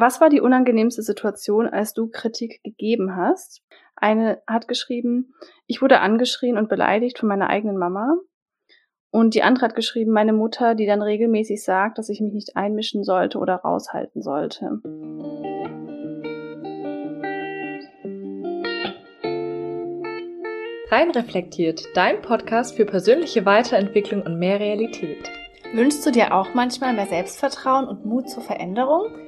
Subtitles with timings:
[0.00, 3.64] Was war die unangenehmste Situation, als du Kritik gegeben hast?
[3.96, 5.34] Eine hat geschrieben,
[5.66, 8.14] ich wurde angeschrien und beleidigt von meiner eigenen Mama.
[9.10, 12.56] Und die andere hat geschrieben, meine Mutter, die dann regelmäßig sagt, dass ich mich nicht
[12.56, 14.80] einmischen sollte oder raushalten sollte.
[20.92, 25.28] Rein reflektiert, dein Podcast für persönliche Weiterentwicklung und mehr Realität.
[25.74, 29.27] Wünschst du dir auch manchmal mehr Selbstvertrauen und Mut zur Veränderung?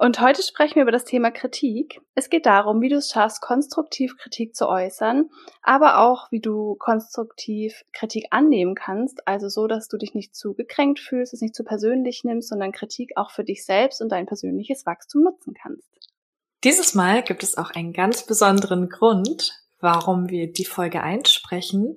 [0.00, 2.00] Und heute sprechen wir über das Thema Kritik.
[2.14, 5.28] Es geht darum, wie du es schaffst, konstruktiv Kritik zu äußern,
[5.60, 10.54] aber auch, wie du konstruktiv Kritik annehmen kannst, also so, dass du dich nicht zu
[10.54, 14.24] gekränkt fühlst, es nicht zu persönlich nimmst, sondern Kritik auch für dich selbst und dein
[14.24, 15.86] persönliches Wachstum nutzen kannst.
[16.64, 21.96] Dieses Mal gibt es auch einen ganz besonderen Grund, warum wir die Folge einsprechen.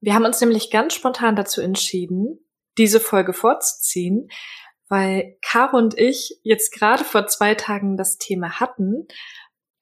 [0.00, 2.40] Wir haben uns nämlich ganz spontan dazu entschieden,
[2.76, 4.30] diese Folge vorzuziehen,
[4.90, 9.06] weil Caro und ich jetzt gerade vor zwei Tagen das Thema hatten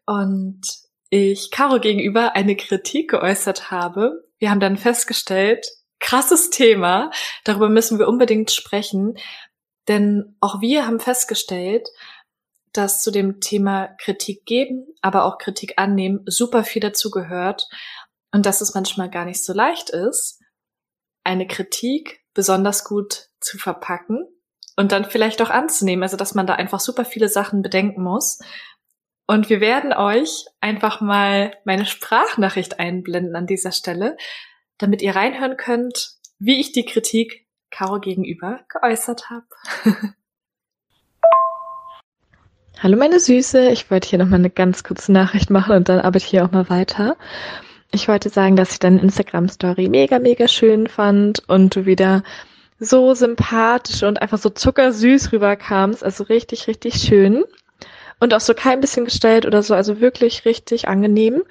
[0.06, 0.60] und
[1.08, 4.28] ich Caro gegenüber eine Kritik geäußert habe.
[4.38, 5.66] Wir haben dann festgestellt,
[5.98, 7.10] krasses Thema,
[7.44, 9.16] darüber müssen wir unbedingt sprechen,
[9.88, 11.88] denn auch wir haben festgestellt,
[12.74, 17.66] dass zu dem Thema Kritik geben, aber auch Kritik annehmen super viel dazu gehört
[18.30, 20.42] und dass es manchmal gar nicht so leicht ist,
[21.24, 24.28] eine Kritik besonders gut zu verpacken
[24.78, 26.04] und dann vielleicht auch anzunehmen.
[26.04, 28.38] Also, dass man da einfach super viele Sachen bedenken muss.
[29.26, 34.16] Und wir werden euch einfach mal meine Sprachnachricht einblenden an dieser Stelle,
[34.78, 39.46] damit ihr reinhören könnt, wie ich die Kritik Caro gegenüber geäußert habe.
[42.80, 46.24] Hallo meine Süße, ich wollte hier nochmal eine ganz kurze Nachricht machen und dann arbeite
[46.24, 47.16] ich hier auch mal weiter.
[47.90, 52.22] Ich wollte sagen, dass ich deine Instagram-Story mega, mega schön fand und du wieder
[52.78, 56.04] so sympathisch und einfach so zuckersüß rüberkamst.
[56.04, 57.44] Also richtig, richtig schön.
[58.20, 61.42] Und auch so kein bisschen gestellt oder so, also wirklich richtig angenehm.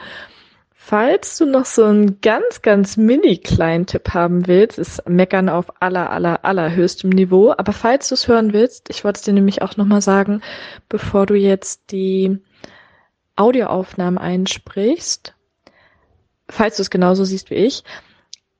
[0.73, 5.81] Falls du noch so einen ganz, ganz mini kleinen Tipp haben willst, ist Meckern auf
[5.81, 7.53] aller, aller, allerhöchstem Niveau.
[7.57, 10.41] Aber falls du es hören willst, ich wollte es dir nämlich auch nochmal sagen,
[10.87, 12.37] bevor du jetzt die
[13.35, 15.35] Audioaufnahmen einsprichst,
[16.47, 17.83] falls du es genauso siehst wie ich,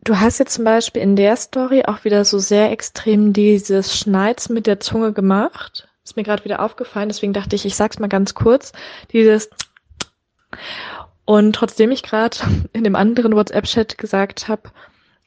[0.07, 4.53] Du hast jetzt zum Beispiel in der Story auch wieder so sehr extrem dieses Schneizen
[4.53, 5.89] mit der Zunge gemacht.
[6.05, 8.71] Ist mir gerade wieder aufgefallen, deswegen dachte ich, ich sag's mal ganz kurz.
[9.11, 9.49] Dieses
[11.25, 12.37] und trotzdem ich gerade
[12.71, 14.71] in dem anderen WhatsApp-Chat gesagt habe,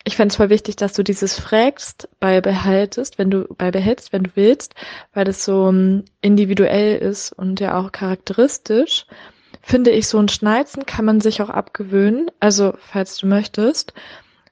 [0.05, 4.31] ich fände es voll wichtig, dass du dieses fragst beibehaltest, wenn du beibehältst, wenn du
[4.35, 4.77] willst,
[5.13, 9.05] weil das so um, individuell ist und ja auch charakteristisch.
[9.61, 13.93] Finde ich, so ein Schneizen kann man sich auch abgewöhnen, also falls du möchtest.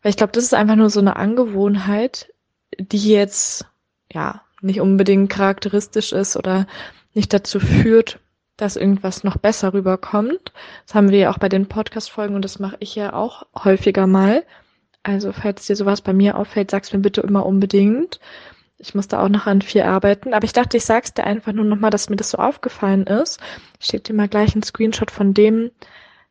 [0.03, 2.33] Weil ich glaube, das ist einfach nur so eine Angewohnheit,
[2.79, 3.67] die jetzt
[4.13, 6.67] ja nicht unbedingt charakteristisch ist oder
[7.15, 8.21] nicht dazu führt,
[8.57, 10.53] dass irgendwas noch besser rüberkommt.
[10.87, 14.07] Das haben wir ja auch bei den Podcast-Folgen und das mache ich ja auch häufiger
[14.07, 14.45] mal.
[15.03, 18.21] Also falls dir sowas bei mir auffällt, sag's mir bitte immer unbedingt.
[18.79, 20.35] Ich muss da auch noch an viel arbeiten.
[20.35, 23.41] Aber ich dachte, ich sag's dir einfach nur nochmal, dass mir das so aufgefallen ist.
[23.81, 25.71] Ich schicke dir mal gleich einen Screenshot von dem,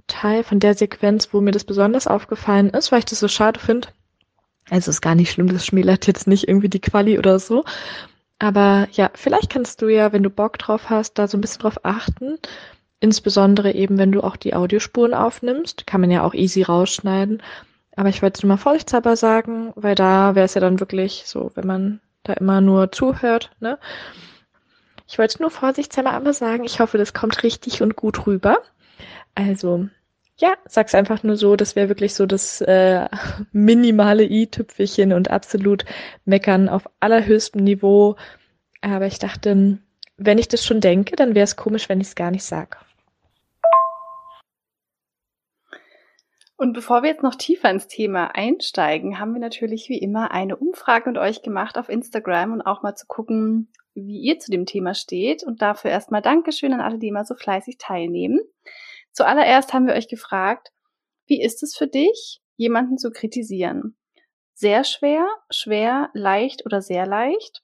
[0.08, 3.60] Teil von der Sequenz, wo mir das besonders aufgefallen ist, weil ich das so schade
[3.60, 3.90] finde.
[4.70, 7.64] Also ist gar nicht schlimm, das schmälert jetzt nicht irgendwie die Quali oder so.
[8.40, 11.62] Aber ja, vielleicht kannst du ja, wenn du Bock drauf hast, da so ein bisschen
[11.62, 12.38] drauf achten.
[13.00, 15.88] Insbesondere eben, wenn du auch die Audiospuren aufnimmst.
[15.88, 17.42] Kann man ja auch easy rausschneiden.
[17.96, 21.24] Aber ich wollte es nur mal vorsichtshalber sagen, weil da wäre es ja dann wirklich
[21.26, 23.80] so, wenn man da immer nur zuhört, ne?
[25.08, 28.58] Ich wollte nur vorsichtshalber aber sagen, ich hoffe, das kommt richtig und gut rüber.
[29.38, 29.88] Also,
[30.38, 33.08] ja, sag's einfach nur so, das wäre wirklich so das äh,
[33.52, 35.86] minimale i-Tüpfelchen und absolut
[36.26, 38.16] meckern auf allerhöchstem Niveau.
[38.82, 39.78] Aber ich dachte,
[40.18, 42.78] wenn ich das schon denke, dann wäre es komisch, wenn ich es gar nicht sage.
[46.56, 50.56] Und bevor wir jetzt noch tiefer ins Thema einsteigen, haben wir natürlich wie immer eine
[50.56, 54.66] Umfrage mit euch gemacht auf Instagram und auch mal zu gucken, wie ihr zu dem
[54.66, 55.44] Thema steht.
[55.44, 58.40] Und dafür erstmal Dankeschön an alle, die immer so fleißig teilnehmen.
[59.18, 60.72] Zuallererst haben wir euch gefragt,
[61.26, 63.98] wie ist es für dich, jemanden zu kritisieren?
[64.54, 67.64] Sehr schwer, schwer, leicht oder sehr leicht?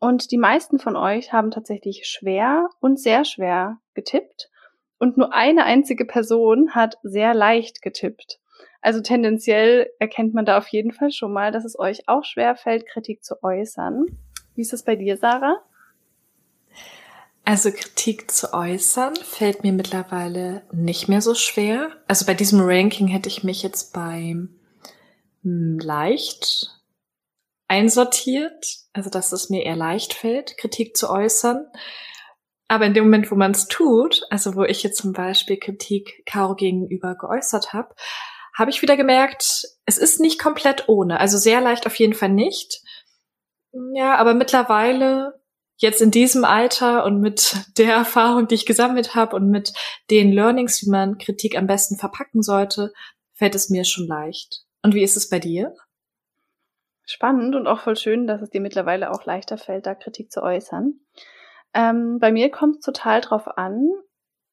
[0.00, 4.50] Und die meisten von euch haben tatsächlich schwer und sehr schwer getippt.
[4.98, 8.40] Und nur eine einzige Person hat sehr leicht getippt.
[8.80, 12.56] Also tendenziell erkennt man da auf jeden Fall schon mal, dass es euch auch schwer
[12.56, 14.06] fällt, Kritik zu äußern.
[14.56, 15.62] Wie ist es bei dir, Sarah?
[17.44, 21.90] Also Kritik zu äußern fällt mir mittlerweile nicht mehr so schwer.
[22.08, 24.60] Also bei diesem Ranking hätte ich mich jetzt beim
[25.42, 26.70] hm, leicht
[27.68, 31.66] einsortiert, also dass es mir eher leicht fällt, Kritik zu äußern.
[32.66, 36.22] Aber in dem Moment, wo man es tut, also wo ich jetzt zum Beispiel Kritik
[36.24, 37.94] Caro gegenüber geäußert habe,
[38.56, 41.20] habe ich wieder gemerkt, es ist nicht komplett ohne.
[41.20, 42.80] Also sehr leicht auf jeden Fall nicht.
[43.92, 45.33] Ja, aber mittlerweile
[45.76, 49.72] jetzt in diesem Alter und mit der Erfahrung, die ich gesammelt habe und mit
[50.10, 52.92] den Learnings, wie man Kritik am besten verpacken sollte,
[53.32, 54.62] fällt es mir schon leicht.
[54.82, 55.74] Und wie ist es bei dir?
[57.06, 60.42] Spannend und auch voll schön, dass es dir mittlerweile auch leichter fällt, da Kritik zu
[60.42, 61.00] äußern.
[61.74, 63.90] Ähm, bei mir kommt es total drauf an.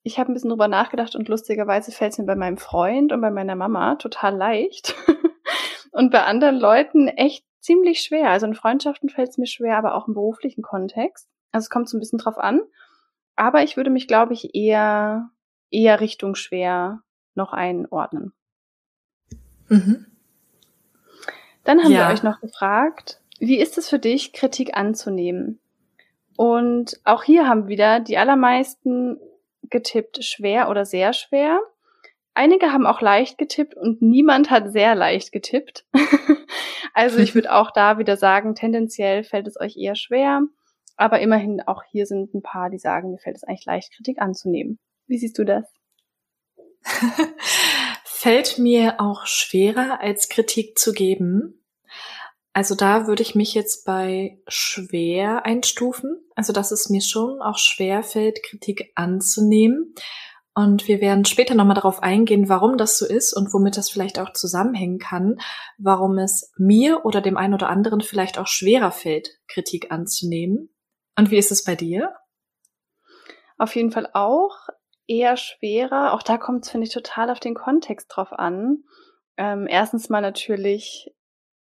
[0.03, 3.21] Ich habe ein bisschen drüber nachgedacht und lustigerweise fällt es mir bei meinem Freund und
[3.21, 4.95] bei meiner Mama total leicht.
[5.91, 8.29] und bei anderen Leuten echt ziemlich schwer.
[8.29, 11.29] Also in Freundschaften fällt es mir schwer, aber auch im beruflichen Kontext.
[11.51, 12.61] Also es kommt so ein bisschen drauf an.
[13.35, 15.29] Aber ich würde mich, glaube ich, eher,
[15.69, 17.01] eher Richtung schwer
[17.33, 18.33] noch einordnen.
[19.69, 20.05] Mhm.
[21.63, 22.07] Dann haben ja.
[22.07, 25.59] wir euch noch gefragt, wie ist es für dich, Kritik anzunehmen?
[26.35, 29.19] Und auch hier haben wieder die allermeisten
[29.69, 31.59] getippt schwer oder sehr schwer.
[32.33, 35.85] Einige haben auch leicht getippt und niemand hat sehr leicht getippt.
[36.93, 40.41] also ich würde auch da wieder sagen, tendenziell fällt es euch eher schwer.
[40.97, 44.21] Aber immerhin auch hier sind ein paar, die sagen, mir fällt es eigentlich leicht, Kritik
[44.21, 44.77] anzunehmen.
[45.07, 45.65] Wie siehst du das?
[48.21, 51.65] fällt mir auch schwerer, als Kritik zu geben.
[52.53, 56.19] Also da würde ich mich jetzt bei schwer einstufen.
[56.35, 59.95] Also dass es mir schon auch schwer fällt, Kritik anzunehmen.
[60.53, 64.19] Und wir werden später nochmal darauf eingehen, warum das so ist und womit das vielleicht
[64.19, 65.39] auch zusammenhängen kann,
[65.77, 70.69] warum es mir oder dem einen oder anderen vielleicht auch schwerer fällt, Kritik anzunehmen.
[71.17, 72.13] Und wie ist es bei dir?
[73.57, 74.67] Auf jeden Fall auch
[75.07, 76.13] eher schwerer.
[76.13, 78.83] Auch da kommt es, finde ich, total auf den Kontext drauf an.
[79.37, 81.13] Ähm, erstens mal natürlich,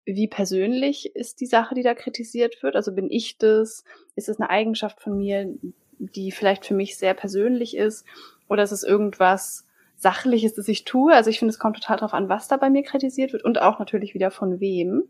[0.05, 2.75] wie persönlich ist die Sache, die da kritisiert wird?
[2.75, 3.83] Also bin ich das?
[4.15, 5.53] Ist es eine Eigenschaft von mir,
[5.97, 8.05] die vielleicht für mich sehr persönlich ist?
[8.49, 9.65] Oder ist es irgendwas
[9.95, 11.13] Sachliches, das ich tue?
[11.13, 13.61] Also ich finde, es kommt total drauf an, was da bei mir kritisiert wird und
[13.61, 15.03] auch natürlich wieder von wem.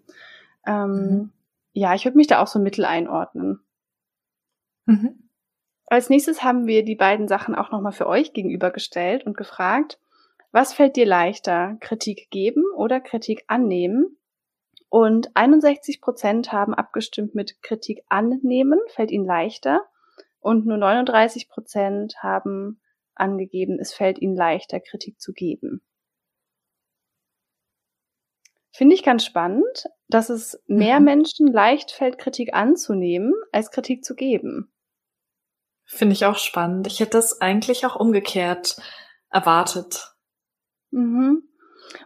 [0.68, 1.32] Ähm, mhm.
[1.74, 3.62] Ja, ich würde mich da auch so mittel einordnen.
[4.86, 5.30] Mhm.
[5.88, 10.00] Als nächstes haben wir die beiden Sachen auch nochmal für euch gegenübergestellt und gefragt,
[10.52, 14.18] was fällt dir leichter, Kritik geben oder Kritik annehmen?
[14.90, 19.86] Und 61 Prozent haben abgestimmt mit Kritik annehmen, fällt ihnen leichter.
[20.40, 22.80] Und nur 39 Prozent haben
[23.20, 25.82] angegeben, es fällt ihnen leichter, Kritik zu geben.
[28.72, 31.06] Finde ich ganz spannend, dass es mehr mhm.
[31.06, 34.72] Menschen leicht fällt, Kritik anzunehmen, als Kritik zu geben.
[35.86, 36.88] Finde ich auch spannend.
[36.88, 38.78] Ich hätte das eigentlich auch umgekehrt
[39.32, 40.14] erwartet.
[40.92, 41.44] Mhm.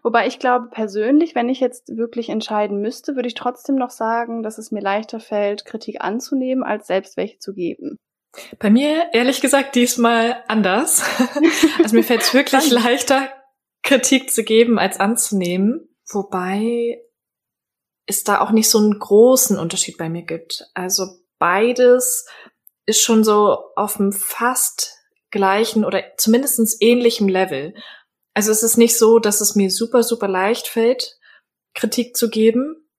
[0.01, 4.42] Wobei ich glaube, persönlich, wenn ich jetzt wirklich entscheiden müsste, würde ich trotzdem noch sagen,
[4.42, 8.00] dass es mir leichter fällt, Kritik anzunehmen, als selbst welche zu geben.
[8.59, 11.03] Bei mir, ehrlich gesagt, diesmal anders.
[11.83, 13.30] also mir fällt es wirklich leichter,
[13.83, 15.90] Kritik zu geben, als anzunehmen.
[16.11, 16.99] Wobei
[18.06, 20.66] es da auch nicht so einen großen Unterschied bei mir gibt.
[20.73, 21.07] Also
[21.40, 22.28] beides
[22.85, 24.97] ist schon so auf einem fast
[25.31, 27.73] gleichen oder zumindestens ähnlichem Level.
[28.33, 31.18] Also es ist nicht so, dass es mir super, super leicht fällt,
[31.73, 32.90] Kritik zu geben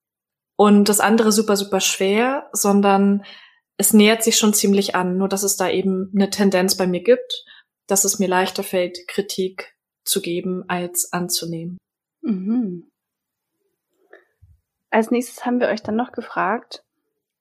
[0.55, 3.23] und das andere super, super schwer, sondern
[3.77, 7.03] es nähert sich schon ziemlich an, nur dass es da eben eine Tendenz bei mir
[7.03, 7.45] gibt,
[7.87, 11.77] dass es mir leichter fällt, Kritik zu geben als anzunehmen.
[12.21, 12.89] Mhm.
[14.89, 16.85] Als nächstes haben wir euch dann noch gefragt,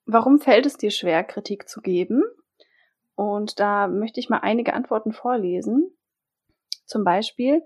[0.06, 2.22] Warum fällt es dir schwer, Kritik zu geben?
[3.14, 5.90] Und da möchte ich mal einige Antworten vorlesen.
[6.84, 7.62] Zum Beispiel,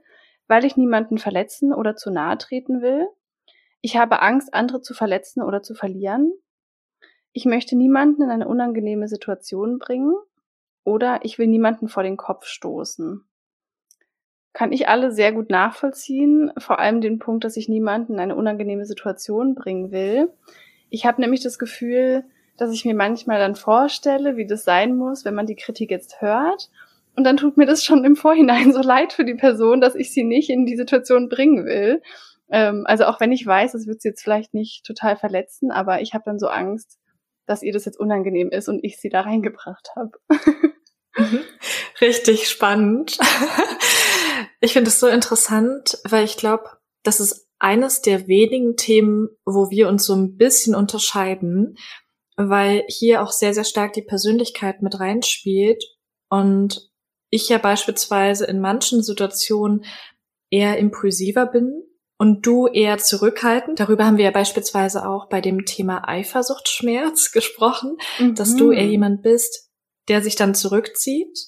[0.46, 3.08] weil ich niemanden verletzen oder zu nahe treten will.
[3.80, 6.32] Ich habe Angst, andere zu verletzen oder zu verlieren.
[7.38, 10.12] Ich möchte niemanden in eine unangenehme Situation bringen.
[10.82, 13.22] Oder ich will niemanden vor den Kopf stoßen.
[14.52, 18.34] Kann ich alle sehr gut nachvollziehen, vor allem den Punkt, dass ich niemanden in eine
[18.34, 20.32] unangenehme Situation bringen will.
[20.90, 22.24] Ich habe nämlich das Gefühl,
[22.56, 26.20] dass ich mir manchmal dann vorstelle, wie das sein muss, wenn man die Kritik jetzt
[26.20, 26.70] hört.
[27.14, 30.12] Und dann tut mir das schon im Vorhinein so leid für die Person, dass ich
[30.12, 32.02] sie nicht in die Situation bringen will.
[32.50, 36.00] Ähm, also auch wenn ich weiß, es wird sie jetzt vielleicht nicht total verletzen, aber
[36.00, 36.97] ich habe dann so Angst,
[37.48, 40.12] dass ihr das jetzt unangenehm ist und ich sie da reingebracht habe.
[41.16, 41.40] Mhm.
[42.00, 43.18] Richtig spannend.
[44.60, 46.64] Ich finde es so interessant, weil ich glaube,
[47.04, 51.76] das ist eines der wenigen Themen, wo wir uns so ein bisschen unterscheiden,
[52.36, 55.84] weil hier auch sehr, sehr stark die Persönlichkeit mit reinspielt
[56.28, 56.90] und
[57.30, 59.84] ich ja beispielsweise in manchen Situationen
[60.50, 61.84] eher impulsiver bin
[62.18, 63.80] und du eher zurückhaltend.
[63.80, 68.34] Darüber haben wir ja beispielsweise auch bei dem Thema Eifersuchtsschmerz gesprochen, mhm.
[68.34, 69.70] dass du eher jemand bist,
[70.08, 71.38] der sich dann zurückzieht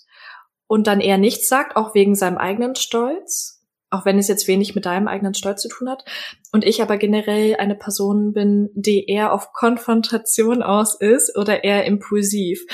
[0.67, 4.77] und dann eher nichts sagt, auch wegen seinem eigenen Stolz, auch wenn es jetzt wenig
[4.77, 6.05] mit deinem eigenen Stolz zu tun hat.
[6.53, 11.85] Und ich aber generell eine Person bin, die eher auf Konfrontation aus ist oder eher
[11.87, 12.65] impulsiv.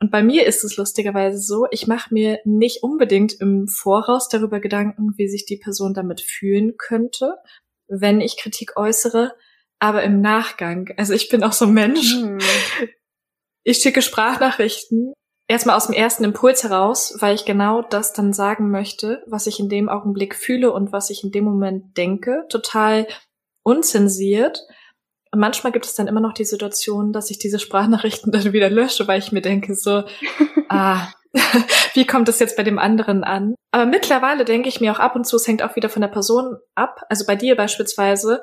[0.00, 4.60] Und bei mir ist es lustigerweise so, ich mache mir nicht unbedingt im Voraus darüber
[4.60, 7.34] Gedanken, wie sich die Person damit fühlen könnte,
[7.88, 9.34] wenn ich Kritik äußere,
[9.78, 10.92] aber im Nachgang.
[10.96, 12.14] Also ich bin auch so ein Mensch.
[12.14, 12.38] Hm.
[13.64, 15.12] Ich schicke Sprachnachrichten
[15.48, 19.58] erstmal aus dem ersten Impuls heraus, weil ich genau das dann sagen möchte, was ich
[19.58, 23.06] in dem Augenblick fühle und was ich in dem Moment denke, total
[23.62, 24.60] unzensiert.
[25.34, 29.06] Manchmal gibt es dann immer noch die Situation, dass ich diese Sprachnachrichten dann wieder lösche,
[29.08, 30.04] weil ich mir denke so,
[30.68, 31.08] ah,
[31.94, 33.54] wie kommt es jetzt bei dem anderen an?
[33.70, 36.08] Aber mittlerweile denke ich mir auch ab und zu, es hängt auch wieder von der
[36.08, 37.02] Person ab.
[37.08, 38.40] Also bei dir beispielsweise,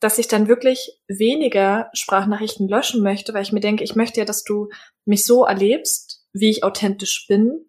[0.00, 4.24] dass ich dann wirklich weniger Sprachnachrichten löschen möchte, weil ich mir denke, ich möchte ja,
[4.24, 4.68] dass du
[5.04, 7.66] mich so erlebst, wie ich authentisch bin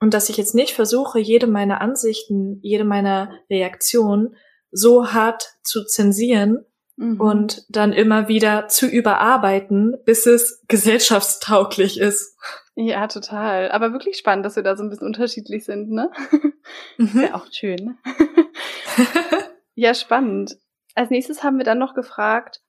[0.00, 4.36] und dass ich jetzt nicht versuche, jede meiner Ansichten, jede meiner Reaktionen
[4.70, 6.64] so hart zu zensieren,
[6.96, 7.20] mhm.
[7.20, 12.36] und dann immer wieder zu überarbeiten, bis es gesellschaftstauglich ist.
[12.74, 13.70] Ja, total.
[13.70, 16.10] Aber wirklich spannend, dass wir da so ein bisschen unterschiedlich sind, ne?
[16.96, 17.14] Mhm.
[17.14, 17.98] Wäre auch schön.
[19.74, 20.56] ja, spannend.
[20.94, 22.60] Als nächstes haben wir dann noch gefragt,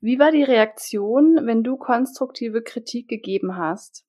[0.00, 4.04] wie war die Reaktion, wenn du konstruktive Kritik gegeben hast?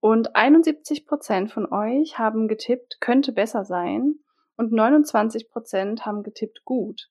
[0.00, 4.16] Und 71 Prozent von euch haben getippt, könnte besser sein
[4.56, 7.08] und 29 Prozent haben getippt, gut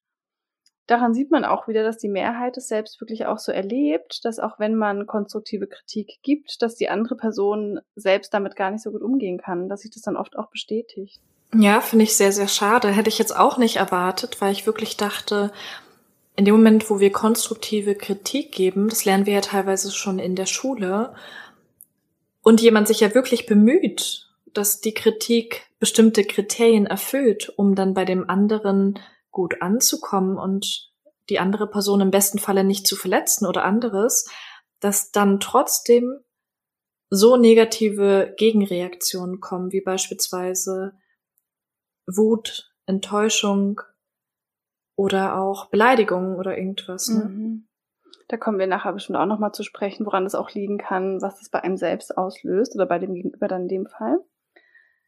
[0.88, 4.40] daran sieht man auch wieder, dass die Mehrheit es selbst wirklich auch so erlebt, dass
[4.40, 8.92] auch wenn man konstruktive Kritik gibt, dass die andere Person selbst damit gar nicht so
[8.92, 11.22] gut umgehen kann, dass sich das dann oft auch bestätigt.
[11.54, 12.90] Ja, finde ich sehr, sehr schade.
[12.90, 15.52] Hätte ich jetzt auch nicht erwartet, weil ich wirklich dachte,
[16.36, 20.36] in dem Moment, wo wir konstruktive Kritik geben, das lernen wir ja teilweise schon in
[20.36, 21.14] der Schule,
[22.48, 28.06] und jemand sich ja wirklich bemüht, dass die Kritik bestimmte Kriterien erfüllt, um dann bei
[28.06, 29.00] dem anderen
[29.38, 30.92] gut anzukommen und
[31.30, 34.28] die andere Person im besten Falle nicht zu verletzen oder anderes,
[34.80, 36.22] dass dann trotzdem
[37.12, 40.94] so negative Gegenreaktionen kommen, wie beispielsweise
[42.08, 43.80] Wut, Enttäuschung
[44.96, 47.08] oder auch Beleidigungen oder irgendwas.
[47.10, 47.26] Ne?
[47.26, 47.68] Mhm.
[48.28, 51.38] Da kommen wir nachher bestimmt auch nochmal zu sprechen, woran das auch liegen kann, was
[51.38, 54.18] das bei einem selbst auslöst oder bei dem Gegenüber dann in dem Fall.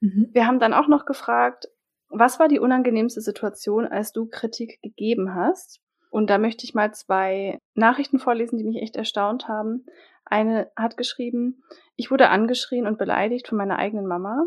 [0.02, 0.30] Mhm.
[0.34, 1.68] Wir haben dann auch noch gefragt,
[2.10, 5.80] was war die unangenehmste Situation, als du Kritik gegeben hast?
[6.10, 9.86] Und da möchte ich mal zwei Nachrichten vorlesen, die mich echt erstaunt haben.
[10.26, 11.64] Eine hat geschrieben,
[11.96, 14.44] ich wurde angeschrien und beleidigt von meiner eigenen Mama.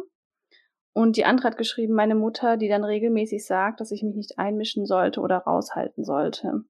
[0.93, 4.39] Und die andere hat geschrieben, meine Mutter, die dann regelmäßig sagt, dass ich mich nicht
[4.39, 6.65] einmischen sollte oder raushalten sollte.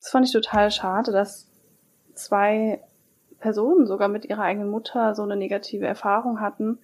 [0.00, 1.50] Das fand ich total schade, dass
[2.14, 2.84] zwei
[3.38, 6.78] Personen sogar mit ihrer eigenen Mutter so eine negative Erfahrung hatten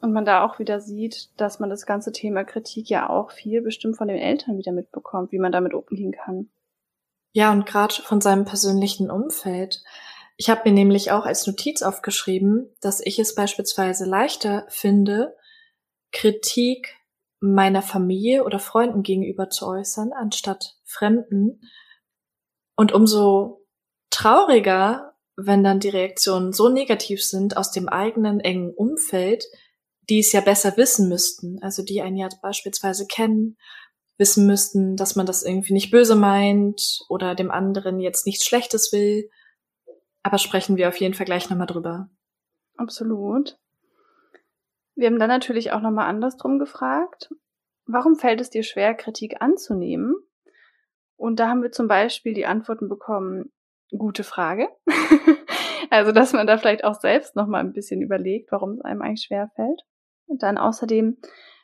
[0.00, 3.62] und man da auch wieder sieht, dass man das ganze Thema Kritik ja auch viel
[3.62, 6.48] bestimmt von den Eltern wieder mitbekommt, wie man damit umgehen kann.
[7.32, 9.82] Ja, und gerade von seinem persönlichen Umfeld.
[10.36, 15.36] Ich habe mir nämlich auch als Notiz aufgeschrieben, dass ich es beispielsweise leichter finde,
[16.12, 16.94] Kritik
[17.40, 21.60] meiner Familie oder Freunden gegenüber zu äußern, anstatt Fremden.
[22.76, 23.66] Und umso
[24.10, 29.44] trauriger, wenn dann die Reaktionen so negativ sind aus dem eigenen engen Umfeld,
[30.08, 33.56] die es ja besser wissen müssten, also die einen ja beispielsweise kennen,
[34.16, 38.92] wissen müssten, dass man das irgendwie nicht böse meint oder dem anderen jetzt nichts Schlechtes
[38.92, 39.30] will.
[40.22, 42.10] Aber sprechen wir auf jeden Fall gleich nochmal drüber.
[42.76, 43.58] Absolut.
[44.94, 47.30] Wir haben dann natürlich auch nochmal andersrum gefragt.
[47.86, 50.16] Warum fällt es dir schwer, Kritik anzunehmen?
[51.16, 53.52] Und da haben wir zum Beispiel die Antworten bekommen,
[53.96, 54.68] gute Frage.
[55.90, 59.24] also, dass man da vielleicht auch selbst nochmal ein bisschen überlegt, warum es einem eigentlich
[59.24, 59.82] schwer fällt.
[60.28, 61.18] Und dann außerdem,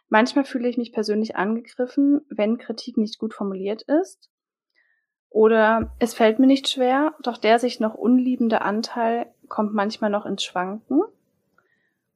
[0.09, 4.31] manchmal fühle ich mich persönlich angegriffen, wenn Kritik nicht gut formuliert ist.
[5.31, 10.27] Oder es fällt mir nicht schwer, doch der sich noch unliebende Anteil kommt manchmal noch
[10.27, 11.03] ins Schwanken.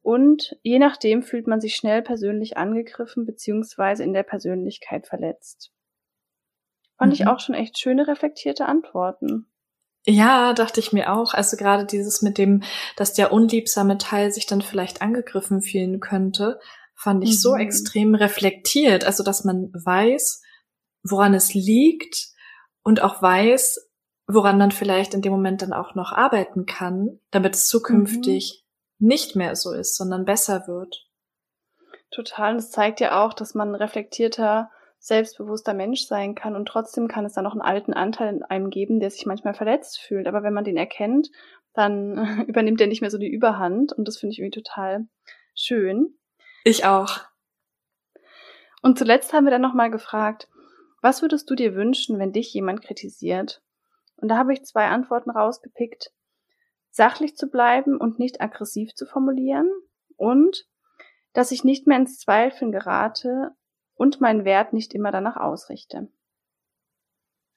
[0.01, 5.73] Und je nachdem fühlt man sich schnell persönlich angegriffen beziehungsweise in der Persönlichkeit verletzt.
[6.97, 7.13] Fand mhm.
[7.13, 9.47] ich auch schon echt schöne reflektierte Antworten.
[10.05, 11.33] Ja, dachte ich mir auch.
[11.33, 12.63] Also gerade dieses mit dem,
[12.95, 16.59] dass der unliebsame Teil sich dann vielleicht angegriffen fühlen könnte,
[16.95, 17.39] fand ich mhm.
[17.39, 19.05] so extrem reflektiert.
[19.05, 20.41] Also, dass man weiß,
[21.03, 22.27] woran es liegt
[22.83, 23.89] und auch weiß,
[24.27, 28.65] woran man vielleicht in dem Moment dann auch noch arbeiten kann, damit es zukünftig
[28.99, 29.07] mhm.
[29.07, 31.07] nicht mehr so ist, sondern besser wird.
[32.11, 32.53] Total.
[32.53, 37.25] Und es zeigt ja auch, dass man reflektierter selbstbewusster Mensch sein kann und trotzdem kann
[37.25, 40.27] es da noch einen alten Anteil in einem geben, der sich manchmal verletzt fühlt.
[40.27, 41.31] Aber wenn man den erkennt,
[41.73, 45.07] dann übernimmt er nicht mehr so die Überhand und das finde ich irgendwie total
[45.55, 46.17] schön.
[46.63, 47.19] Ich auch.
[48.81, 50.47] Und zuletzt haben wir dann nochmal gefragt,
[51.01, 53.61] was würdest du dir wünschen, wenn dich jemand kritisiert?
[54.17, 56.11] Und da habe ich zwei Antworten rausgepickt.
[56.91, 59.69] Sachlich zu bleiben und nicht aggressiv zu formulieren
[60.17, 60.67] und
[61.33, 63.51] dass ich nicht mehr ins Zweifeln gerate
[63.99, 66.07] und meinen Wert nicht immer danach ausrichte.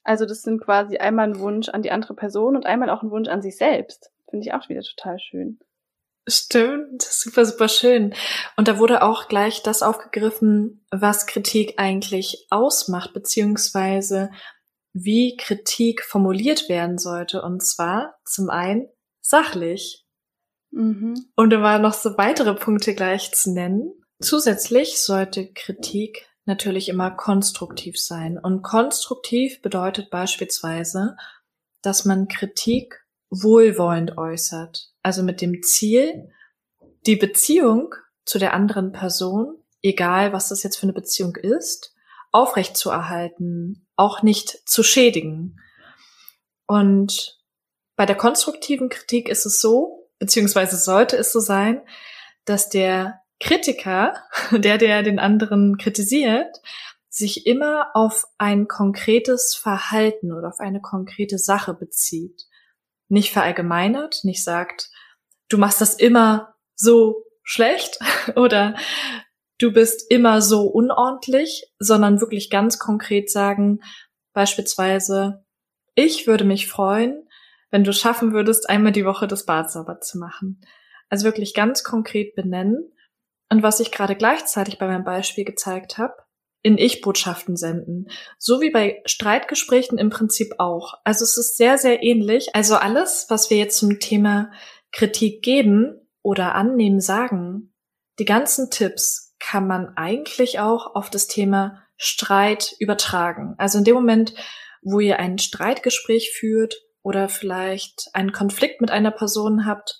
[0.02, 3.12] Also das sind quasi einmal ein Wunsch an die andere Person und einmal auch ein
[3.12, 4.10] Wunsch an sich selbst.
[4.28, 5.60] Finde ich auch wieder total schön.
[6.28, 8.14] Stimmt, super, super schön.
[8.56, 14.30] Und da wurde auch gleich das aufgegriffen, was Kritik eigentlich ausmacht, beziehungsweise
[14.92, 17.42] wie Kritik formuliert werden sollte.
[17.42, 18.88] Und zwar zum einen
[19.20, 20.04] sachlich.
[20.72, 21.26] Mhm.
[21.36, 23.92] Und da waren noch so weitere Punkte gleich zu nennen.
[24.20, 28.38] Zusätzlich sollte Kritik natürlich immer konstruktiv sein.
[28.38, 31.16] Und konstruktiv bedeutet beispielsweise,
[31.82, 34.90] dass man Kritik wohlwollend äußert.
[35.02, 36.30] Also mit dem Ziel,
[37.06, 37.94] die Beziehung
[38.24, 41.94] zu der anderen Person, egal was das jetzt für eine Beziehung ist,
[42.30, 45.60] aufrecht zu erhalten, auch nicht zu schädigen.
[46.66, 47.40] Und
[47.96, 51.82] bei der konstruktiven Kritik ist es so, beziehungsweise sollte es so sein,
[52.44, 54.14] dass der Kritiker,
[54.52, 56.60] der, der den anderen kritisiert,
[57.08, 62.44] sich immer auf ein konkretes Verhalten oder auf eine konkrete Sache bezieht.
[63.08, 64.88] Nicht verallgemeinert, nicht sagt,
[65.48, 67.98] du machst das immer so schlecht
[68.36, 68.76] oder
[69.58, 73.80] du bist immer so unordentlich, sondern wirklich ganz konkret sagen,
[74.32, 75.44] beispielsweise,
[75.94, 77.28] ich würde mich freuen,
[77.70, 80.60] wenn du schaffen würdest, einmal die Woche das Bad sauber zu machen.
[81.10, 82.92] Also wirklich ganz konkret benennen
[83.52, 86.14] und was ich gerade gleichzeitig bei meinem Beispiel gezeigt habe,
[86.62, 88.08] in Ich-Botschaften senden.
[88.38, 90.94] So wie bei Streitgesprächen im Prinzip auch.
[91.04, 92.54] Also es ist sehr, sehr ähnlich.
[92.54, 94.50] Also alles, was wir jetzt zum Thema
[94.90, 97.74] Kritik geben oder annehmen, sagen,
[98.18, 103.54] die ganzen Tipps kann man eigentlich auch auf das Thema Streit übertragen.
[103.58, 104.32] Also in dem Moment,
[104.80, 109.98] wo ihr ein Streitgespräch führt oder vielleicht einen Konflikt mit einer Person habt,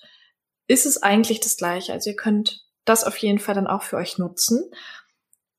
[0.65, 1.93] ist es eigentlich das Gleiche.
[1.93, 4.71] Also ihr könnt das auf jeden Fall dann auch für euch nutzen.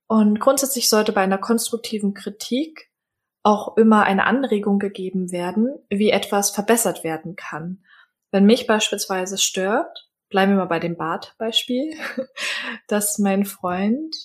[0.06, 2.90] Und grundsätzlich sollte bei einer konstruktiven Kritik
[3.42, 7.84] auch immer eine Anregung gegeben werden, wie etwas verbessert werden kann.
[8.30, 11.94] Wenn mich beispielsweise stört, bleiben wir mal bei dem Badbeispiel,
[12.88, 14.16] dass mein Freund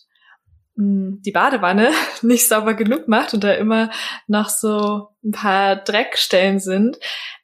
[0.75, 3.91] hm, die Badewanne nicht sauber genug macht und da immer
[4.27, 6.97] noch so ein paar Dreckstellen sind,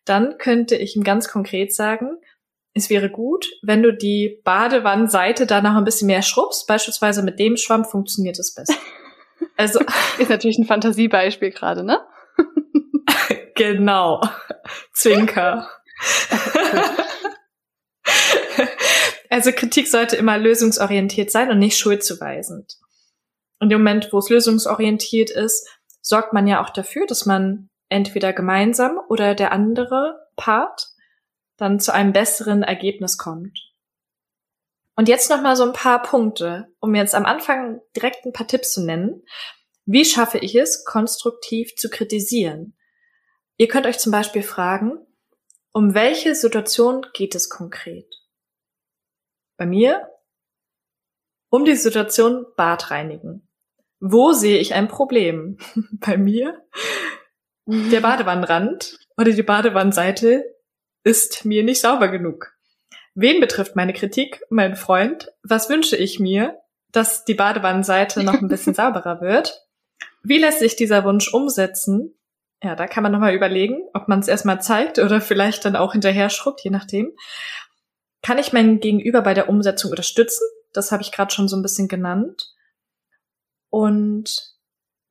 [0.05, 2.17] dann könnte ich ihm ganz konkret sagen,
[2.77, 6.67] es wäre gut, wenn du die Badewannenseite da noch ein bisschen mehr schrubbst.
[6.67, 8.75] Beispielsweise mit dem Schwamm funktioniert es besser.
[9.57, 9.79] Also
[10.17, 12.01] ist natürlich ein Fantasiebeispiel gerade, ne?
[13.55, 14.21] genau.
[14.91, 15.69] Zwinker.
[19.29, 22.75] also Kritik sollte immer lösungsorientiert sein und nicht schuldzuweisend.
[23.59, 25.69] Und im Moment, wo es lösungsorientiert ist,
[26.01, 30.94] sorgt man ja auch dafür, dass man entweder gemeinsam oder der andere Part
[31.57, 33.59] dann zu einem besseren Ergebnis kommt.
[34.95, 38.47] Und jetzt noch mal so ein paar Punkte, um jetzt am Anfang direkt ein paar
[38.47, 39.23] Tipps zu nennen.
[39.85, 42.77] Wie schaffe ich es, konstruktiv zu kritisieren?
[43.57, 45.05] Ihr könnt euch zum Beispiel fragen,
[45.71, 48.07] um welche Situation geht es konkret?
[49.57, 50.09] Bei mir
[51.49, 53.47] um die Situation Bad reinigen.
[53.99, 55.57] Wo sehe ich ein Problem?
[55.91, 56.65] Bei mir
[57.65, 60.54] der Badewannenrand oder die Badewannenseite
[61.05, 62.53] ist mir nicht sauber genug.
[63.13, 64.43] Wen betrifft meine Kritik?
[64.49, 65.31] Mein Freund.
[65.43, 66.59] Was wünsche ich mir?
[66.91, 69.65] Dass die Badewannenseite noch ein bisschen sauberer wird.
[70.23, 72.15] Wie lässt sich dieser Wunsch umsetzen?
[72.61, 75.91] Ja, da kann man nochmal überlegen, ob man es erstmal zeigt oder vielleicht dann auch
[75.91, 77.13] hinterher schrubbt, je nachdem.
[78.23, 80.43] Kann ich mein Gegenüber bei der Umsetzung unterstützen?
[80.73, 82.55] Das habe ich gerade schon so ein bisschen genannt.
[83.69, 84.54] Und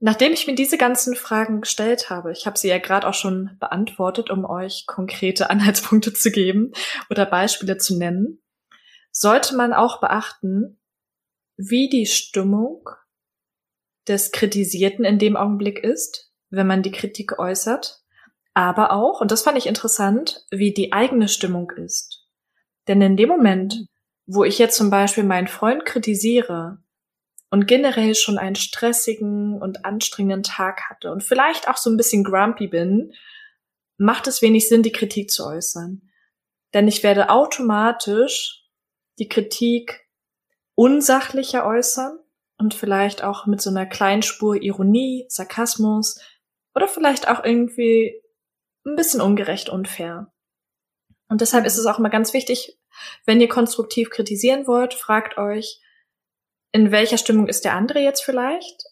[0.00, 3.56] Nachdem ich mir diese ganzen Fragen gestellt habe, ich habe sie ja gerade auch schon
[3.58, 6.72] beantwortet, um euch konkrete Anhaltspunkte zu geben
[7.10, 8.42] oder Beispiele zu nennen,
[9.10, 10.78] sollte man auch beachten,
[11.56, 12.88] wie die Stimmung
[14.08, 18.02] des Kritisierten in dem Augenblick ist, wenn man die Kritik äußert.
[18.56, 22.28] aber auch, und das fand ich interessant, wie die eigene Stimmung ist.
[22.86, 23.86] Denn in dem Moment,
[24.26, 26.83] wo ich jetzt zum Beispiel meinen Freund kritisiere
[27.54, 32.24] und generell schon einen stressigen und anstrengenden Tag hatte und vielleicht auch so ein bisschen
[32.24, 33.12] grumpy bin,
[33.96, 36.02] macht es wenig Sinn, die Kritik zu äußern.
[36.72, 38.64] Denn ich werde automatisch
[39.20, 40.08] die Kritik
[40.74, 42.18] unsachlicher äußern
[42.58, 46.20] und vielleicht auch mit so einer kleinen Spur Ironie, Sarkasmus
[46.74, 48.20] oder vielleicht auch irgendwie
[48.84, 50.32] ein bisschen ungerecht, unfair.
[51.28, 52.80] Und deshalb ist es auch immer ganz wichtig,
[53.26, 55.80] wenn ihr konstruktiv kritisieren wollt, fragt euch,
[56.74, 58.82] in welcher Stimmung ist der andere jetzt vielleicht?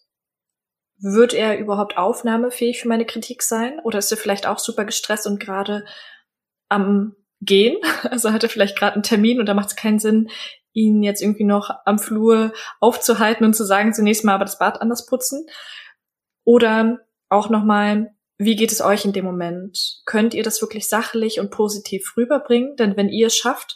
[0.99, 3.79] Wird er überhaupt aufnahmefähig für meine Kritik sein?
[3.83, 5.83] Oder ist er vielleicht auch super gestresst und gerade
[6.69, 7.77] am Gehen?
[8.03, 10.29] Also hat er vielleicht gerade einen Termin und da macht es keinen Sinn,
[10.71, 14.81] ihn jetzt irgendwie noch am Flur aufzuhalten und zu sagen, zunächst mal aber das Bad
[14.81, 15.45] anders putzen.
[16.45, 20.01] Oder auch nochmal, wie geht es euch in dem Moment?
[20.05, 22.77] Könnt ihr das wirklich sachlich und positiv rüberbringen?
[22.77, 23.75] Denn wenn ihr es schafft,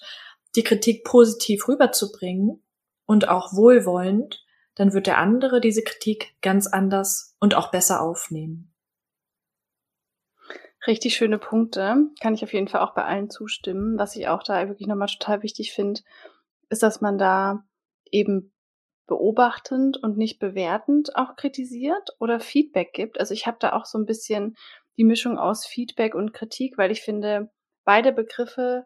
[0.56, 2.64] die Kritik positiv rüberzubringen
[3.08, 8.72] und auch wohlwollend, dann wird der andere diese Kritik ganz anders und auch besser aufnehmen.
[10.86, 12.12] Richtig schöne Punkte.
[12.22, 13.98] Kann ich auf jeden Fall auch bei allen zustimmen.
[13.98, 16.02] Was ich auch da wirklich nochmal total wichtig finde,
[16.70, 17.64] ist, dass man da
[18.12, 18.54] eben
[19.08, 23.20] beobachtend und nicht bewertend auch kritisiert oder Feedback gibt.
[23.20, 24.56] Also ich habe da auch so ein bisschen
[24.98, 27.50] die Mischung aus Feedback und Kritik, weil ich finde,
[27.84, 28.86] beide Begriffe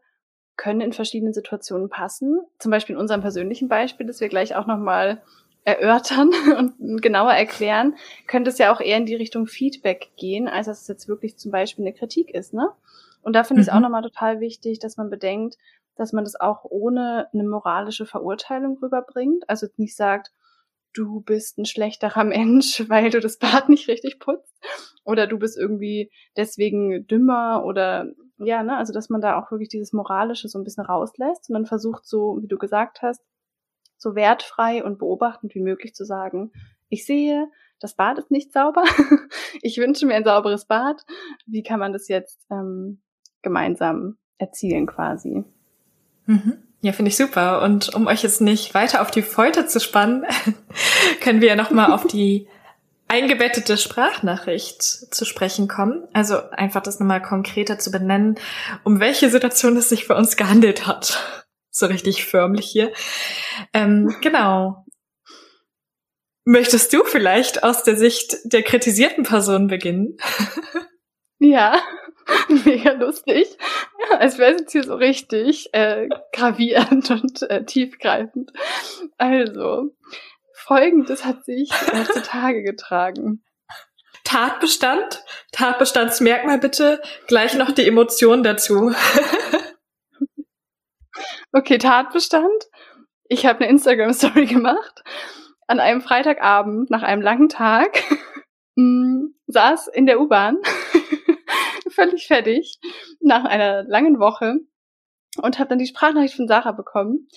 [0.58, 2.42] können in verschiedenen Situationen passen.
[2.60, 5.22] Zum Beispiel in unserem persönlichen Beispiel, das wir gleich auch nochmal
[5.64, 7.96] erörtern und genauer erklären,
[8.28, 11.38] könnte es ja auch eher in die Richtung Feedback gehen, als dass es jetzt wirklich
[11.38, 12.54] zum Beispiel eine Kritik ist.
[12.54, 12.70] Ne?
[13.22, 13.84] Und da finde ich es auch mhm.
[13.84, 15.58] nochmal total wichtig, dass man bedenkt,
[15.96, 19.50] dass man das auch ohne eine moralische Verurteilung rüberbringt.
[19.50, 20.32] Also nicht sagt,
[20.94, 24.56] du bist ein schlechterer Mensch, weil du das Bad nicht richtig putzt.
[25.04, 28.08] Oder du bist irgendwie deswegen dümmer oder
[28.46, 31.54] ja, ne, also dass man da auch wirklich dieses Moralische so ein bisschen rauslässt und
[31.54, 33.22] dann versucht so, wie du gesagt hast,
[33.98, 36.52] so wertfrei und beobachtend wie möglich zu sagen,
[36.90, 37.48] ich sehe,
[37.80, 38.84] das Bad ist nicht sauber,
[39.62, 41.04] ich wünsche mir ein sauberes Bad.
[41.46, 43.02] Wie kann man das jetzt ähm,
[43.42, 45.44] gemeinsam erzielen quasi?
[46.26, 46.58] Mhm.
[46.82, 47.62] Ja, finde ich super.
[47.62, 50.26] Und um euch jetzt nicht weiter auf die Folter zu spannen,
[51.22, 52.48] können wir ja nochmal auf die
[53.12, 56.08] eingebettete Sprachnachricht zu sprechen kommen.
[56.14, 58.36] Also einfach das nochmal konkreter zu benennen,
[58.86, 61.20] um welche Situation es sich für uns gehandelt hat.
[61.74, 62.92] So richtig förmlich hier.
[63.74, 64.86] Ähm, genau.
[66.44, 70.18] Möchtest du vielleicht aus der Sicht der kritisierten Person beginnen?
[71.44, 71.82] Ja.
[72.66, 73.48] Mega lustig.
[74.00, 78.52] Ja, als wäre es jetzt hier so richtig äh, gravierend und äh, tiefgreifend.
[79.18, 79.96] Also,
[80.62, 83.44] folgendes hat sich äh, zutage getragen.
[84.24, 88.94] Tatbestand, Tatbestandsmerkmal bitte, gleich noch die Emotion dazu.
[91.52, 92.64] okay, Tatbestand.
[93.28, 95.04] Ich habe eine Instagram-Story gemacht
[95.68, 98.04] an einem Freitagabend nach einem langen Tag.
[98.78, 100.58] Mm, saß in der U-Bahn
[101.90, 102.80] völlig fertig
[103.20, 104.62] nach einer langen Woche
[105.42, 107.28] und habe dann die Sprachnachricht von Sarah bekommen,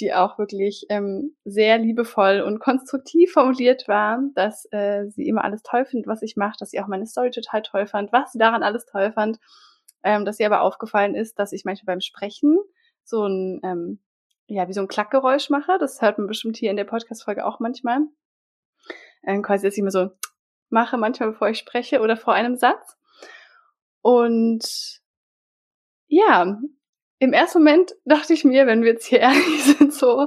[0.00, 5.62] die auch wirklich ähm, sehr liebevoll und konstruktiv formuliert war, dass äh, sie immer alles
[5.62, 8.38] toll findet, was ich mache, dass sie auch meine Story total toll fand, was sie
[8.38, 9.38] daran alles toll fand,
[10.02, 12.58] ähm, dass ihr aber aufgefallen ist, dass ich manchmal beim Sprechen
[13.04, 14.00] so ein, ähm,
[14.46, 15.76] ja, wie so ein Klackgeräusch mache.
[15.78, 18.00] Das hört man bestimmt hier in der Podcast-Folge auch manchmal.
[19.24, 20.10] Ähm, quasi, dass ich immer so
[20.70, 22.96] mache, manchmal bevor ich spreche oder vor einem Satz.
[24.00, 25.00] Und
[26.08, 26.58] ja,
[27.22, 30.26] im ersten Moment dachte ich mir, wenn wir jetzt hier ehrlich sind, so,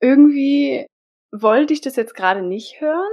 [0.00, 0.86] irgendwie
[1.30, 3.12] wollte ich das jetzt gerade nicht hören,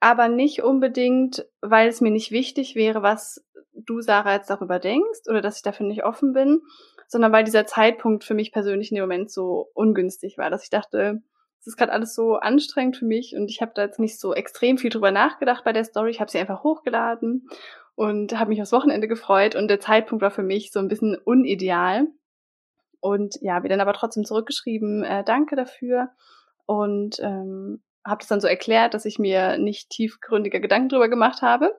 [0.00, 5.20] aber nicht unbedingt, weil es mir nicht wichtig wäre, was du, Sarah, jetzt darüber denkst
[5.28, 6.62] oder dass ich dafür nicht offen bin,
[7.06, 10.70] sondern weil dieser Zeitpunkt für mich persönlich in dem Moment so ungünstig war, dass ich
[10.70, 11.22] dachte,
[11.60, 14.34] es ist gerade alles so anstrengend für mich und ich habe da jetzt nicht so
[14.34, 16.10] extrem viel drüber nachgedacht bei der Story.
[16.10, 17.48] Ich habe sie einfach hochgeladen
[17.96, 21.16] und habe mich aufs Wochenende gefreut und der Zeitpunkt war für mich so ein bisschen
[21.16, 22.06] unideal.
[23.00, 26.10] Und ja, wir dann aber trotzdem zurückgeschrieben, äh, danke dafür
[26.66, 31.42] und ähm, habe das dann so erklärt, dass ich mir nicht tiefgründiger Gedanken drüber gemacht
[31.42, 31.74] habe.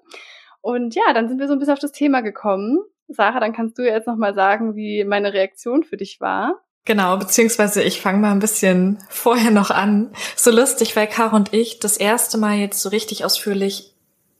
[0.61, 2.79] Und ja, dann sind wir so ein bisschen auf das Thema gekommen.
[3.07, 6.61] Sarah, dann kannst du jetzt nochmal sagen, wie meine Reaktion für dich war.
[6.83, 10.13] Genau, beziehungsweise ich fange mal ein bisschen vorher noch an.
[10.35, 13.96] So lustig, weil Caro und ich das erste Mal jetzt so richtig ausführlich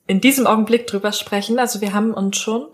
[0.08, 1.60] in diesem Augenblick drüber sprechen.
[1.60, 2.68] Also wir haben uns schon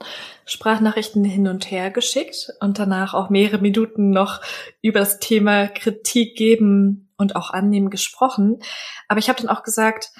[0.45, 4.41] Sprachnachrichten hin und her geschickt und danach auch mehrere Minuten noch
[4.81, 8.59] über das Thema Kritik geben und auch annehmen gesprochen.
[9.07, 10.11] Aber ich habe dann auch gesagt,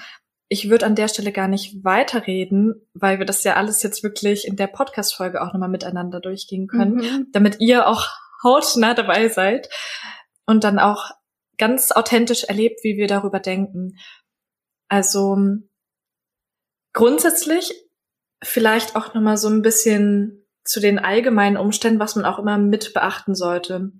[0.48, 4.46] ich würde an der Stelle gar nicht weiterreden, weil wir das ja alles jetzt wirklich
[4.46, 7.26] in der Podcast-Folge auch nochmal miteinander durchgehen können, mhm.
[7.32, 8.08] damit ihr auch
[8.42, 9.68] hautnah dabei seid
[10.46, 11.10] und dann auch
[11.56, 13.96] ganz authentisch erlebt, wie wir darüber denken.
[14.88, 15.36] Also
[16.94, 17.74] grundsätzlich
[18.42, 22.94] vielleicht auch nochmal so ein bisschen zu den allgemeinen Umständen, was man auch immer mit
[22.94, 23.92] beachten sollte.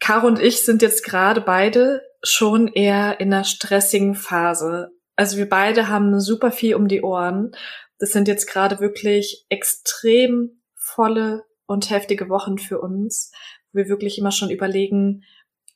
[0.00, 4.90] Caro und ich sind jetzt gerade beide schon eher in einer stressigen Phase.
[5.14, 7.52] Also wir beide haben super viel um die Ohren.
[7.98, 13.32] Das sind jetzt gerade wirklich extrem volle und heftige Wochen für uns,
[13.72, 15.22] wo wir wirklich immer schon überlegen,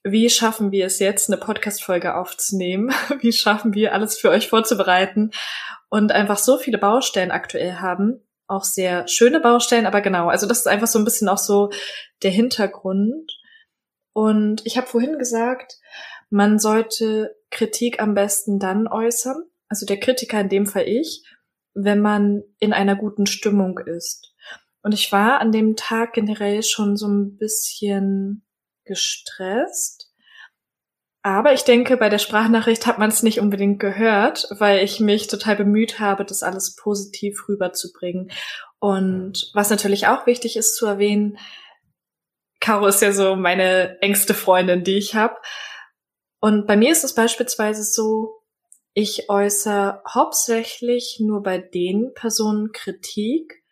[0.03, 2.93] wie schaffen wir es jetzt, eine Podcast-Folge aufzunehmen?
[3.21, 5.31] Wie schaffen wir alles für euch vorzubereiten?
[5.91, 8.27] Und einfach so viele Baustellen aktuell haben.
[8.47, 11.71] Auch sehr schöne Baustellen, aber genau, also das ist einfach so ein bisschen auch so
[12.23, 13.31] der Hintergrund.
[14.13, 15.79] Und ich habe vorhin gesagt,
[16.31, 21.25] man sollte Kritik am besten dann äußern, also der Kritiker in dem Fall ich,
[21.75, 24.35] wenn man in einer guten Stimmung ist.
[24.83, 28.45] Und ich war an dem Tag generell schon so ein bisschen
[28.91, 30.11] gestresst.
[31.23, 35.29] Aber ich denke, bei der Sprachnachricht hat man es nicht unbedingt gehört, weil ich mich
[35.29, 38.33] total bemüht habe, das alles positiv rüberzubringen.
[38.81, 41.39] Und was natürlich auch wichtig ist zu erwähnen,
[42.59, 45.37] Caro ist ja so meine engste Freundin, die ich habe.
[46.41, 48.43] Und bei mir ist es beispielsweise so,
[48.93, 53.63] ich äußere hauptsächlich nur bei den Personen Kritik,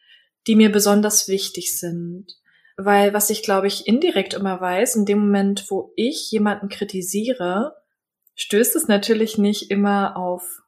[0.47, 2.39] die mir besonders wichtig sind.
[2.81, 7.75] Weil was ich, glaube ich, indirekt immer weiß, in dem Moment, wo ich jemanden kritisiere,
[8.37, 10.63] stößt es natürlich nicht immer auf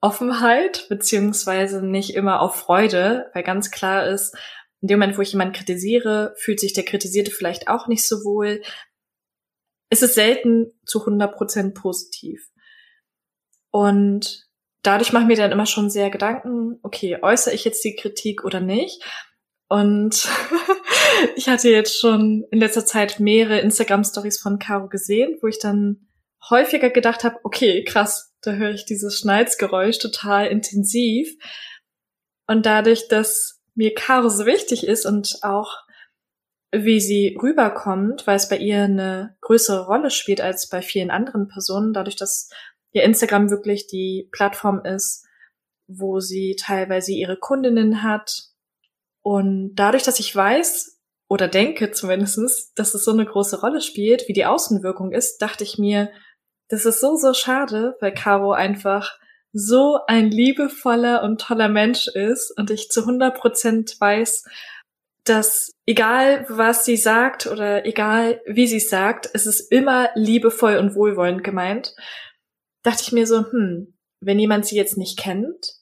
[0.00, 4.36] Offenheit, beziehungsweise nicht immer auf Freude, weil ganz klar ist,
[4.80, 8.24] in dem Moment, wo ich jemanden kritisiere, fühlt sich der Kritisierte vielleicht auch nicht so
[8.24, 8.62] wohl.
[9.90, 12.48] Es ist selten zu 100 Prozent positiv.
[13.72, 14.46] Und
[14.84, 18.44] dadurch mache ich mir dann immer schon sehr Gedanken, okay, äußere ich jetzt die Kritik
[18.44, 19.02] oder nicht?
[19.68, 20.28] Und
[21.36, 26.08] ich hatte jetzt schon in letzter Zeit mehrere Instagram-Stories von Caro gesehen, wo ich dann
[26.48, 31.34] häufiger gedacht habe, okay, krass, da höre ich dieses Schneidgeräusch total intensiv.
[32.46, 35.76] Und dadurch, dass mir Caro so wichtig ist und auch
[36.72, 41.48] wie sie rüberkommt, weil es bei ihr eine größere Rolle spielt als bei vielen anderen
[41.48, 42.50] Personen, dadurch, dass
[42.92, 45.26] ihr Instagram wirklich die Plattform ist,
[45.86, 48.47] wo sie teilweise ihre Kundinnen hat,
[49.28, 54.26] und dadurch, dass ich weiß oder denke zumindestens, dass es so eine große Rolle spielt,
[54.26, 56.10] wie die Außenwirkung ist, dachte ich mir,
[56.68, 59.18] das ist so, so schade, weil Caro einfach
[59.52, 64.44] so ein liebevoller und toller Mensch ist und ich zu 100 Prozent weiß,
[65.24, 70.94] dass egal was sie sagt oder egal wie sie sagt, es ist immer liebevoll und
[70.94, 71.94] wohlwollend gemeint,
[72.82, 75.77] dachte ich mir so, hm, wenn jemand sie jetzt nicht kennt,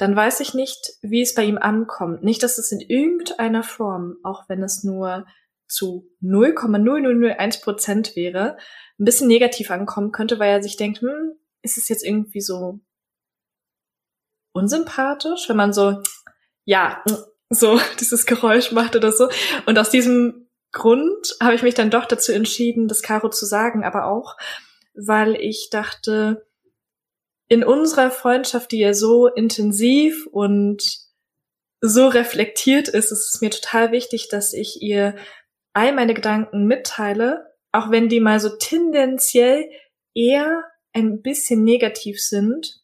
[0.00, 2.22] dann weiß ich nicht, wie es bei ihm ankommt.
[2.22, 5.26] Nicht, dass es in irgendeiner Form, auch wenn es nur
[5.68, 8.56] zu 0,0001 Prozent wäre,
[8.98, 12.80] ein bisschen negativ ankommen könnte, weil er sich denkt, hm, ist es jetzt irgendwie so
[14.52, 16.02] unsympathisch, wenn man so,
[16.64, 17.04] ja,
[17.50, 19.28] so dieses Geräusch macht oder so.
[19.66, 23.84] Und aus diesem Grund habe ich mich dann doch dazu entschieden, das Caro zu sagen,
[23.84, 24.38] aber auch,
[24.94, 26.46] weil ich dachte,
[27.50, 30.82] in unserer Freundschaft, die ja so intensiv und
[31.80, 35.16] so reflektiert ist, ist es mir total wichtig, dass ich ihr
[35.72, 39.68] all meine Gedanken mitteile, auch wenn die mal so tendenziell
[40.14, 42.82] eher ein bisschen negativ sind.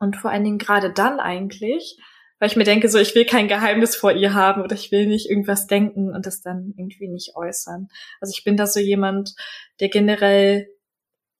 [0.00, 1.98] Und vor allen Dingen gerade dann eigentlich,
[2.40, 5.06] weil ich mir denke, so ich will kein Geheimnis vor ihr haben oder ich will
[5.06, 7.88] nicht irgendwas denken und das dann irgendwie nicht äußern.
[8.20, 9.36] Also ich bin da so jemand,
[9.78, 10.68] der generell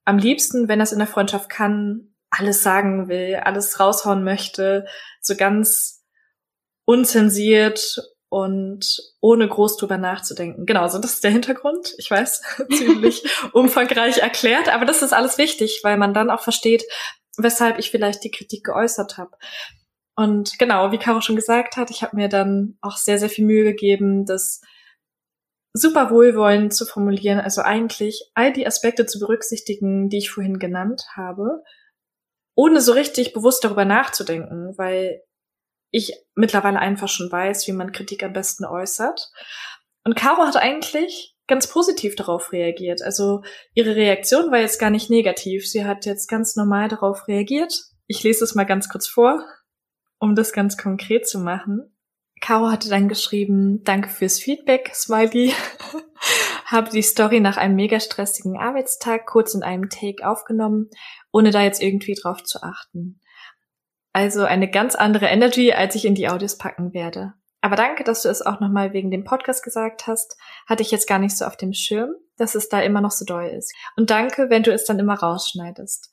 [0.04, 4.86] am liebsten, wenn das in der Freundschaft kann, alles sagen will, alles raushauen möchte,
[5.20, 6.04] so ganz
[6.84, 7.98] unzensiert
[8.30, 10.66] und ohne groß drüber nachzudenken.
[10.66, 11.94] Genau, so das ist der Hintergrund.
[11.98, 12.42] Ich weiß,
[12.76, 16.84] ziemlich umfangreich erklärt, aber das ist alles wichtig, weil man dann auch versteht,
[17.36, 19.36] weshalb ich vielleicht die Kritik geäußert habe.
[20.16, 23.44] Und genau, wie Caro schon gesagt hat, ich habe mir dann auch sehr, sehr viel
[23.44, 24.60] Mühe gegeben, das
[25.72, 31.04] super wohlwollend zu formulieren, also eigentlich all die Aspekte zu berücksichtigen, die ich vorhin genannt
[31.14, 31.62] habe
[32.58, 35.22] ohne so richtig bewusst darüber nachzudenken, weil
[35.92, 39.30] ich mittlerweile einfach schon weiß, wie man Kritik am besten äußert.
[40.02, 43.00] Und Caro hat eigentlich ganz positiv darauf reagiert.
[43.00, 43.42] Also
[43.74, 45.70] ihre Reaktion war jetzt gar nicht negativ.
[45.70, 47.80] Sie hat jetzt ganz normal darauf reagiert.
[48.08, 49.46] Ich lese es mal ganz kurz vor,
[50.18, 51.96] um das ganz konkret zu machen.
[52.40, 55.54] Caro hatte dann geschrieben, danke fürs Feedback, Smiley.
[56.70, 60.90] habe die Story nach einem mega stressigen Arbeitstag kurz in einem Take aufgenommen,
[61.32, 63.20] ohne da jetzt irgendwie drauf zu achten.
[64.12, 67.34] Also eine ganz andere Energy, als ich in die Audios packen werde.
[67.60, 70.36] Aber danke, dass du es auch nochmal wegen dem Podcast gesagt hast.
[70.66, 73.24] Hatte ich jetzt gar nicht so auf dem Schirm, dass es da immer noch so
[73.24, 73.74] doll ist.
[73.96, 76.10] Und danke, wenn du es dann immer rausschneidest.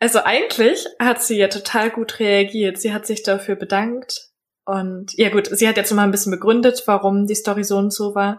[0.00, 2.78] Also eigentlich hat sie ja total gut reagiert.
[2.78, 4.30] Sie hat sich dafür bedankt.
[4.64, 7.92] Und ja gut, sie hat jetzt mal ein bisschen begründet, warum die Story so und
[7.92, 8.38] so war.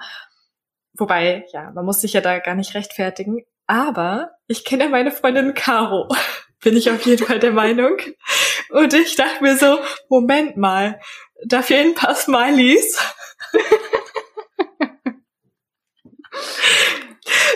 [0.97, 3.43] Wobei, ja, man muss sich ja da gar nicht rechtfertigen.
[3.67, 6.07] Aber ich kenne ja meine Freundin Caro.
[6.63, 7.97] Bin ich auf jeden Fall der Meinung.
[8.69, 9.77] Und ich dachte mir so,
[10.10, 10.99] Moment mal,
[11.45, 12.97] da fehlen ein paar Smileys.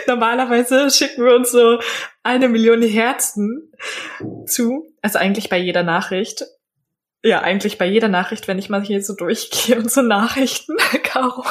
[0.07, 1.79] Normalerweise schicken wir uns so
[2.21, 3.71] eine Million Herzen
[4.45, 4.93] zu.
[5.01, 6.45] Also eigentlich bei jeder Nachricht.
[7.23, 11.43] Ja, eigentlich bei jeder Nachricht, wenn ich mal hier so durchgehe und so Nachrichten, Caro.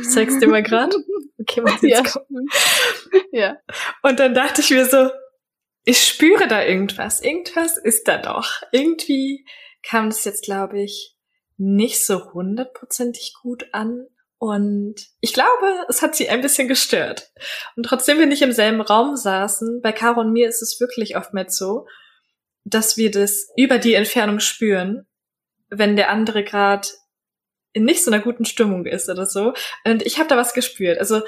[0.00, 0.94] Ich zeig's dir mal grad.
[1.40, 2.02] Okay, was jetzt ja.
[2.02, 2.28] kommt.
[3.32, 3.56] Ja.
[4.02, 5.10] Und dann dachte ich mir so,
[5.84, 7.20] ich spüre da irgendwas.
[7.20, 8.62] Irgendwas ist da doch.
[8.70, 9.44] Irgendwie
[9.82, 11.16] kam das jetzt, glaube ich,
[11.56, 14.06] nicht so hundertprozentig gut an.
[14.38, 17.32] Und ich glaube, es hat sie ein bisschen gestört.
[17.76, 21.16] Und trotzdem wir nicht im selben Raum saßen, bei Caro und mir ist es wirklich
[21.16, 21.86] oftmals so,
[22.64, 25.06] dass wir das über die Entfernung spüren,
[25.68, 26.88] wenn der andere gerade
[27.72, 29.54] in nicht so einer guten Stimmung ist oder so.
[29.84, 30.98] Und ich habe da was gespürt.
[30.98, 31.22] Also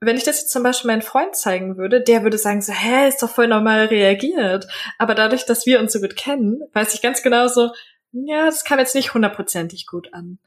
[0.00, 3.08] wenn ich das jetzt zum Beispiel meinem Freund zeigen würde, der würde sagen so, hä,
[3.08, 4.66] ist doch voll normal reagiert.
[4.98, 7.70] Aber dadurch, dass wir uns so gut kennen, weiß ich ganz genau so,
[8.10, 10.38] ja, das kam jetzt nicht hundertprozentig gut an.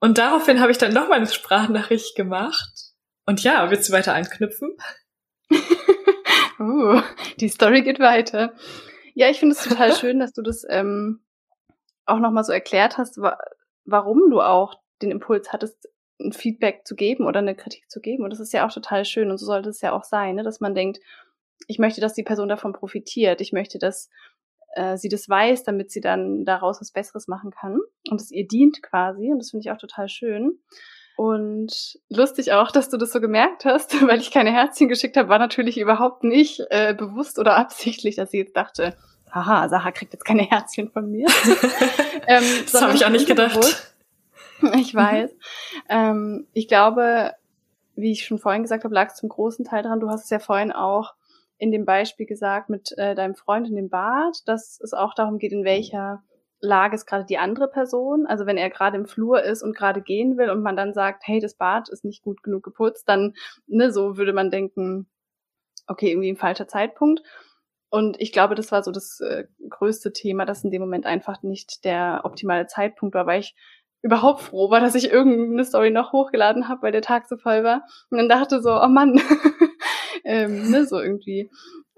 [0.00, 2.70] Und daraufhin habe ich dann nochmal eine Sprachnachricht gemacht.
[3.24, 4.76] Und ja, willst du weiter anknüpfen?
[6.58, 7.00] uh,
[7.38, 8.52] die Story geht weiter.
[9.18, 11.24] Ja, ich finde es total schön, dass du das ähm,
[12.06, 13.36] auch nochmal so erklärt hast, wa
[13.84, 15.88] warum du auch den Impuls hattest,
[16.20, 18.22] ein Feedback zu geben oder eine Kritik zu geben.
[18.22, 20.44] Und das ist ja auch total schön und so sollte es ja auch sein, ne?
[20.44, 21.00] dass man denkt,
[21.66, 23.40] ich möchte, dass die Person davon profitiert.
[23.40, 24.08] Ich möchte, dass
[24.74, 28.46] äh, sie das weiß, damit sie dann daraus was Besseres machen kann und es ihr
[28.46, 29.32] dient quasi.
[29.32, 30.60] Und das finde ich auch total schön.
[31.18, 35.28] Und lustig auch, dass du das so gemerkt hast, weil ich keine Herzchen geschickt habe,
[35.28, 38.96] war natürlich überhaupt nicht äh, bewusst oder absichtlich, dass sie jetzt dachte,
[39.28, 41.26] haha, Sacha kriegt jetzt keine Herzchen von mir.
[42.28, 43.54] ähm, das habe ich auch nicht gedacht.
[43.54, 43.92] Bewusst.
[44.76, 44.98] Ich mhm.
[44.98, 45.32] weiß.
[45.32, 45.36] Mhm.
[45.88, 47.32] Ähm, ich glaube,
[47.96, 49.98] wie ich schon vorhin gesagt habe, lag es zum großen Teil dran.
[49.98, 51.14] Du hast es ja vorhin auch
[51.58, 55.38] in dem Beispiel gesagt mit äh, deinem Freund in dem Bad, dass es auch darum
[55.38, 56.22] geht, in welcher
[56.60, 58.26] Lage ist gerade die andere Person.
[58.26, 61.22] Also wenn er gerade im Flur ist und gerade gehen will und man dann sagt,
[61.26, 63.34] hey, das Bad ist nicht gut genug geputzt, dann
[63.66, 65.08] ne, so würde man denken,
[65.86, 67.22] okay, irgendwie ein falscher Zeitpunkt.
[67.90, 71.42] Und ich glaube, das war so das äh, größte Thema, dass in dem Moment einfach
[71.42, 73.54] nicht der optimale Zeitpunkt war, weil ich
[74.02, 77.64] überhaupt froh war, dass ich irgendeine Story noch hochgeladen habe, weil der Tag so voll
[77.64, 77.82] war.
[78.10, 79.20] Und dann dachte so, oh Mann,
[80.24, 81.50] ähm, ne, so irgendwie.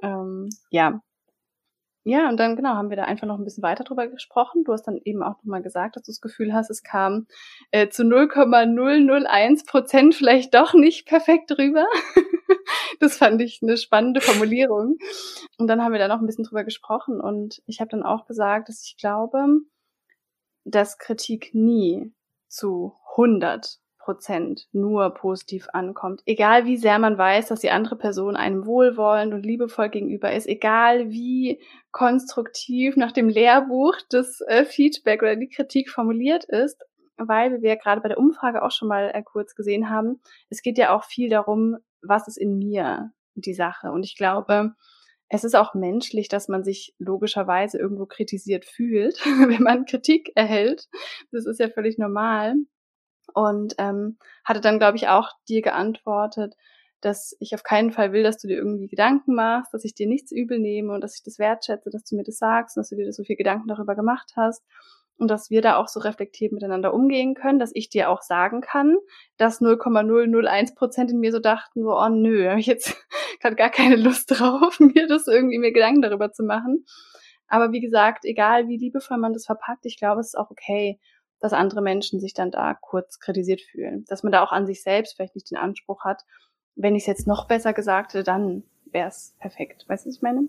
[0.03, 1.03] Ähm, ja.
[2.11, 4.65] Ja, und dann genau haben wir da einfach noch ein bisschen weiter drüber gesprochen.
[4.65, 7.29] Du hast dann eben auch nochmal gesagt, dass du das Gefühl hast, es kam
[7.71, 11.87] äh, zu 0,001 Prozent vielleicht doch nicht perfekt rüber.
[12.99, 14.99] das fand ich eine spannende Formulierung.
[15.57, 18.27] Und dann haben wir da noch ein bisschen drüber gesprochen und ich habe dann auch
[18.27, 19.47] gesagt, dass ich glaube,
[20.65, 22.13] dass Kritik nie
[22.49, 26.23] zu 100 Prozent nur positiv ankommt.
[26.27, 30.49] Egal wie sehr man weiß, dass die andere Person einem wohlwollend und liebevoll gegenüber ist,
[30.49, 31.61] egal wie
[31.93, 36.83] konstruktiv nach dem Lehrbuch das äh, Feedback oder die Kritik formuliert ist,
[37.17, 40.79] weil wir gerade bei der Umfrage auch schon mal äh, kurz gesehen haben, es geht
[40.79, 43.91] ja auch viel darum, was ist in mir die Sache.
[43.93, 44.75] Und ich glaube,
[45.29, 50.89] es ist auch menschlich, dass man sich logischerweise irgendwo kritisiert fühlt, wenn man Kritik erhält.
[51.31, 52.55] Das ist ja völlig normal.
[53.35, 56.55] Und ähm, hatte dann, glaube ich, auch dir geantwortet,
[57.01, 60.07] dass ich auf keinen Fall will, dass du dir irgendwie Gedanken machst, dass ich dir
[60.07, 62.91] nichts übel nehme und dass ich das wertschätze, dass du mir das sagst und dass
[62.91, 64.63] du dir so viel Gedanken darüber gemacht hast
[65.21, 68.63] und dass wir da auch so reflektiert miteinander umgehen können, dass ich dir auch sagen
[68.63, 68.97] kann,
[69.37, 72.97] dass 0,001 Prozent in mir so dachten, so, oh nö, habe ich jetzt
[73.41, 76.87] gerade gar keine Lust drauf, mir das irgendwie mir Gedanken darüber zu machen.
[77.49, 80.99] Aber wie gesagt, egal wie liebevoll man das verpackt, ich glaube, es ist auch okay,
[81.41, 84.05] dass andere Menschen sich dann da kurz kritisiert fühlen.
[84.09, 86.23] Dass man da auch an sich selbst vielleicht nicht den Anspruch hat,
[86.77, 89.85] wenn ich es jetzt noch besser gesagt hätte, dann wäre es perfekt.
[89.89, 90.49] Weißt du, was ich meine?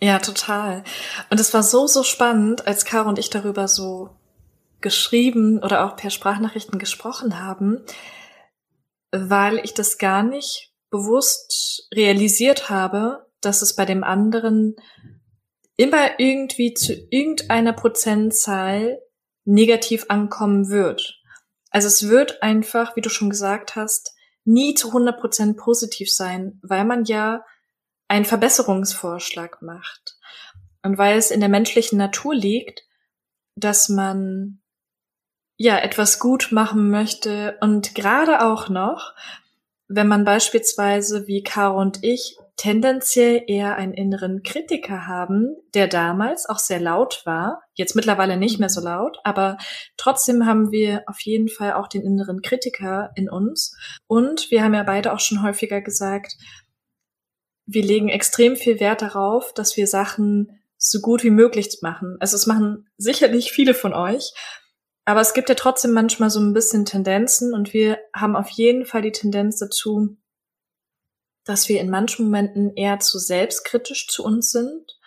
[0.00, 0.82] Ja, total.
[1.30, 4.10] Und es war so, so spannend, als Caro und ich darüber so
[4.80, 7.84] geschrieben oder auch per Sprachnachrichten gesprochen haben,
[9.12, 14.76] weil ich das gar nicht bewusst realisiert habe, dass es bei dem anderen
[15.76, 19.00] immer irgendwie zu irgendeiner Prozentzahl
[19.50, 21.20] negativ ankommen wird.
[21.70, 26.84] Also es wird einfach, wie du schon gesagt hast, nie zu 100% positiv sein, weil
[26.84, 27.44] man ja
[28.08, 30.16] einen Verbesserungsvorschlag macht.
[30.82, 32.82] Und weil es in der menschlichen Natur liegt,
[33.54, 34.60] dass man
[35.56, 39.14] ja etwas gut machen möchte und gerade auch noch,
[39.88, 46.46] wenn man beispielsweise wie Caro und ich tendenziell eher einen inneren Kritiker haben, der damals
[46.46, 49.56] auch sehr laut war, jetzt mittlerweile nicht mehr so laut, aber
[49.96, 53.74] trotzdem haben wir auf jeden Fall auch den inneren Kritiker in uns.
[54.06, 56.36] Und wir haben ja beide auch schon häufiger gesagt,
[57.64, 62.18] wir legen extrem viel Wert darauf, dass wir Sachen so gut wie möglich machen.
[62.20, 64.34] Also es machen sicherlich viele von euch,
[65.06, 68.84] aber es gibt ja trotzdem manchmal so ein bisschen Tendenzen und wir haben auf jeden
[68.84, 70.18] Fall die Tendenz dazu,
[71.50, 74.98] dass wir in manchen Momenten eher zu selbstkritisch zu uns sind,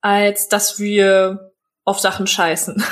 [0.00, 1.52] als dass wir
[1.84, 2.82] auf Sachen scheißen.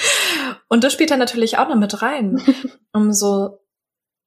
[0.68, 2.40] und das spielt dann natürlich auch noch mit rein.
[2.92, 3.58] Umso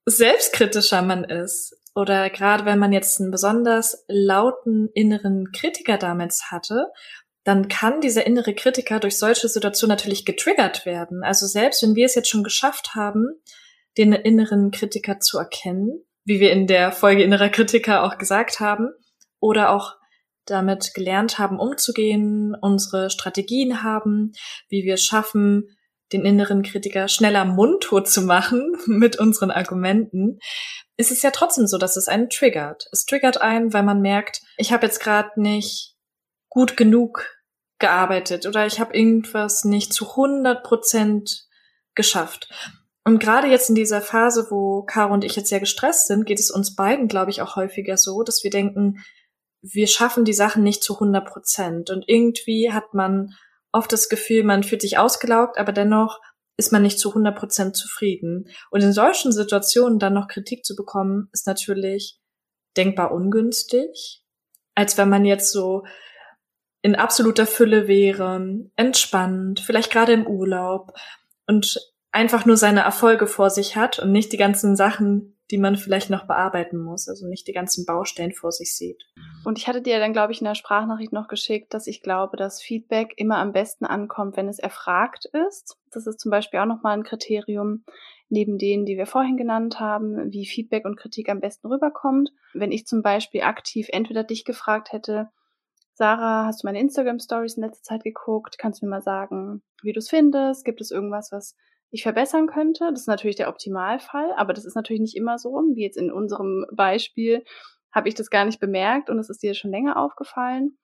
[0.05, 6.91] selbstkritischer man ist oder gerade wenn man jetzt einen besonders lauten inneren Kritiker damals hatte,
[7.45, 11.23] dann kann dieser innere Kritiker durch solche Situationen natürlich getriggert werden.
[11.23, 13.27] Also selbst wenn wir es jetzt schon geschafft haben,
[13.97, 18.89] den inneren Kritiker zu erkennen, wie wir in der Folge innerer Kritiker auch gesagt haben,
[19.39, 19.95] oder auch
[20.45, 24.33] damit gelernt haben, umzugehen, unsere Strategien haben,
[24.69, 25.75] wie wir es schaffen,
[26.13, 30.39] den inneren Kritiker schneller mundtot zu machen mit unseren Argumenten,
[30.97, 32.87] ist es ja trotzdem so, dass es einen triggert.
[32.91, 35.95] Es triggert einen, weil man merkt, ich habe jetzt gerade nicht
[36.49, 37.35] gut genug
[37.79, 41.47] gearbeitet oder ich habe irgendwas nicht zu 100 Prozent
[41.95, 42.49] geschafft.
[43.05, 46.39] Und gerade jetzt in dieser Phase, wo Caro und ich jetzt sehr gestresst sind, geht
[46.39, 49.03] es uns beiden, glaube ich, auch häufiger so, dass wir denken,
[49.61, 51.89] wir schaffen die Sachen nicht zu 100 Prozent.
[51.91, 53.35] Und irgendwie hat man
[53.71, 56.19] oft das Gefühl, man fühlt sich ausgelaugt, aber dennoch
[56.57, 58.49] ist man nicht zu 100 Prozent zufrieden.
[58.71, 62.19] Und in solchen Situationen dann noch Kritik zu bekommen, ist natürlich
[62.75, 64.23] denkbar ungünstig,
[64.73, 65.83] als wenn man jetzt so
[66.81, 70.93] in absoluter Fülle wäre, entspannt, vielleicht gerade im Urlaub
[71.47, 71.79] und
[72.15, 76.09] einfach nur seine Erfolge vor sich hat und nicht die ganzen Sachen, die man vielleicht
[76.09, 79.03] noch bearbeiten muss, also nicht die ganzen Baustellen vor sich sieht.
[79.43, 82.37] Und ich hatte dir dann, glaube ich, in der Sprachnachricht noch geschickt, dass ich glaube,
[82.37, 85.77] dass Feedback immer am besten ankommt, wenn es erfragt ist.
[85.91, 87.83] Das ist zum Beispiel auch nochmal ein Kriterium
[88.29, 92.31] neben denen, die wir vorhin genannt haben, wie Feedback und Kritik am besten rüberkommt.
[92.53, 95.29] Wenn ich zum Beispiel aktiv entweder dich gefragt hätte,
[95.93, 98.57] Sarah, hast du meine Instagram Stories in letzter Zeit geguckt?
[98.57, 100.65] Kannst du mir mal sagen, wie du es findest?
[100.65, 101.55] Gibt es irgendwas, was
[101.91, 102.89] ich verbessern könnte?
[102.91, 106.11] Das ist natürlich der Optimalfall, aber das ist natürlich nicht immer so, wie jetzt in
[106.11, 107.43] unserem Beispiel
[107.91, 110.77] habe ich das gar nicht bemerkt und es ist dir schon länger aufgefallen.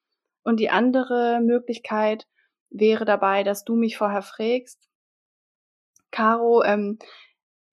[0.44, 2.26] Und die andere Möglichkeit
[2.70, 4.88] wäre dabei, dass du mich vorher fragst,
[6.10, 7.00] Caro, ähm,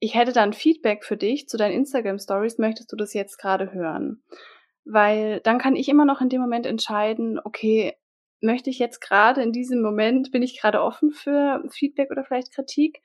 [0.01, 3.72] ich hätte dann Feedback für dich zu deinen Instagram Stories, möchtest du das jetzt gerade
[3.72, 4.22] hören?
[4.89, 7.95] weil dann kann ich immer noch in dem Moment entscheiden, okay,
[8.41, 12.53] möchte ich jetzt gerade in diesem Moment, bin ich gerade offen für Feedback oder vielleicht
[12.53, 13.03] Kritik?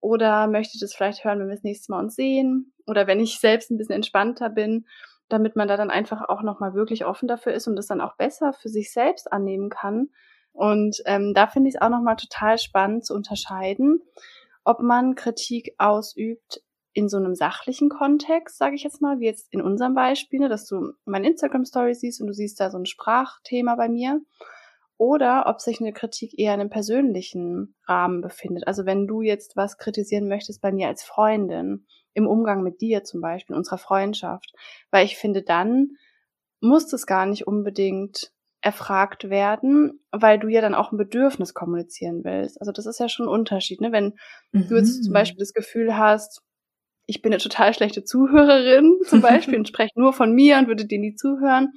[0.00, 2.74] Oder möchte ich das vielleicht hören, wenn wir das nächste Mal uns sehen?
[2.86, 4.86] Oder wenn ich selbst ein bisschen entspannter bin,
[5.28, 8.16] damit man da dann einfach auch nochmal wirklich offen dafür ist und das dann auch
[8.16, 10.10] besser für sich selbst annehmen kann.
[10.52, 14.02] Und ähm, da finde ich es auch nochmal total spannend zu unterscheiden,
[14.64, 16.62] ob man Kritik ausübt
[16.92, 20.48] in so einem sachlichen Kontext, sage ich jetzt mal, wie jetzt in unserem Beispiel, ne,
[20.48, 24.20] dass du mein Instagram Story siehst und du siehst da so ein Sprachthema bei mir,
[24.96, 28.66] oder ob sich eine Kritik eher in einem persönlichen Rahmen befindet.
[28.66, 33.02] Also wenn du jetzt was kritisieren möchtest bei mir als Freundin, im Umgang mit dir
[33.04, 34.52] zum Beispiel, in unserer Freundschaft,
[34.90, 35.96] weil ich finde, dann
[36.60, 42.24] muss es gar nicht unbedingt erfragt werden, weil du ja dann auch ein Bedürfnis kommunizieren
[42.24, 42.58] willst.
[42.60, 43.92] Also das ist ja schon ein Unterschied, ne?
[43.92, 44.14] Wenn
[44.52, 44.68] mhm.
[44.68, 45.14] du jetzt zum mhm.
[45.14, 46.40] Beispiel das Gefühl hast,
[47.06, 50.86] ich bin eine total schlechte Zuhörerin zum Beispiel und spreche nur von mir und würde
[50.86, 51.74] dir nie zuhören,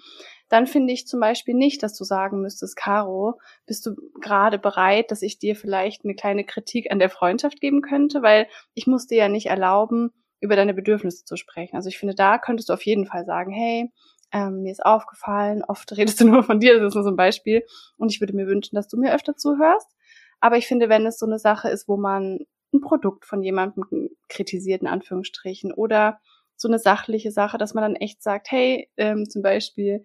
[0.49, 5.11] dann finde ich zum Beispiel nicht, dass du sagen müsstest, Caro, bist du gerade bereit,
[5.11, 9.07] dass ich dir vielleicht eine kleine Kritik an der Freundschaft geben könnte, weil ich muss
[9.07, 11.75] dir ja nicht erlauben, über deine Bedürfnisse zu sprechen.
[11.75, 13.91] Also ich finde, da könntest du auf jeden Fall sagen, hey,
[14.31, 17.15] ähm, mir ist aufgefallen, oft redest du nur von dir, das ist nur so ein
[17.15, 17.63] Beispiel,
[17.97, 19.91] und ich würde mir wünschen, dass du mir öfter zuhörst.
[20.39, 22.39] Aber ich finde, wenn es so eine Sache ist, wo man
[22.73, 26.19] ein Produkt von jemandem kritisiert, in Anführungsstrichen, oder
[26.55, 30.03] so eine sachliche Sache, dass man dann echt sagt, hey, ähm, zum Beispiel,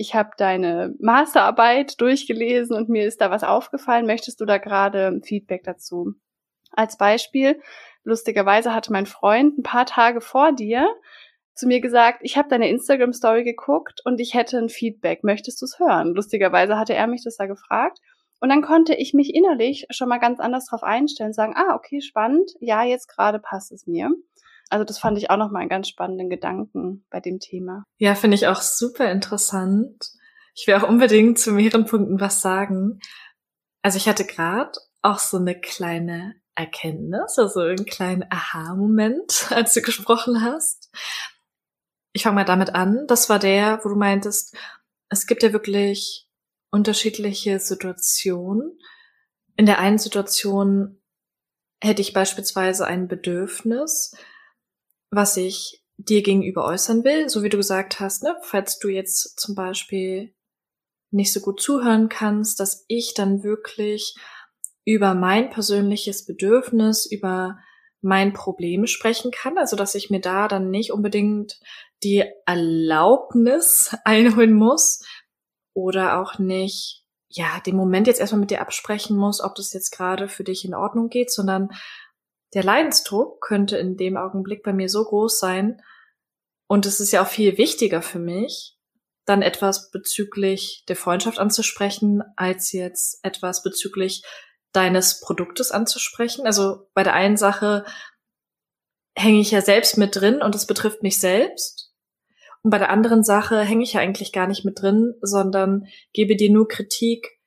[0.00, 5.20] ich habe deine Masterarbeit durchgelesen und mir ist da was aufgefallen, möchtest du da gerade
[5.22, 6.14] Feedback dazu?
[6.70, 7.60] Als Beispiel,
[8.02, 10.88] lustigerweise hatte mein Freund ein paar Tage vor dir
[11.54, 15.60] zu mir gesagt, ich habe deine Instagram Story geguckt und ich hätte ein Feedback, möchtest
[15.60, 16.14] du es hören?
[16.14, 17.98] Lustigerweise hatte er mich das da gefragt
[18.40, 22.00] und dann konnte ich mich innerlich schon mal ganz anders drauf einstellen, sagen, ah, okay,
[22.00, 24.08] spannend, ja, jetzt gerade passt es mir.
[24.70, 27.84] Also das fand ich auch nochmal einen ganz spannenden Gedanken bei dem Thema.
[27.98, 30.10] Ja, finde ich auch super interessant.
[30.54, 33.00] Ich will auch unbedingt zu mehreren Punkten was sagen.
[33.82, 39.82] Also ich hatte gerade auch so eine kleine Erkenntnis, also einen kleinen Aha-Moment, als du
[39.82, 40.90] gesprochen hast.
[42.12, 43.06] Ich fange mal damit an.
[43.06, 44.56] Das war der, wo du meintest,
[45.08, 46.28] es gibt ja wirklich
[46.70, 48.78] unterschiedliche Situationen.
[49.56, 51.00] In der einen Situation
[51.82, 54.14] hätte ich beispielsweise ein Bedürfnis,
[55.10, 59.38] was ich dir gegenüber äußern will, so wie du gesagt hast, ne, falls du jetzt
[59.38, 60.34] zum Beispiel
[61.10, 64.14] nicht so gut zuhören kannst, dass ich dann wirklich
[64.84, 67.58] über mein persönliches Bedürfnis, über
[68.00, 71.60] mein Problem sprechen kann, also dass ich mir da dann nicht unbedingt
[72.02, 75.04] die Erlaubnis einholen muss
[75.74, 79.90] oder auch nicht, ja, den Moment jetzt erstmal mit dir absprechen muss, ob das jetzt
[79.90, 81.68] gerade für dich in Ordnung geht, sondern
[82.54, 85.82] der Leidensdruck könnte in dem Augenblick bei mir so groß sein
[86.66, 88.76] und es ist ja auch viel wichtiger für mich,
[89.24, 94.22] dann etwas bezüglich der Freundschaft anzusprechen, als jetzt etwas bezüglich
[94.72, 96.46] deines Produktes anzusprechen.
[96.46, 97.84] Also bei der einen Sache
[99.16, 101.92] hänge ich ja selbst mit drin und es betrifft mich selbst.
[102.62, 106.36] Und bei der anderen Sache hänge ich ja eigentlich gar nicht mit drin, sondern gebe
[106.36, 107.39] dir nur Kritik,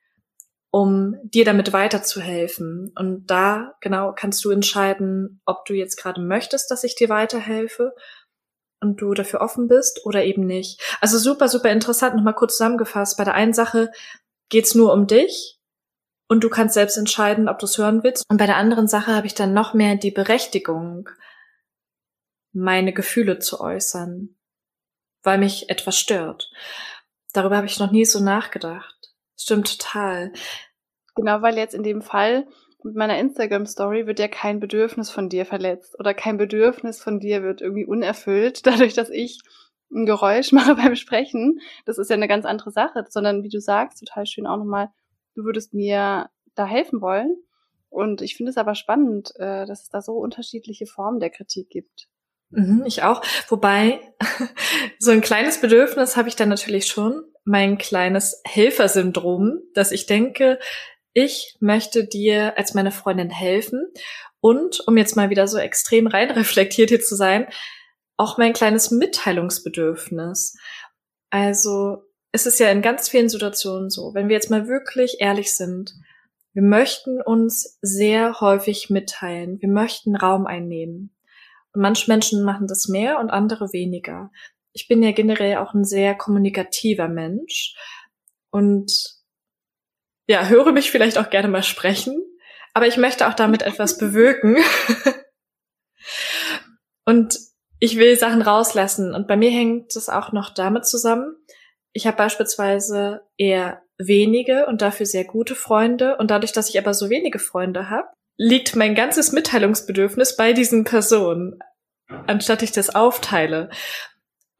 [0.73, 2.91] um dir damit weiterzuhelfen.
[2.97, 7.93] Und da genau kannst du entscheiden, ob du jetzt gerade möchtest, dass ich dir weiterhelfe
[8.81, 10.81] und du dafür offen bist oder eben nicht.
[10.99, 12.15] Also super, super interessant.
[12.15, 13.17] Nochmal kurz zusammengefasst.
[13.17, 13.91] Bei der einen Sache
[14.49, 15.59] geht's nur um dich
[16.27, 18.23] und du kannst selbst entscheiden, ob du es hören willst.
[18.27, 21.07] Und bei der anderen Sache habe ich dann noch mehr die Berechtigung,
[22.51, 24.35] meine Gefühle zu äußern,
[25.21, 26.49] weil mich etwas stört.
[27.31, 29.12] Darüber habe ich noch nie so nachgedacht.
[29.37, 30.31] Stimmt total.
[31.15, 32.47] Genau, weil jetzt in dem Fall
[32.83, 37.43] mit meiner Instagram-Story wird ja kein Bedürfnis von dir verletzt oder kein Bedürfnis von dir
[37.43, 39.41] wird irgendwie unerfüllt, dadurch, dass ich
[39.91, 41.59] ein Geräusch mache beim Sprechen.
[41.85, 44.89] Das ist ja eine ganz andere Sache, sondern wie du sagst, total schön auch nochmal,
[45.35, 47.37] du würdest mir da helfen wollen.
[47.89, 51.69] Und ich finde es aber spannend, äh, dass es da so unterschiedliche Formen der Kritik
[51.69, 52.07] gibt.
[52.49, 53.21] Mhm, ich auch.
[53.49, 53.99] Wobei,
[54.99, 60.59] so ein kleines Bedürfnis habe ich dann natürlich schon, mein kleines Helfersyndrom, dass ich denke,
[61.13, 63.85] ich möchte dir als meine Freundin helfen
[64.39, 67.47] und, um jetzt mal wieder so extrem rein reflektiert hier zu sein,
[68.17, 70.55] auch mein kleines Mitteilungsbedürfnis.
[71.29, 75.55] Also es ist ja in ganz vielen Situationen so, wenn wir jetzt mal wirklich ehrlich
[75.55, 75.93] sind,
[76.53, 81.15] wir möchten uns sehr häufig mitteilen, wir möchten Raum einnehmen.
[81.73, 84.31] Und manche Menschen machen das mehr und andere weniger.
[84.73, 87.75] Ich bin ja generell auch ein sehr kommunikativer Mensch
[88.51, 88.91] und
[90.27, 92.21] ja, höre mich vielleicht auch gerne mal sprechen,
[92.73, 94.55] aber ich möchte auch damit etwas bewirken.
[97.05, 97.37] und
[97.79, 99.13] ich will Sachen rauslassen.
[99.13, 101.35] Und bei mir hängt es auch noch damit zusammen.
[101.91, 106.17] Ich habe beispielsweise eher wenige und dafür sehr gute Freunde.
[106.17, 108.07] Und dadurch, dass ich aber so wenige Freunde habe,
[108.37, 111.59] liegt mein ganzes Mitteilungsbedürfnis bei diesen Personen,
[112.07, 113.69] anstatt ich das aufteile.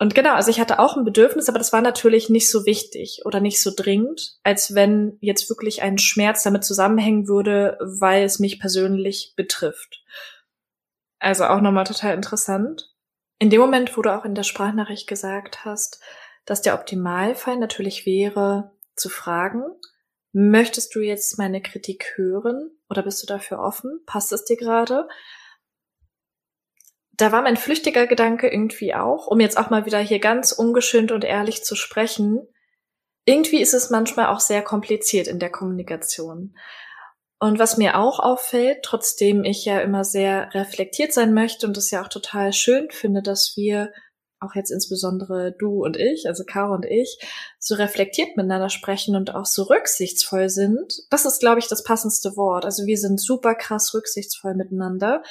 [0.04, 3.22] Und genau, also ich hatte auch ein Bedürfnis, aber das war natürlich nicht so wichtig
[3.24, 8.38] oder nicht so dringend, als wenn jetzt wirklich ein Schmerz damit zusammenhängen würde, weil es
[8.38, 10.04] mich persönlich betrifft.
[11.20, 12.94] Also auch nochmal total interessant.
[13.40, 16.02] In dem Moment, wo du auch in der Sprachnachricht gesagt hast,
[16.44, 19.64] dass der Optimalfall natürlich wäre, zu fragen,
[20.34, 24.02] möchtest du jetzt meine Kritik hören oder bist du dafür offen?
[24.06, 25.08] Passt es dir gerade?
[27.16, 31.12] Da war mein flüchtiger Gedanke irgendwie auch, um jetzt auch mal wieder hier ganz ungeschönt
[31.12, 32.48] und ehrlich zu sprechen.
[33.26, 36.56] Irgendwie ist es manchmal auch sehr kompliziert in der Kommunikation.
[37.40, 41.92] Und was mir auch auffällt, trotzdem ich ja immer sehr reflektiert sein möchte und es
[41.92, 43.92] ja auch total schön finde, dass wir,
[44.40, 47.20] auch jetzt insbesondere du und ich, also Caro und ich,
[47.60, 50.94] so reflektiert miteinander sprechen und auch so rücksichtsvoll sind.
[51.12, 52.66] Das ist, glaube ich, das passendste Wort.
[52.66, 55.22] Also wir sind super krass rücksichtsvoll miteinander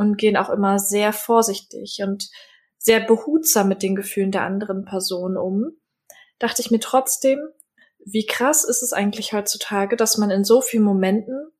[0.00, 2.30] und gehen auch immer sehr vorsichtig und
[2.78, 5.76] sehr behutsam mit den Gefühlen der anderen Person um,
[6.38, 7.38] dachte ich mir trotzdem,
[8.02, 11.52] wie krass ist es eigentlich heutzutage, dass man in so vielen Momenten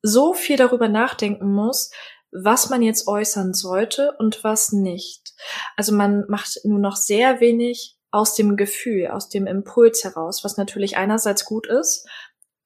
[0.00, 1.90] so viel darüber nachdenken muss,
[2.32, 5.34] was man jetzt äußern sollte und was nicht.
[5.76, 10.56] Also man macht nur noch sehr wenig aus dem Gefühl, aus dem Impuls heraus, was
[10.56, 12.08] natürlich einerseits gut ist,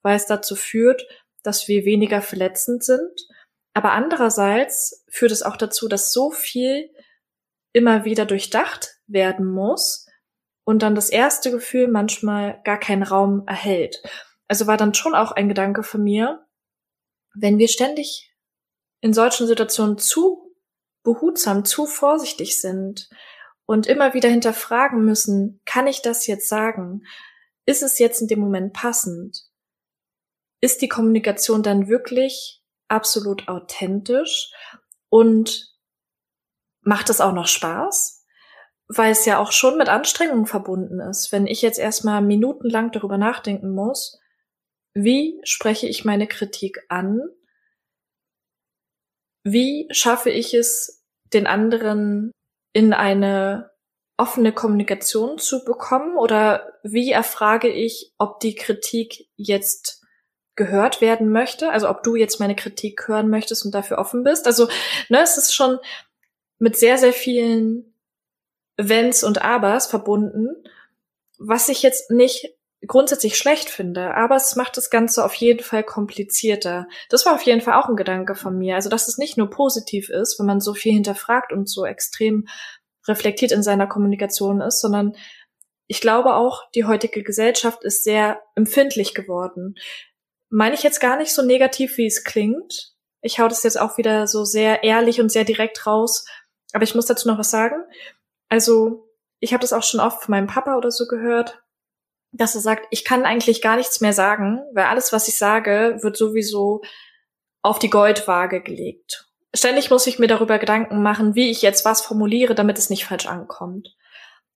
[0.02, 1.04] weil es dazu führt,
[1.42, 3.26] dass wir weniger verletzend sind
[3.74, 6.90] aber andererseits führt es auch dazu, dass so viel
[7.72, 10.06] immer wieder durchdacht werden muss
[10.64, 14.02] und dann das erste Gefühl manchmal gar keinen Raum erhält.
[14.46, 16.46] Also war dann schon auch ein Gedanke von mir,
[17.34, 18.32] wenn wir ständig
[19.00, 20.54] in solchen Situationen zu
[21.02, 23.10] behutsam, zu vorsichtig sind
[23.66, 27.02] und immer wieder hinterfragen müssen, kann ich das jetzt sagen?
[27.66, 29.42] Ist es jetzt in dem Moment passend?
[30.60, 34.52] Ist die Kommunikation dann wirklich absolut authentisch
[35.08, 35.74] und
[36.82, 38.24] macht es auch noch Spaß?
[38.86, 41.32] Weil es ja auch schon mit Anstrengungen verbunden ist.
[41.32, 44.18] Wenn ich jetzt erstmal minutenlang darüber nachdenken muss,
[44.92, 47.20] wie spreche ich meine Kritik an?
[49.42, 52.30] Wie schaffe ich es, den anderen
[52.72, 53.70] in eine
[54.16, 56.16] offene Kommunikation zu bekommen?
[56.16, 60.03] Oder wie erfrage ich, ob die Kritik jetzt
[60.56, 61.70] gehört werden möchte?
[61.70, 64.46] Also ob du jetzt meine Kritik hören möchtest und dafür offen bist?
[64.46, 64.68] Also,
[65.08, 65.78] ne, es ist schon
[66.58, 67.94] mit sehr, sehr vielen
[68.76, 70.48] Wenns und Abers verbunden,
[71.38, 72.54] was ich jetzt nicht
[72.86, 76.86] grundsätzlich schlecht finde, aber es macht das Ganze auf jeden Fall komplizierter.
[77.08, 78.74] Das war auf jeden Fall auch ein Gedanke von mir.
[78.74, 82.46] Also, dass es nicht nur positiv ist, wenn man so viel hinterfragt und so extrem
[83.06, 85.14] reflektiert in seiner Kommunikation ist, sondern
[85.86, 89.74] ich glaube auch, die heutige Gesellschaft ist sehr empfindlich geworden.
[90.56, 92.92] Meine ich jetzt gar nicht so negativ, wie es klingt.
[93.22, 96.24] Ich hau das jetzt auch wieder so sehr ehrlich und sehr direkt raus.
[96.72, 97.74] Aber ich muss dazu noch was sagen.
[98.48, 99.08] Also,
[99.40, 101.60] ich habe das auch schon oft von meinem Papa oder so gehört,
[102.30, 105.98] dass er sagt, ich kann eigentlich gar nichts mehr sagen, weil alles, was ich sage,
[106.02, 106.82] wird sowieso
[107.62, 109.26] auf die Goldwaage gelegt.
[109.52, 113.06] Ständig muss ich mir darüber Gedanken machen, wie ich jetzt was formuliere, damit es nicht
[113.06, 113.96] falsch ankommt.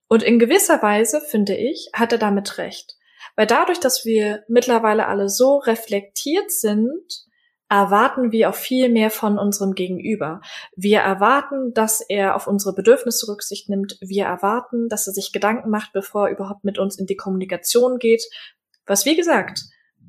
[0.06, 2.97] Und in gewisser Weise, finde ich, hat er damit recht.
[3.38, 7.24] Weil dadurch, dass wir mittlerweile alle so reflektiert sind,
[7.68, 10.40] erwarten wir auch viel mehr von unserem Gegenüber.
[10.74, 13.96] Wir erwarten, dass er auf unsere Bedürfnisse Rücksicht nimmt.
[14.00, 18.00] Wir erwarten, dass er sich Gedanken macht, bevor er überhaupt mit uns in die Kommunikation
[18.00, 18.24] geht.
[18.86, 19.60] Was, wie gesagt,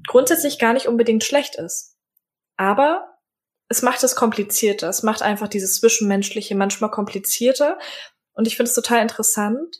[0.07, 1.97] grundsätzlich gar nicht unbedingt schlecht ist.
[2.57, 3.19] Aber
[3.67, 4.89] es macht es komplizierter.
[4.89, 7.77] Es macht einfach dieses Zwischenmenschliche manchmal komplizierter.
[8.33, 9.77] Und ich finde es total interessant,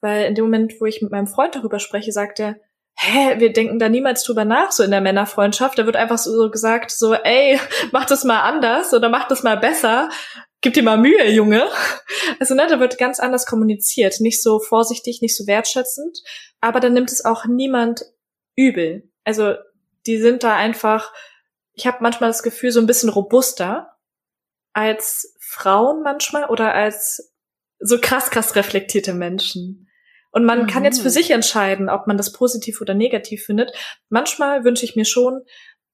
[0.00, 2.60] weil in dem Moment, wo ich mit meinem Freund darüber spreche, sagt er,
[2.94, 5.78] hä, wir denken da niemals drüber nach, so in der Männerfreundschaft.
[5.78, 7.58] Da wird einfach so gesagt, so, ey,
[7.92, 10.08] mach das mal anders oder mach das mal besser.
[10.60, 11.68] Gib dir mal Mühe, Junge.
[12.38, 14.20] Also, ne, da wird ganz anders kommuniziert.
[14.20, 16.18] Nicht so vorsichtig, nicht so wertschätzend.
[16.60, 18.04] Aber dann nimmt es auch niemand
[18.56, 19.10] übel.
[19.24, 19.54] Also,
[20.06, 21.12] die sind da einfach,
[21.72, 23.96] ich habe manchmal das Gefühl, so ein bisschen robuster
[24.72, 27.32] als Frauen manchmal oder als
[27.78, 29.81] so krass, krass reflektierte Menschen.
[30.32, 30.66] Und man mhm.
[30.66, 31.12] kann jetzt für mhm.
[31.12, 33.72] sich entscheiden, ob man das positiv oder negativ findet.
[34.08, 35.42] Manchmal wünsche ich mir schon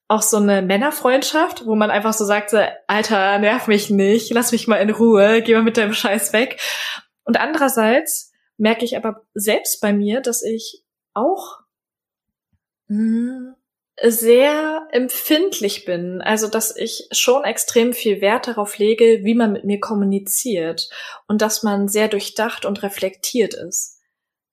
[0.07, 2.55] auch so eine Männerfreundschaft, wo man einfach so sagt,
[2.86, 6.59] Alter, nerv mich nicht, lass mich mal in Ruhe, geh mal mit deinem Scheiß weg.
[7.24, 10.82] Und andererseits merke ich aber selbst bei mir, dass ich
[11.12, 11.59] auch
[12.86, 13.55] mh, hm,
[14.03, 16.22] sehr empfindlich bin.
[16.22, 20.89] Also, dass ich schon extrem viel Wert darauf lege, wie man mit mir kommuniziert
[21.26, 23.97] und dass man sehr durchdacht und reflektiert ist.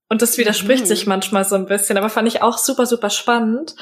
[0.09, 0.87] Und das widerspricht mhm.
[0.87, 3.75] sich manchmal so ein bisschen, aber fand ich auch super, super spannend,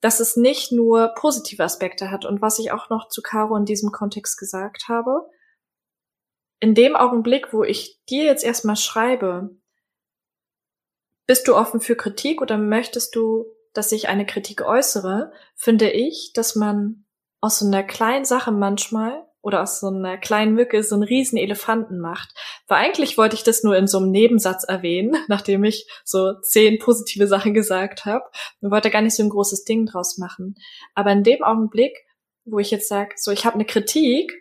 [0.00, 2.24] dass es nicht nur positive Aspekte hat.
[2.24, 5.28] Und was ich auch noch zu Caro in diesem Kontext gesagt habe,
[6.60, 9.56] in dem Augenblick, wo ich dir jetzt erstmal schreibe,
[11.26, 16.32] bist du offen für Kritik oder möchtest du, dass ich eine Kritik äußere, finde ich,
[16.34, 17.04] dass man
[17.40, 21.38] aus so einer kleinen Sache manchmal oder aus so einer kleinen Mücke so einen riesen
[21.38, 22.30] Elefanten macht.
[22.66, 26.78] Weil eigentlich wollte ich das nur in so einem Nebensatz erwähnen, nachdem ich so zehn
[26.78, 28.24] positive Sachen gesagt habe
[28.60, 30.56] und wollte gar nicht so ein großes Ding draus machen.
[30.94, 31.96] Aber in dem Augenblick,
[32.44, 34.32] wo ich jetzt sage, so ich habe eine Kritik,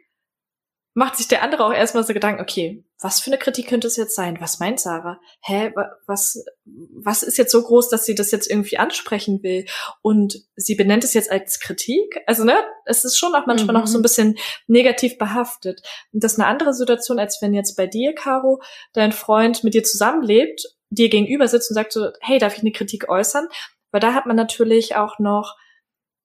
[0.97, 3.97] macht sich der andere auch erstmal so Gedanken, okay, was für eine Kritik könnte es
[3.97, 4.41] jetzt sein?
[4.41, 5.19] Was meint Sarah?
[5.43, 5.71] Hä,
[6.07, 9.67] was, was ist jetzt so groß, dass sie das jetzt irgendwie ansprechen will?
[10.01, 12.19] Und sie benennt es jetzt als Kritik?
[12.25, 13.81] Also, ne, es ist schon auch manchmal mhm.
[13.81, 15.83] noch so ein bisschen negativ behaftet.
[16.13, 18.59] Und das ist eine andere Situation, als wenn jetzt bei dir, Caro,
[18.93, 22.71] dein Freund mit dir zusammenlebt, dir gegenüber sitzt und sagt so, hey, darf ich eine
[22.71, 23.47] Kritik äußern?
[23.91, 25.55] Weil da hat man natürlich auch noch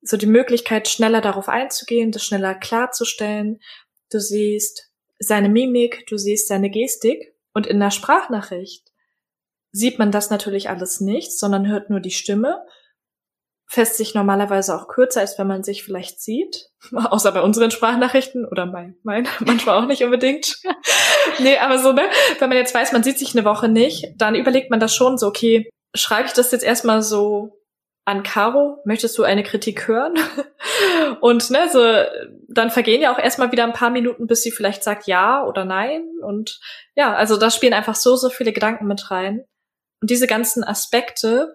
[0.00, 3.60] so die Möglichkeit, schneller darauf einzugehen, das schneller klarzustellen
[4.12, 8.92] du siehst seine Mimik, du siehst seine Gestik und in der Sprachnachricht
[9.72, 12.64] sieht man das natürlich alles nicht, sondern hört nur die Stimme,
[13.66, 18.44] fässt sich normalerweise auch kürzer, als wenn man sich vielleicht sieht, außer bei unseren Sprachnachrichten
[18.44, 20.58] oder mein, mein manchmal auch nicht unbedingt.
[21.38, 22.02] nee, aber so, ne,
[22.38, 25.16] wenn man jetzt weiß, man sieht sich eine Woche nicht, dann überlegt man das schon
[25.16, 27.61] so, okay, schreibe ich das jetzt erstmal so
[28.04, 30.14] an Caro, möchtest du eine Kritik hören?
[31.20, 31.80] und ne, so,
[32.48, 35.64] dann vergehen ja auch erstmal wieder ein paar Minuten, bis sie vielleicht sagt ja oder
[35.64, 36.04] nein.
[36.22, 36.60] Und
[36.94, 39.44] ja, also da spielen einfach so, so viele Gedanken mit rein.
[40.00, 41.54] Und diese ganzen Aspekte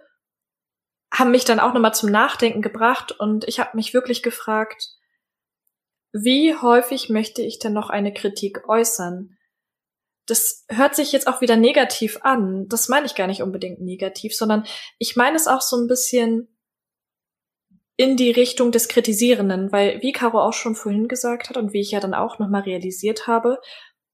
[1.13, 4.89] haben mich dann auch nochmal zum Nachdenken gebracht und ich habe mich wirklich gefragt,
[6.13, 9.36] wie häufig möchte ich denn noch eine Kritik äußern?
[10.27, 12.67] Das hört sich jetzt auch wieder negativ an.
[12.67, 14.65] Das meine ich gar nicht unbedingt negativ, sondern
[14.99, 16.53] ich meine es auch so ein bisschen
[17.97, 21.81] in die Richtung des Kritisierenden, weil wie Caro auch schon vorhin gesagt hat und wie
[21.81, 23.59] ich ja dann auch nochmal realisiert habe,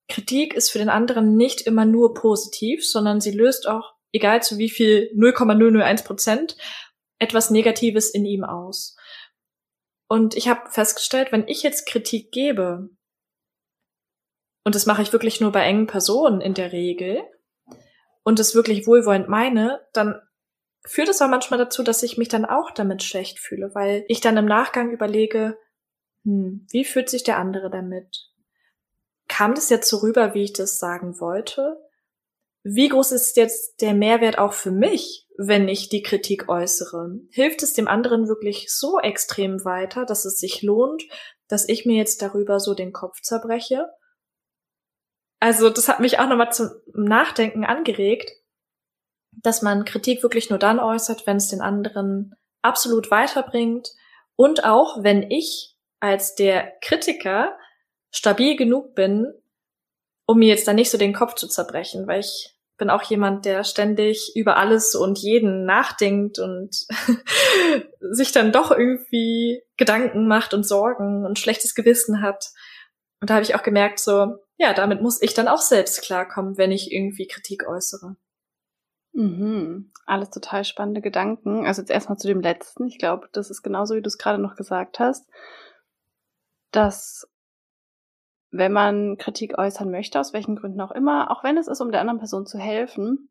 [0.08, 4.58] Kritik ist für den anderen nicht immer nur positiv, sondern sie löst auch, egal zu
[4.58, 6.56] wie viel 0,001 Prozent,
[7.20, 8.96] etwas Negatives in ihm aus.
[10.08, 12.90] Und ich habe festgestellt, wenn ich jetzt Kritik gebe,
[14.64, 17.24] und das mache ich wirklich nur bei engen Personen in der Regel,
[18.24, 20.20] und es wirklich wohlwollend meine, dann
[20.86, 24.22] führt es auch manchmal dazu, dass ich mich dann auch damit schlecht fühle, weil ich
[24.22, 25.58] dann im Nachgang überlege,
[26.24, 28.30] hm, wie fühlt sich der andere damit?
[29.28, 31.78] Kam das jetzt so rüber, wie ich das sagen wollte?
[32.64, 37.20] Wie groß ist jetzt der Mehrwert auch für mich, wenn ich die Kritik äußere?
[37.30, 41.04] Hilft es dem anderen wirklich so extrem weiter, dass es sich lohnt,
[41.50, 43.90] dass ich mir jetzt darüber so den Kopf zerbreche?
[45.44, 48.32] Also das hat mich auch nochmal zum Nachdenken angeregt,
[49.34, 53.90] dass man Kritik wirklich nur dann äußert, wenn es den anderen absolut weiterbringt
[54.38, 57.58] und auch wenn ich als der Kritiker
[58.10, 59.34] stabil genug bin,
[60.26, 63.44] um mir jetzt da nicht so den Kopf zu zerbrechen, weil ich bin auch jemand,
[63.44, 66.88] der ständig über alles und jeden nachdenkt und
[68.00, 72.46] sich dann doch irgendwie Gedanken macht und Sorgen und schlechtes Gewissen hat.
[73.20, 76.58] Und da habe ich auch gemerkt, so, ja, damit muss ich dann auch selbst klarkommen,
[76.58, 78.16] wenn ich irgendwie Kritik äußere.
[79.14, 79.92] Mhm.
[80.06, 81.66] Alles total spannende Gedanken.
[81.66, 82.88] Also jetzt erstmal zu dem letzten.
[82.88, 85.30] Ich glaube, das ist genauso, wie du es gerade noch gesagt hast,
[86.72, 87.28] dass
[88.52, 91.92] wenn man Kritik äußern möchte, aus welchen Gründen auch immer, auch wenn es ist, um
[91.92, 93.30] der anderen Person zu helfen,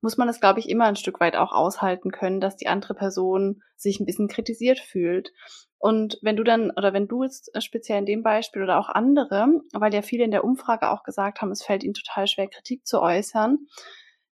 [0.00, 2.94] muss man es, glaube ich, immer ein Stück weit auch aushalten können, dass die andere
[2.94, 5.32] Person sich ein bisschen kritisiert fühlt.
[5.78, 9.46] Und wenn du dann, oder wenn du jetzt speziell in dem Beispiel oder auch andere,
[9.72, 12.84] weil ja viele in der Umfrage auch gesagt haben, es fällt ihnen total schwer, Kritik
[12.86, 13.58] zu äußern,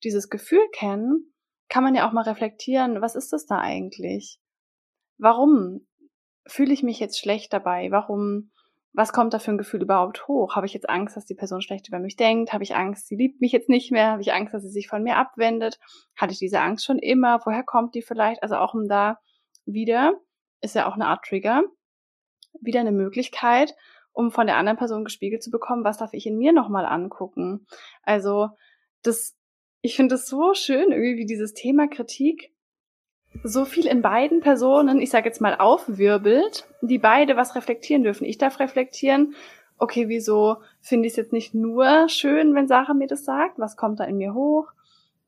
[0.04, 1.34] dieses Gefühl kennen,
[1.68, 4.40] kann man ja auch mal reflektieren, was ist das da eigentlich?
[5.18, 5.88] Warum
[6.48, 7.92] fühle ich mich jetzt schlecht dabei?
[7.92, 8.52] Warum
[8.94, 10.56] was kommt da für ein Gefühl überhaupt hoch?
[10.56, 12.54] Habe ich jetzt Angst, dass die Person schlecht über mich denkt?
[12.54, 14.12] Habe ich Angst, sie liebt mich jetzt nicht mehr?
[14.12, 15.80] Habe ich Angst, dass sie sich von mir abwendet?
[16.16, 17.40] Hatte ich diese Angst schon immer?
[17.44, 18.44] Woher kommt die vielleicht?
[18.44, 19.18] Also auch um da
[19.66, 20.14] wieder,
[20.64, 21.64] ist ja auch eine Art Trigger,
[22.62, 23.76] wieder eine Möglichkeit,
[24.12, 27.66] um von der anderen Person gespiegelt zu bekommen, was darf ich in mir nochmal angucken?
[28.04, 28.50] Also
[29.02, 29.36] das,
[29.82, 32.54] ich finde es so schön, irgendwie dieses Thema Kritik
[33.44, 38.26] so viel in beiden Personen, ich sage jetzt mal, aufwirbelt, die beide was reflektieren dürfen.
[38.26, 39.36] Ich darf reflektieren,
[39.78, 43.58] okay, wieso finde ich es jetzt nicht nur schön, wenn Sarah mir das sagt?
[43.58, 44.72] Was kommt da in mir hoch?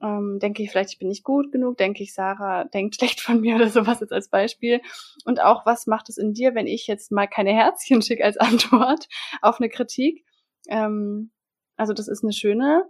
[0.02, 1.78] Ähm, denke ich vielleicht, ich bin nicht gut genug?
[1.78, 4.82] Denke ich, Sarah denkt schlecht von mir oder sowas jetzt als Beispiel?
[5.24, 8.38] Und auch, was macht es in dir, wenn ich jetzt mal keine Herzchen schicke als
[8.38, 9.08] Antwort
[9.42, 10.26] auf eine Kritik?
[10.68, 11.32] Ähm,
[11.78, 12.84] also das ist eine schöne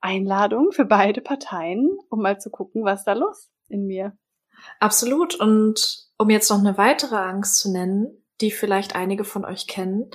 [0.00, 4.16] Einladung für beide Parteien, um mal zu gucken, was da los in mir.
[4.80, 5.34] Absolut.
[5.34, 10.10] Und um jetzt noch eine weitere Angst zu nennen, die vielleicht einige von euch kennen,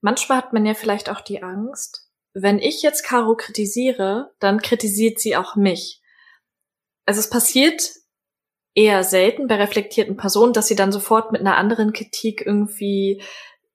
[0.00, 5.18] manchmal hat man ja vielleicht auch die Angst, wenn ich jetzt Caro kritisiere, dann kritisiert
[5.18, 6.00] sie auch mich.
[7.06, 7.82] Also es passiert
[8.74, 13.22] eher selten bei reflektierten Personen, dass sie dann sofort mit einer anderen Kritik irgendwie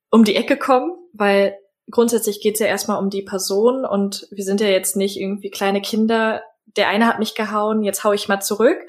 [0.09, 1.57] um die Ecke kommen, weil
[1.91, 5.49] grundsätzlich geht es ja erstmal um die Person und wir sind ja jetzt nicht irgendwie
[5.49, 6.43] kleine Kinder.
[6.77, 8.79] Der eine hat mich gehauen, jetzt hau ich mal zurück,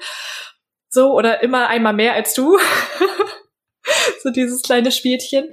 [0.89, 2.57] so, oder immer einmal mehr als du.
[4.23, 5.51] so dieses kleine Spielchen.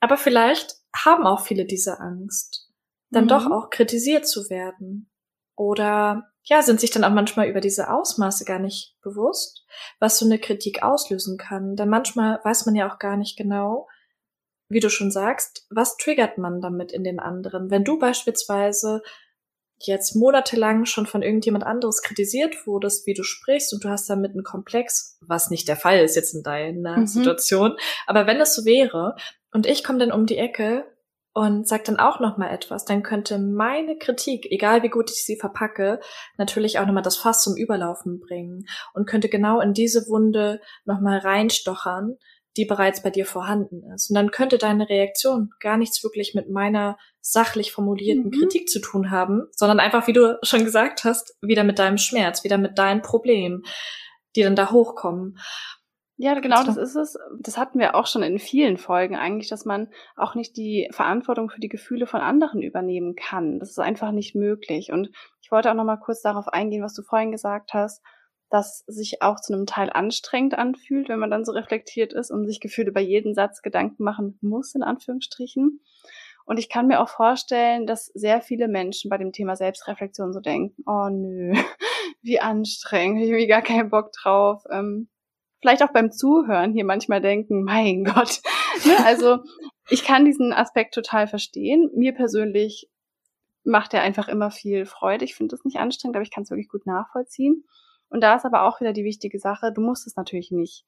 [0.00, 2.65] Aber vielleicht haben auch viele diese Angst,
[3.10, 3.28] dann mhm.
[3.28, 5.10] doch auch kritisiert zu werden.
[5.56, 9.66] Oder ja, sind sich dann auch manchmal über diese Ausmaße gar nicht bewusst,
[9.98, 11.76] was so eine Kritik auslösen kann.
[11.76, 13.88] Denn manchmal weiß man ja auch gar nicht genau,
[14.68, 17.70] wie du schon sagst, was triggert man damit in den anderen.
[17.70, 19.02] Wenn du beispielsweise
[19.78, 24.32] jetzt monatelang schon von irgendjemand anderes kritisiert wurdest, wie du sprichst und du hast damit
[24.32, 27.06] einen Komplex, was nicht der Fall ist jetzt in deiner mhm.
[27.06, 27.76] Situation,
[28.06, 29.16] aber wenn es so wäre
[29.52, 30.86] und ich komme dann um die Ecke
[31.36, 35.22] und sag dann auch noch mal etwas, dann könnte meine Kritik, egal wie gut ich
[35.22, 36.00] sie verpacke,
[36.38, 38.64] natürlich auch noch mal das Fass zum Überlaufen bringen
[38.94, 42.16] und könnte genau in diese Wunde noch mal reinstochern,
[42.56, 44.08] die bereits bei dir vorhanden ist.
[44.08, 48.40] Und dann könnte deine Reaktion gar nichts wirklich mit meiner sachlich formulierten mhm.
[48.40, 52.44] Kritik zu tun haben, sondern einfach, wie du schon gesagt hast, wieder mit deinem Schmerz,
[52.44, 53.62] wieder mit deinem Problem,
[54.36, 55.36] die dann da hochkommen.
[56.18, 57.18] Ja, genau, das ist es.
[57.40, 61.50] Das hatten wir auch schon in vielen Folgen eigentlich, dass man auch nicht die Verantwortung
[61.50, 63.58] für die Gefühle von anderen übernehmen kann.
[63.58, 64.92] Das ist einfach nicht möglich.
[64.92, 65.10] Und
[65.42, 68.02] ich wollte auch noch mal kurz darauf eingehen, was du vorhin gesagt hast,
[68.48, 72.46] das sich auch zu einem Teil anstrengend anfühlt, wenn man dann so reflektiert ist und
[72.46, 75.80] sich gefühlt über jeden Satz Gedanken machen muss, in Anführungsstrichen.
[76.46, 80.40] Und ich kann mir auch vorstellen, dass sehr viele Menschen bei dem Thema Selbstreflexion so
[80.40, 81.52] denken, oh nö,
[82.22, 84.64] wie anstrengend, ich habe gar keinen Bock drauf.
[84.70, 85.08] Ähm,
[85.60, 88.40] vielleicht auch beim Zuhören hier manchmal denken, mein Gott.
[88.84, 88.96] ne?
[89.04, 89.38] Also
[89.88, 91.90] ich kann diesen Aspekt total verstehen.
[91.94, 92.88] Mir persönlich
[93.64, 95.24] macht er einfach immer viel Freude.
[95.24, 97.64] Ich finde es nicht anstrengend, aber ich kann es wirklich gut nachvollziehen.
[98.08, 100.84] Und da ist aber auch wieder die wichtige Sache, du musst es natürlich nicht.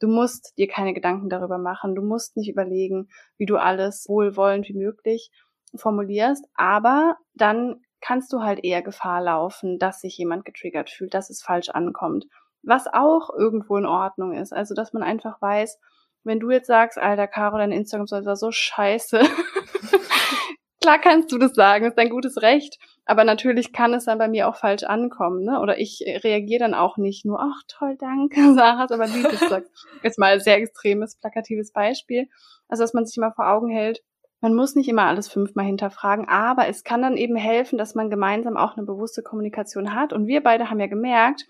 [0.00, 1.94] Du musst dir keine Gedanken darüber machen.
[1.94, 5.30] Du musst nicht überlegen, wie du alles wohlwollend wie möglich
[5.76, 6.44] formulierst.
[6.54, 11.42] Aber dann kannst du halt eher Gefahr laufen, dass sich jemand getriggert fühlt, dass es
[11.42, 12.26] falsch ankommt.
[12.62, 14.52] Was auch irgendwo in Ordnung ist.
[14.52, 15.78] Also, dass man einfach weiß,
[16.24, 19.20] wenn du jetzt sagst, alter Caro, dein Instagram war so scheiße.
[20.80, 22.78] Klar kannst du das sagen, ist dein gutes Recht.
[23.04, 25.60] Aber natürlich kann es dann bei mir auch falsch ankommen, ne?
[25.60, 29.68] Oder ich reagiere dann auch nicht nur, ach toll, danke, Sarah, aber lieb gesagt.
[30.02, 32.28] Jetzt mal ein sehr extremes, plakatives Beispiel.
[32.68, 34.02] Also, dass man sich immer vor Augen hält,
[34.40, 38.10] man muss nicht immer alles fünfmal hinterfragen, aber es kann dann eben helfen, dass man
[38.10, 40.12] gemeinsam auch eine bewusste Kommunikation hat.
[40.12, 41.46] Und wir beide haben ja gemerkt,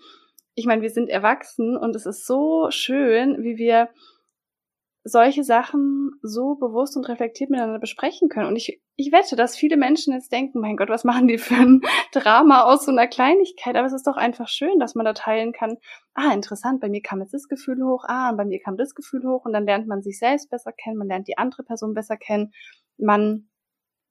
[0.55, 3.89] ich meine, wir sind erwachsen und es ist so schön, wie wir
[5.05, 8.47] solche Sachen so bewusst und reflektiert miteinander besprechen können.
[8.47, 11.55] Und ich, ich wette, dass viele Menschen jetzt denken, mein Gott, was machen die für
[11.55, 11.81] ein
[12.13, 13.75] Drama aus so einer Kleinigkeit?
[13.75, 15.77] Aber es ist doch einfach schön, dass man da teilen kann.
[16.13, 19.23] Ah, interessant, bei mir kam jetzt das Gefühl hoch, ah, bei mir kam das Gefühl
[19.27, 22.15] hoch und dann lernt man sich selbst besser kennen, man lernt die andere Person besser
[22.15, 22.53] kennen.
[22.97, 23.49] Man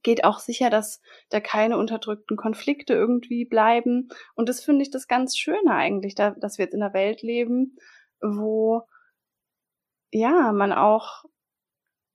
[0.02, 1.00] geht auch sicher, dass
[1.30, 4.08] da keine unterdrückten Konflikte irgendwie bleiben.
[4.34, 7.22] Und das finde ich das ganz Schöne eigentlich, da, dass wir jetzt in einer Welt
[7.22, 7.76] leben,
[8.20, 8.82] wo
[10.12, 11.24] ja, man auch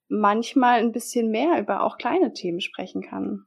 [0.08, 3.46] manchmal ein bisschen mehr über auch kleine Themen sprechen kann.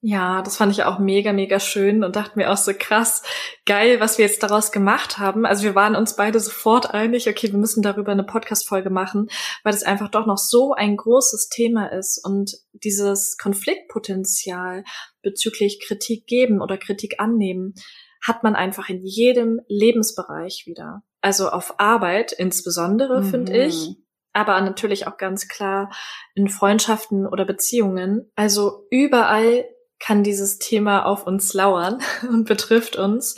[0.00, 3.24] Ja, das fand ich auch mega, mega schön und dachte mir auch so krass,
[3.66, 5.44] geil, was wir jetzt daraus gemacht haben.
[5.44, 9.28] Also wir waren uns beide sofort einig, okay, wir müssen darüber eine Podcast-Folge machen,
[9.64, 14.84] weil es einfach doch noch so ein großes Thema ist und dieses Konfliktpotenzial
[15.20, 17.74] bezüglich Kritik geben oder Kritik annehmen
[18.22, 21.02] hat man einfach in jedem Lebensbereich wieder.
[21.20, 23.30] Also auf Arbeit insbesondere, mhm.
[23.30, 23.96] finde ich.
[24.32, 25.90] Aber natürlich auch ganz klar
[26.34, 28.30] in Freundschaften oder Beziehungen.
[28.36, 29.64] Also überall
[29.98, 33.36] kann dieses Thema auf uns lauern und betrifft uns.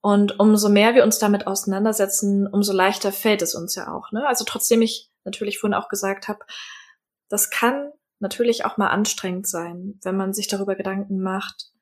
[0.00, 4.12] Und umso mehr wir uns damit auseinandersetzen, umso leichter fällt es uns ja auch.
[4.12, 4.26] Ne?
[4.26, 6.40] Also trotzdem ich natürlich vorhin auch gesagt habe,
[7.28, 7.90] das kann
[8.20, 11.72] natürlich auch mal anstrengend sein, wenn man sich darüber Gedanken macht,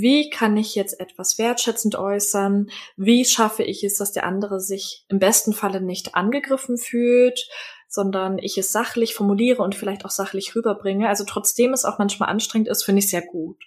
[0.00, 2.70] wie kann ich jetzt etwas wertschätzend äußern?
[2.96, 7.48] Wie schaffe ich es, dass der andere sich im besten Falle nicht angegriffen fühlt,
[7.88, 11.08] sondern ich es sachlich formuliere und vielleicht auch sachlich rüberbringe?
[11.08, 13.62] Also trotzdem es auch manchmal anstrengend ist, finde ich sehr gut.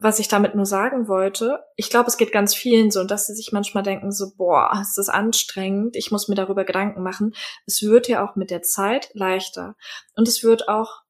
[0.00, 3.34] Was ich damit nur sagen wollte, ich glaube, es geht ganz vielen so, dass sie
[3.34, 7.34] sich manchmal denken so, boah, es ist anstrengend, ich muss mir darüber Gedanken machen.
[7.66, 9.74] Es wird ja auch mit der Zeit leichter.
[10.14, 11.02] Und es wird auch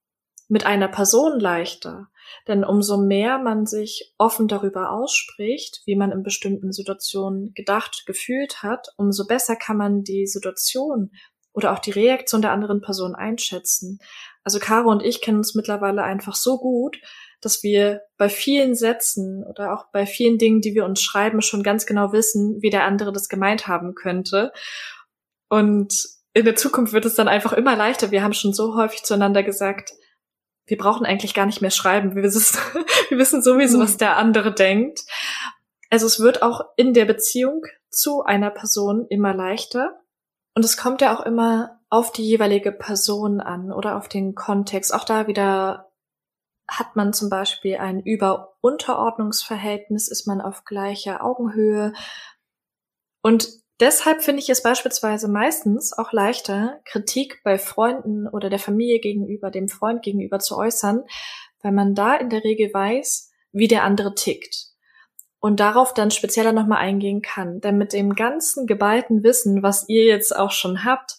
[0.48, 2.08] mit einer Person leichter.
[2.46, 8.62] Denn umso mehr man sich offen darüber ausspricht, wie man in bestimmten Situationen gedacht, gefühlt
[8.62, 11.10] hat, umso besser kann man die Situation
[11.52, 13.98] oder auch die Reaktion der anderen Person einschätzen.
[14.44, 16.98] Also Caro und ich kennen uns mittlerweile einfach so gut,
[17.40, 21.62] dass wir bei vielen Sätzen oder auch bei vielen Dingen, die wir uns schreiben, schon
[21.62, 24.52] ganz genau wissen, wie der andere das gemeint haben könnte.
[25.48, 25.94] Und
[26.34, 28.10] in der Zukunft wird es dann einfach immer leichter.
[28.10, 29.92] Wir haben schon so häufig zueinander gesagt,
[30.68, 32.14] wir brauchen eigentlich gar nicht mehr schreiben.
[32.14, 32.58] Wir wissen,
[33.08, 33.98] wir wissen sowieso, was mhm.
[33.98, 35.00] der andere denkt.
[35.90, 39.98] Also es wird auch in der Beziehung zu einer Person immer leichter.
[40.54, 44.92] Und es kommt ja auch immer auf die jeweilige Person an oder auf den Kontext.
[44.92, 45.90] Auch da wieder
[46.68, 51.94] hat man zum Beispiel ein Über-Unterordnungsverhältnis, ist man auf gleicher Augenhöhe.
[53.22, 53.48] Und
[53.80, 59.50] Deshalb finde ich es beispielsweise meistens auch leichter, Kritik bei Freunden oder der Familie gegenüber,
[59.50, 61.04] dem Freund gegenüber zu äußern,
[61.62, 64.68] weil man da in der Regel weiß, wie der andere tickt
[65.40, 67.60] und darauf dann spezieller nochmal eingehen kann.
[67.60, 71.18] Denn mit dem ganzen geballten Wissen, was ihr jetzt auch schon habt,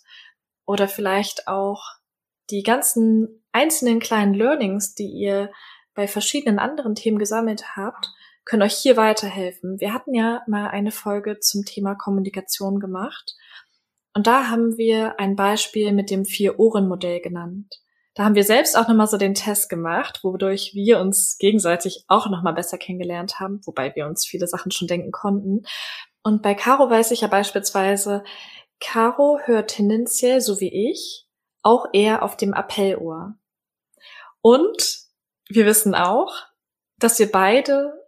[0.66, 1.84] oder vielleicht auch
[2.52, 5.52] die ganzen einzelnen kleinen Learnings, die ihr
[5.96, 8.12] bei verschiedenen anderen Themen gesammelt habt,
[8.50, 9.80] können euch hier weiterhelfen.
[9.80, 13.36] Wir hatten ja mal eine Folge zum Thema Kommunikation gemacht
[14.16, 17.80] und da haben wir ein Beispiel mit dem Vier-Ohren-Modell genannt.
[18.16, 22.28] Da haben wir selbst auch nochmal so den Test gemacht, wodurch wir uns gegenseitig auch
[22.28, 25.62] nochmal besser kennengelernt haben, wobei wir uns viele Sachen schon denken konnten.
[26.24, 28.24] Und bei Caro weiß ich ja beispielsweise,
[28.80, 31.28] Caro hört tendenziell, so wie ich,
[31.62, 33.36] auch eher auf dem Appellohr.
[34.42, 35.02] Und
[35.50, 36.34] wir wissen auch,
[36.98, 37.99] dass wir beide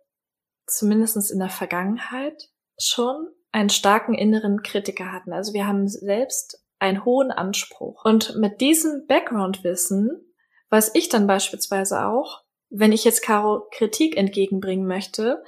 [0.72, 2.50] zumindest in der Vergangenheit
[2.80, 5.34] schon einen starken inneren Kritiker hatten.
[5.34, 8.06] Also wir haben selbst einen hohen Anspruch.
[8.06, 10.34] Und mit diesem Background-Wissen
[10.70, 15.44] weiß ich dann beispielsweise auch, wenn ich jetzt Caro Kritik entgegenbringen möchte,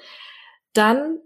[0.73, 1.19] dann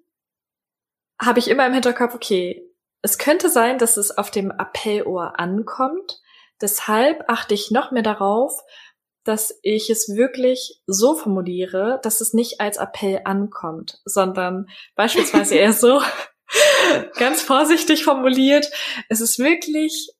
[1.19, 2.63] habe ich immer im Hinterkopf, okay,
[3.01, 6.21] es könnte sein, dass es auf dem Appellohr ankommt.
[6.61, 8.63] Deshalb achte ich noch mehr darauf,
[9.27, 15.73] dass ich es wirklich so formuliere, dass es nicht als Appell ankommt, sondern beispielsweise eher
[15.73, 16.01] so
[17.17, 18.71] ganz vorsichtig formuliert.
[19.09, 20.11] Es ist wirklich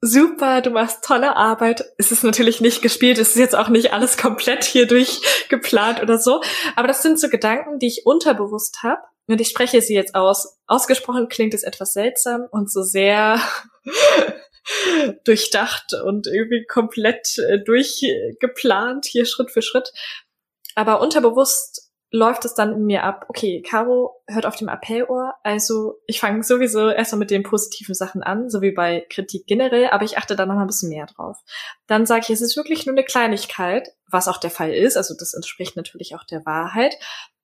[0.00, 1.84] super, du machst tolle Arbeit.
[1.98, 6.18] Es ist natürlich nicht gespielt, es ist jetzt auch nicht alles komplett hier durchgeplant oder
[6.18, 6.40] so.
[6.76, 9.02] Aber das sind so Gedanken, die ich unterbewusst habe.
[9.26, 10.58] Und ich spreche sie jetzt aus.
[10.66, 13.40] Ausgesprochen klingt es etwas seltsam und so sehr
[15.24, 19.92] durchdacht und irgendwie komplett äh, durchgeplant, hier Schritt für Schritt.
[20.74, 21.84] Aber unterbewusst
[22.14, 26.44] läuft es dann in mir ab, okay, Caro hört auf dem Appellohr, also ich fange
[26.44, 30.36] sowieso erstmal mit den positiven Sachen an, so wie bei Kritik generell, aber ich achte
[30.36, 31.38] da noch ein bisschen mehr drauf.
[31.88, 35.14] Dann sage ich, es ist wirklich nur eine Kleinigkeit, was auch der Fall ist, also
[35.18, 36.96] das entspricht natürlich auch der Wahrheit.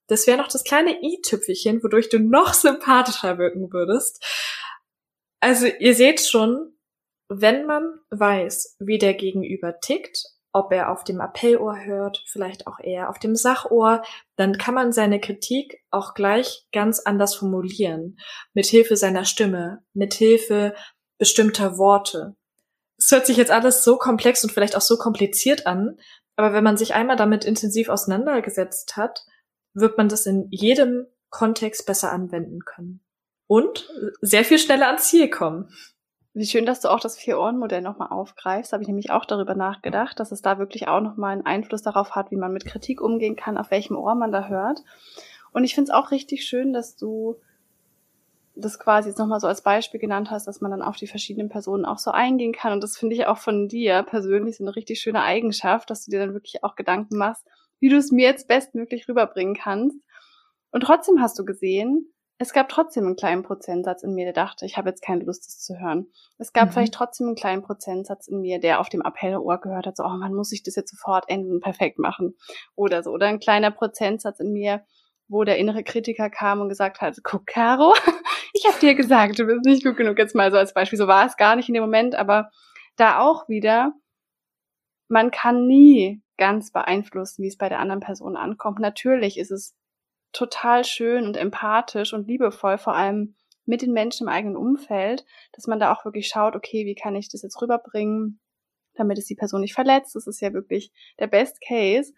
[0.06, 4.24] Das wäre noch das kleine i-Tüpfelchen, wodurch du noch sympathischer wirken würdest.
[5.40, 6.69] Also ihr seht schon,
[7.31, 12.81] wenn man weiß, wie der Gegenüber tickt, ob er auf dem Appellohr hört, vielleicht auch
[12.81, 14.03] eher auf dem Sachohr,
[14.35, 18.18] dann kann man seine Kritik auch gleich ganz anders formulieren,
[18.53, 20.74] mit Hilfe seiner Stimme, mit Hilfe
[21.18, 22.35] bestimmter Worte.
[22.99, 25.99] Es hört sich jetzt alles so komplex und vielleicht auch so kompliziert an,
[26.35, 29.24] aber wenn man sich einmal damit intensiv auseinandergesetzt hat,
[29.72, 33.05] wird man das in jedem Kontext besser anwenden können.
[33.47, 33.89] Und
[34.20, 35.72] sehr viel schneller ans Ziel kommen.
[36.33, 38.72] Wie schön, dass du auch das Vier-Ohren-Modell nochmal aufgreifst.
[38.72, 42.14] Habe ich nämlich auch darüber nachgedacht, dass es da wirklich auch nochmal einen Einfluss darauf
[42.14, 44.81] hat, wie man mit Kritik umgehen kann, auf welchem Ohr man da hört.
[45.53, 47.37] Und ich finde es auch richtig schön, dass du
[48.55, 51.49] das quasi jetzt nochmal so als Beispiel genannt hast, dass man dann auf die verschiedenen
[51.49, 52.72] Personen auch so eingehen kann.
[52.72, 56.12] Und das finde ich auch von dir persönlich so eine richtig schöne Eigenschaft, dass du
[56.12, 57.45] dir dann wirklich auch Gedanken machst,
[57.81, 59.97] wie du es mir jetzt bestmöglich rüberbringen kannst.
[60.70, 62.12] Und trotzdem hast du gesehen,
[62.43, 65.47] es gab trotzdem einen kleinen Prozentsatz in mir, der dachte, ich habe jetzt keine Lust,
[65.47, 66.07] das zu hören.
[66.38, 66.72] Es gab mhm.
[66.72, 70.16] vielleicht trotzdem einen kleinen Prozentsatz in mir, der auf dem Appellohr gehört hat, so, oh
[70.16, 72.38] man muss ich das jetzt sofort enden und perfekt machen.
[72.74, 73.11] Oder so.
[73.11, 74.86] Oder ein kleiner Prozentsatz in mir,
[75.28, 77.95] wo der innere Kritiker kam und gesagt hat, guck, Caro,
[78.55, 80.16] ich habe dir gesagt, du bist nicht gut genug.
[80.16, 80.99] Jetzt mal so als Beispiel.
[80.99, 82.51] So war es gar nicht in dem Moment, aber
[82.97, 83.93] da auch wieder,
[85.09, 88.78] man kann nie ganz beeinflussen, wie es bei der anderen Person ankommt.
[88.78, 89.76] Natürlich ist es
[90.33, 95.66] total schön und empathisch und liebevoll, vor allem mit den Menschen im eigenen Umfeld, dass
[95.66, 98.41] man da auch wirklich schaut, okay, wie kann ich das jetzt rüberbringen,
[98.95, 100.14] damit es die Person nicht verletzt.
[100.16, 102.12] Das ist ja wirklich der Best Case.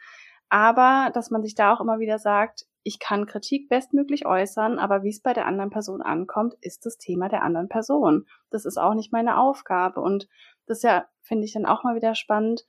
[0.49, 5.03] Aber dass man sich da auch immer wieder sagt, ich kann Kritik bestmöglich äußern, aber
[5.03, 8.27] wie es bei der anderen Person ankommt, ist das Thema der anderen Person.
[8.51, 10.01] Das ist auch nicht meine Aufgabe.
[10.01, 10.29] Und
[10.67, 12.65] das ja, finde ich dann auch mal wieder spannend,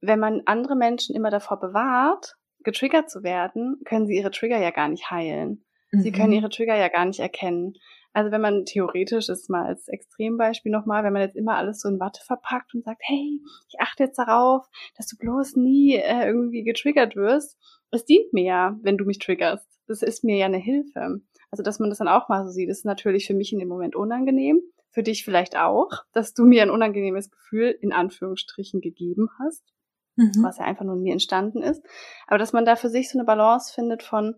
[0.00, 4.70] wenn man andere Menschen immer davor bewahrt, getriggert zu werden, können sie ihre Trigger ja
[4.70, 5.64] gar nicht heilen.
[5.92, 6.00] Mhm.
[6.00, 6.36] Sie können mhm.
[6.36, 7.74] ihre Trigger ja gar nicht erkennen.
[8.12, 11.88] Also wenn man theoretisch ist mal als Extrembeispiel nochmal, wenn man jetzt immer alles so
[11.88, 16.26] in Watte verpackt und sagt, hey, ich achte jetzt darauf, dass du bloß nie äh,
[16.26, 17.58] irgendwie getriggert wirst,
[17.90, 19.68] es dient mir ja, wenn du mich triggerst.
[19.88, 21.20] Das ist mir ja eine Hilfe.
[21.50, 23.68] Also dass man das dann auch mal so sieht, ist natürlich für mich in dem
[23.68, 24.60] Moment unangenehm.
[24.90, 29.74] Für dich vielleicht auch, dass du mir ein unangenehmes Gefühl in Anführungsstrichen gegeben hast
[30.16, 30.42] mhm.
[30.42, 31.82] was ja einfach nur in mir entstanden ist.
[32.26, 34.36] Aber dass man da für sich so eine Balance findet von,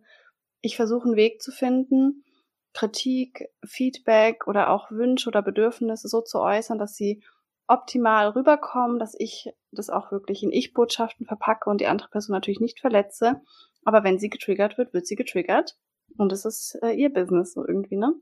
[0.61, 2.25] ich versuche einen Weg zu finden,
[2.73, 7.23] Kritik, Feedback oder auch Wünsche oder Bedürfnisse so zu äußern, dass sie
[7.69, 12.61] optimal rüberkommen, dass ich das auch wirklich in Ich-Botschaften verpacke und die andere Person natürlich
[12.61, 13.41] nicht verletze.
[13.85, 15.77] Aber wenn sie getriggert wird, wird sie getriggert.
[16.19, 18.15] Und das ist äh, ihr Business so irgendwie, ne?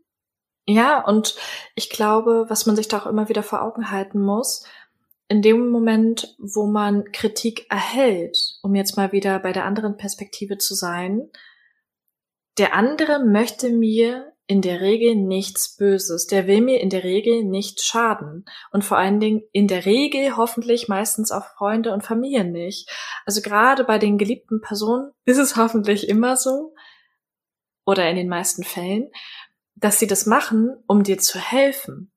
[0.66, 1.36] Ja, und
[1.74, 4.64] ich glaube, was man sich da auch immer wieder vor Augen halten muss,
[5.28, 10.58] in dem Moment, wo man Kritik erhält, um jetzt mal wieder bei der anderen Perspektive
[10.58, 11.30] zu sein,
[12.58, 16.26] der andere möchte mir in der Regel nichts Böses.
[16.26, 18.44] Der will mir in der Regel nicht schaden.
[18.70, 22.90] Und vor allen Dingen in der Regel hoffentlich meistens auch Freunde und Familien nicht.
[23.24, 26.74] Also gerade bei den geliebten Personen ist es hoffentlich immer so,
[27.86, 29.10] oder in den meisten Fällen,
[29.74, 32.12] dass sie das machen, um dir zu helfen.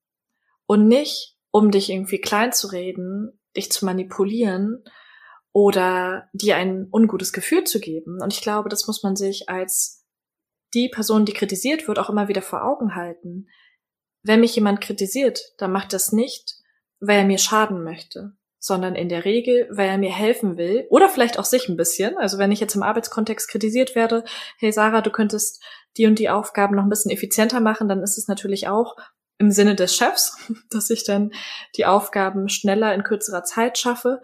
[0.66, 4.84] Und nicht, um dich irgendwie klein zu reden, dich zu manipulieren
[5.52, 8.22] oder dir ein ungutes Gefühl zu geben.
[8.22, 10.06] Und ich glaube, das muss man sich als
[10.74, 13.48] die Person, die kritisiert wird, auch immer wieder vor Augen halten.
[14.22, 16.56] Wenn mich jemand kritisiert, dann macht das nicht,
[17.00, 21.10] weil er mir schaden möchte, sondern in der Regel, weil er mir helfen will oder
[21.10, 22.18] vielleicht auch sich ein bisschen.
[22.18, 24.24] Also wenn ich jetzt im Arbeitskontext kritisiert werde,
[24.60, 25.64] hey Sarah, du könntest
[25.96, 28.96] die und die Aufgaben noch ein bisschen effizienter machen, dann ist es natürlich auch
[29.40, 30.38] im Sinne des Chefs,
[30.70, 31.32] dass ich dann
[31.76, 34.22] die Aufgaben schneller in kürzerer Zeit schaffe.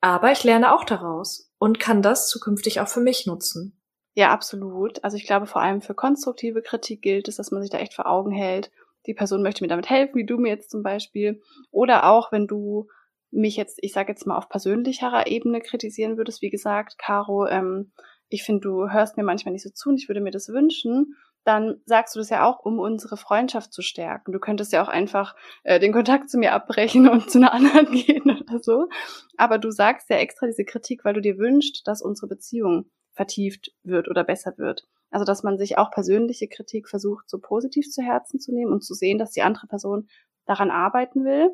[0.00, 3.80] Aber ich lerne auch daraus und kann das zukünftig auch für mich nutzen.
[4.14, 5.02] Ja, absolut.
[5.02, 7.94] Also ich glaube, vor allem für konstruktive Kritik gilt es, dass man sich da echt
[7.94, 8.70] vor Augen hält.
[9.06, 11.42] Die Person möchte mir damit helfen, wie du mir jetzt zum Beispiel.
[11.70, 12.88] Oder auch, wenn du
[13.30, 17.92] mich jetzt, ich sage jetzt mal auf persönlicherer Ebene kritisieren würdest, wie gesagt, Caro, ähm,
[18.28, 21.16] ich finde, du hörst mir manchmal nicht so zu und ich würde mir das wünschen,
[21.44, 24.32] dann sagst du das ja auch, um unsere Freundschaft zu stärken.
[24.32, 27.90] Du könntest ja auch einfach äh, den Kontakt zu mir abbrechen und zu einer anderen
[27.92, 28.88] gehen oder so.
[29.36, 33.72] Aber du sagst ja extra diese Kritik, weil du dir wünschst, dass unsere Beziehung vertieft
[33.82, 34.88] wird oder besser wird.
[35.10, 38.82] Also dass man sich auch persönliche Kritik versucht, so positiv zu Herzen zu nehmen und
[38.82, 40.08] zu sehen, dass die andere Person
[40.46, 41.50] daran arbeiten will.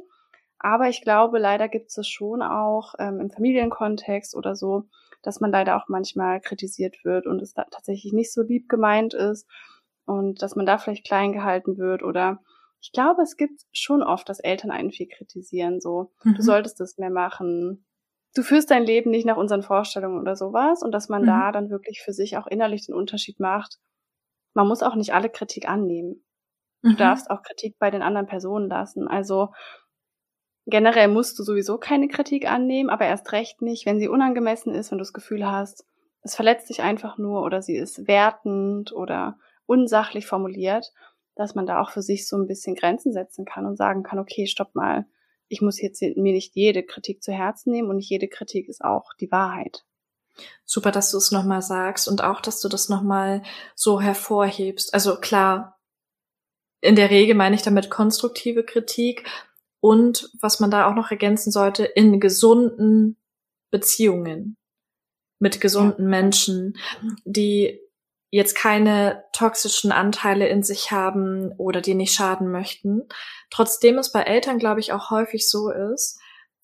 [0.58, 4.84] Aber ich glaube, leider gibt es schon auch ähm, im Familienkontext oder so,
[5.22, 9.14] dass man leider auch manchmal kritisiert wird und es da tatsächlich nicht so lieb gemeint
[9.14, 9.46] ist
[10.04, 12.40] und dass man da vielleicht klein gehalten wird oder
[12.82, 16.34] ich glaube, es gibt schon oft, dass Eltern einen viel kritisieren, so, mhm.
[16.34, 17.84] du solltest das mehr machen,
[18.34, 21.26] du führst dein Leben nicht nach unseren Vorstellungen oder sowas und dass man mhm.
[21.26, 23.78] da dann wirklich für sich auch innerlich den Unterschied macht.
[24.54, 26.24] Man muss auch nicht alle Kritik annehmen.
[26.82, 26.96] Du mhm.
[26.96, 29.08] darfst auch Kritik bei den anderen Personen lassen.
[29.08, 29.50] Also
[30.66, 34.90] generell musst du sowieso keine Kritik annehmen, aber erst recht nicht, wenn sie unangemessen ist,
[34.90, 35.84] wenn du das Gefühl hast,
[36.22, 39.38] es verletzt dich einfach nur oder sie ist wertend oder
[39.70, 40.92] unsachlich formuliert,
[41.36, 44.18] dass man da auch für sich so ein bisschen Grenzen setzen kann und sagen kann,
[44.18, 45.06] okay, stopp mal,
[45.46, 48.84] ich muss jetzt mir nicht jede Kritik zu Herzen nehmen und nicht jede Kritik ist
[48.84, 49.84] auch die Wahrheit.
[50.64, 53.42] Super, dass du es nochmal sagst und auch, dass du das nochmal
[53.76, 54.92] so hervorhebst.
[54.92, 55.78] Also klar,
[56.80, 59.28] in der Regel meine ich damit konstruktive Kritik
[59.78, 63.18] und was man da auch noch ergänzen sollte, in gesunden
[63.70, 64.56] Beziehungen
[65.38, 66.08] mit gesunden ja.
[66.08, 66.76] Menschen,
[67.24, 67.80] die
[68.30, 73.08] jetzt keine toxischen Anteile in sich haben oder die nicht schaden möchten.
[73.50, 76.18] Trotzdem es bei Eltern, glaube ich, auch häufig so ist,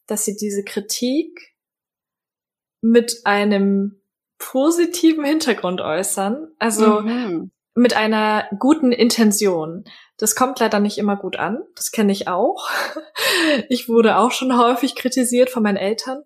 [0.07, 1.57] dass sie diese Kritik
[2.81, 4.01] mit einem
[4.39, 7.51] positiven Hintergrund äußern, also mhm.
[7.75, 9.85] mit einer guten Intention.
[10.19, 11.65] Das kommt leider nicht immer gut an.
[11.75, 12.69] Das kenne ich auch.
[13.69, 16.23] Ich wurde auch schon häufig kritisiert von meinen Eltern.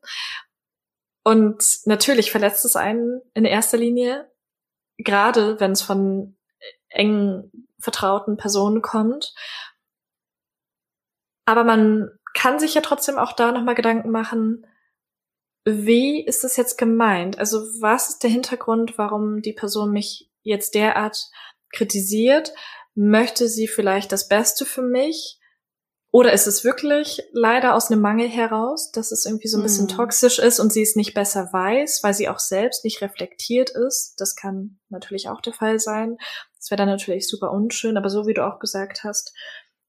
[1.23, 4.30] Und natürlich verletzt es einen in erster Linie,
[5.03, 6.37] gerade wenn es von
[6.89, 9.35] engen, vertrauten Personen kommt.
[11.47, 14.67] Aber man kann sich ja trotzdem auch da nochmal Gedanken machen,
[15.65, 17.39] wie ist das jetzt gemeint?
[17.39, 21.29] Also was ist der Hintergrund, warum die Person mich jetzt derart
[21.73, 22.53] kritisiert?
[22.95, 25.40] Möchte sie vielleicht das Beste für mich?
[26.13, 29.85] Oder ist es wirklich leider aus einem Mangel heraus, dass es irgendwie so ein bisschen
[29.85, 29.91] mhm.
[29.91, 34.15] toxisch ist und sie es nicht besser weiß, weil sie auch selbst nicht reflektiert ist?
[34.19, 36.17] Das kann natürlich auch der Fall sein.
[36.59, 39.33] Das wäre dann natürlich super unschön, aber so wie du auch gesagt hast,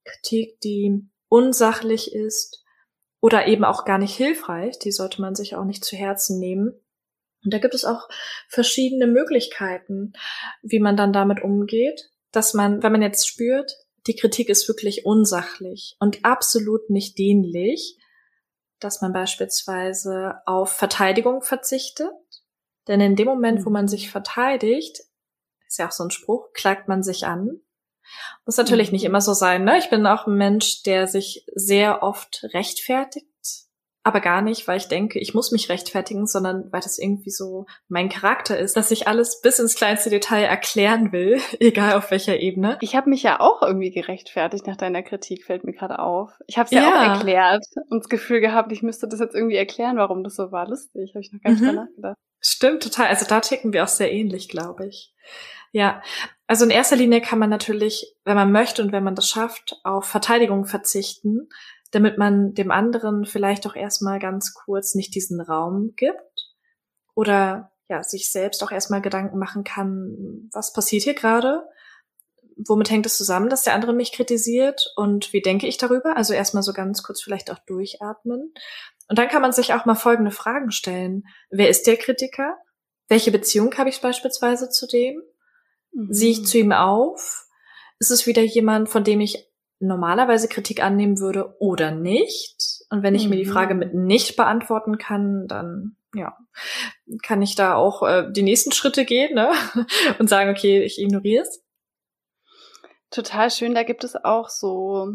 [0.03, 2.63] Kritik, die unsachlich ist
[3.19, 6.73] oder eben auch gar nicht hilfreich, die sollte man sich auch nicht zu Herzen nehmen.
[7.43, 8.07] Und da gibt es auch
[8.47, 10.13] verschiedene Möglichkeiten,
[10.61, 13.75] wie man dann damit umgeht, dass man, wenn man jetzt spürt,
[14.07, 17.97] die Kritik ist wirklich unsachlich und absolut nicht dienlich,
[18.79, 22.11] dass man beispielsweise auf Verteidigung verzichtet.
[22.87, 25.01] Denn in dem Moment, wo man sich verteidigt,
[25.67, 27.61] ist ja auch so ein Spruch, klagt man sich an.
[28.45, 29.77] Muss natürlich nicht immer so sein, ne?
[29.77, 33.30] Ich bin auch ein Mensch, der sich sehr oft rechtfertigt
[34.03, 37.67] aber gar nicht, weil ich denke, ich muss mich rechtfertigen, sondern weil das irgendwie so
[37.87, 42.39] mein Charakter ist, dass ich alles bis ins kleinste Detail erklären will, egal auf welcher
[42.39, 42.77] Ebene.
[42.81, 46.31] Ich habe mich ja auch irgendwie gerechtfertigt nach deiner Kritik, fällt mir gerade auf.
[46.47, 49.35] Ich habe es ja, ja, auch erklärt und das Gefühl gehabt, ich müsste das jetzt
[49.35, 50.67] irgendwie erklären, warum das so war.
[50.67, 51.75] Lustig, habe ich noch gar nicht mhm.
[51.75, 52.17] nachgedacht.
[52.39, 53.07] Stimmt, total.
[53.07, 55.13] Also da ticken wir auch sehr ähnlich, glaube ich.
[55.73, 56.01] Ja,
[56.47, 59.79] also in erster Linie kann man natürlich, wenn man möchte und wenn man das schafft,
[59.83, 61.47] auf Verteidigung verzichten
[61.91, 66.51] damit man dem anderen vielleicht auch erstmal ganz kurz nicht diesen Raum gibt
[67.13, 71.67] oder ja, sich selbst auch erstmal Gedanken machen kann, was passiert hier gerade?
[72.55, 76.15] Womit hängt es zusammen, dass der andere mich kritisiert und wie denke ich darüber?
[76.15, 78.53] Also erstmal so ganz kurz vielleicht auch durchatmen.
[79.09, 81.23] Und dann kann man sich auch mal folgende Fragen stellen.
[81.49, 82.55] Wer ist der Kritiker?
[83.09, 85.21] Welche Beziehung habe ich beispielsweise zu dem?
[85.91, 86.13] Mhm.
[86.13, 87.45] Sehe ich zu ihm auf?
[87.99, 89.50] Ist es wieder jemand, von dem ich
[89.81, 92.85] normalerweise Kritik annehmen würde oder nicht.
[92.89, 93.31] Und wenn ich mhm.
[93.31, 93.53] mir die mhm.
[93.53, 96.37] Frage mit nicht beantworten kann, dann ja,
[97.23, 99.51] kann ich da auch äh, die nächsten Schritte gehen ne?
[100.19, 101.63] und sagen, okay, ich ignoriere es.
[103.09, 103.73] Total schön.
[103.73, 105.07] Da gibt es auch so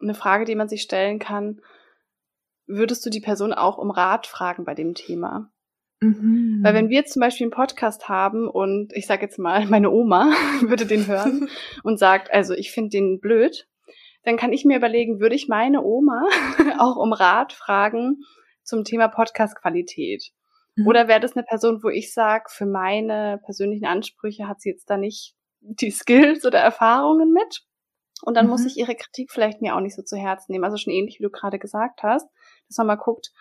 [0.00, 1.60] eine Frage, die man sich stellen kann.
[2.66, 5.50] Würdest du die Person auch um Rat fragen bei dem Thema?
[6.00, 6.60] Mhm.
[6.62, 10.32] Weil wenn wir zum Beispiel einen Podcast haben und ich sage jetzt mal, meine Oma
[10.62, 11.48] würde den hören
[11.82, 13.66] und sagt, also ich finde den blöd,
[14.28, 16.24] dann kann ich mir überlegen, würde ich meine Oma
[16.78, 18.22] auch um Rat fragen
[18.62, 20.30] zum Thema Podcast-Qualität?
[20.76, 20.86] Mhm.
[20.86, 24.90] Oder wäre das eine Person, wo ich sage, für meine persönlichen Ansprüche hat sie jetzt
[24.90, 27.62] da nicht die Skills oder Erfahrungen mit?
[28.22, 28.50] Und dann mhm.
[28.50, 30.64] muss ich ihre Kritik vielleicht mir auch nicht so zu Herzen nehmen.
[30.64, 32.28] Also schon ähnlich, wie du gerade gesagt hast,
[32.68, 33.32] dass man mal guckt,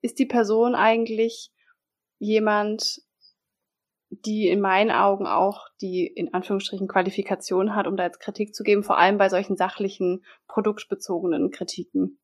[0.00, 1.50] ist die Person eigentlich
[2.18, 3.00] jemand,
[4.24, 8.62] die in meinen Augen auch die in Anführungsstrichen Qualifikation hat, um da jetzt Kritik zu
[8.62, 12.18] geben, vor allem bei solchen sachlichen, produktbezogenen Kritiken.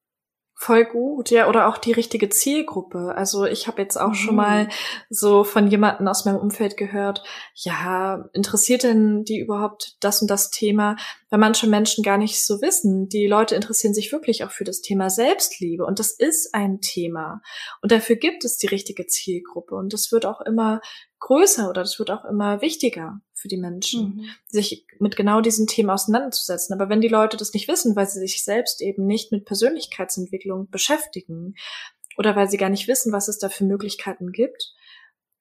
[0.62, 3.14] Voll gut, ja, oder auch die richtige Zielgruppe.
[3.16, 4.14] Also ich habe jetzt auch mhm.
[4.14, 4.68] schon mal
[5.08, 10.50] so von jemanden aus meinem Umfeld gehört, ja, interessiert denn die überhaupt das und das
[10.50, 10.96] Thema?
[11.30, 13.08] Weil manche Menschen gar nicht so wissen.
[13.08, 17.40] Die Leute interessieren sich wirklich auch für das Thema Selbstliebe und das ist ein Thema.
[17.80, 20.82] Und dafür gibt es die richtige Zielgruppe und das wird auch immer
[21.20, 24.24] größer oder das wird auch immer wichtiger für die Menschen, mhm.
[24.48, 26.74] sich mit genau diesen Themen auseinanderzusetzen.
[26.74, 30.68] Aber wenn die Leute das nicht wissen, weil sie sich selbst eben nicht mit Persönlichkeitsentwicklung
[30.70, 31.54] beschäftigen
[32.16, 34.74] oder weil sie gar nicht wissen, was es da für Möglichkeiten gibt,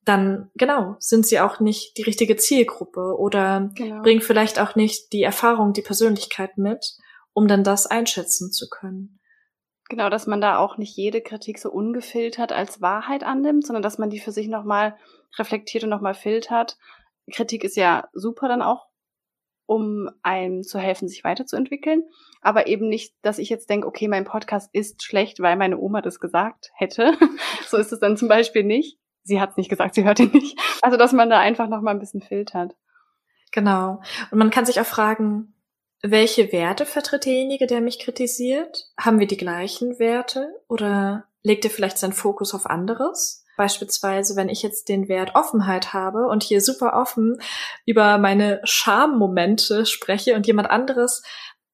[0.06, 4.02] dann genau sind sie auch nicht die richtige Zielgruppe oder genau.
[4.02, 6.98] bringen vielleicht auch nicht die Erfahrung, die Persönlichkeit mit,
[7.34, 9.20] um dann das einschätzen zu können.
[9.90, 13.98] Genau, dass man da auch nicht jede Kritik so ungefiltert als Wahrheit annimmt, sondern dass
[13.98, 14.96] man die für sich nochmal
[15.38, 16.78] reflektiert und nochmal filtert.
[17.32, 18.88] Kritik ist ja super dann auch,
[19.66, 22.04] um einem zu helfen, sich weiterzuentwickeln.
[22.42, 26.02] Aber eben nicht, dass ich jetzt denke, okay, mein Podcast ist schlecht, weil meine Oma
[26.02, 27.14] das gesagt hätte.
[27.68, 28.98] so ist es dann zum Beispiel nicht.
[29.24, 30.60] Sie hat es nicht gesagt, sie hört ihn nicht.
[30.82, 32.76] Also, dass man da einfach nochmal ein bisschen filtert.
[33.52, 34.02] Genau.
[34.32, 35.54] Und man kann sich auch fragen,
[36.02, 38.90] welche Werte vertritt derjenige, der mich kritisiert?
[38.98, 43.46] Haben wir die gleichen Werte oder legt er vielleicht seinen Fokus auf anderes?
[43.60, 47.42] Beispielsweise, wenn ich jetzt den Wert Offenheit habe und hier super offen
[47.86, 51.24] über meine Schammomente spreche und jemand anderes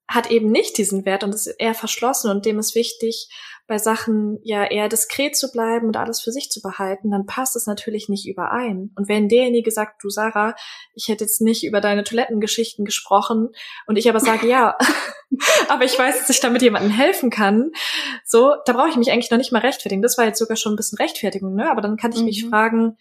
[0.08, 3.30] hat eben nicht diesen Wert und ist eher verschlossen und dem ist wichtig,
[3.68, 7.56] bei Sachen ja eher diskret zu bleiben und alles für sich zu behalten, dann passt
[7.56, 8.92] es natürlich nicht überein.
[8.96, 10.56] Und wenn derjenige sagt, du Sarah,
[10.94, 13.50] ich hätte jetzt nicht über deine Toilettengeschichten gesprochen
[13.88, 14.78] und ich aber sage, ja,
[15.68, 17.72] aber ich weiß, dass ich damit jemandem helfen kann,
[18.24, 20.04] so, da brauche ich mich eigentlich noch nicht mal rechtfertigen.
[20.04, 21.72] Das war jetzt sogar schon ein bisschen Rechtfertigung, ne?
[21.72, 22.26] Aber dann kann ich mhm.
[22.26, 22.98] mich fragen,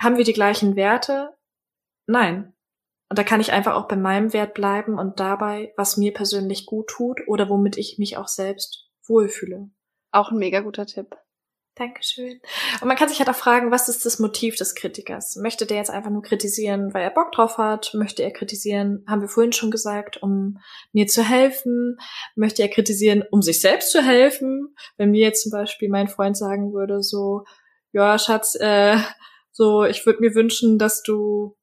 [0.00, 1.34] haben wir die gleichen Werte?
[2.06, 2.52] Nein.
[3.08, 6.66] Und da kann ich einfach auch bei meinem Wert bleiben und dabei, was mir persönlich
[6.66, 9.70] gut tut oder womit ich mich auch selbst wohlfühle.
[10.12, 11.16] Auch ein mega guter Tipp.
[11.76, 12.40] Dankeschön.
[12.80, 15.36] Und man kann sich halt auch fragen, was ist das Motiv des Kritikers?
[15.36, 17.92] Möchte der jetzt einfach nur kritisieren, weil er Bock drauf hat?
[17.92, 20.58] Möchte er kritisieren, haben wir vorhin schon gesagt, um
[20.92, 21.98] mir zu helfen?
[22.34, 24.74] Möchte er kritisieren, um sich selbst zu helfen?
[24.96, 27.44] Wenn mir jetzt zum Beispiel mein Freund sagen würde, so,
[27.92, 28.96] ja, Schatz, äh,
[29.52, 31.58] so, ich würde mir wünschen, dass du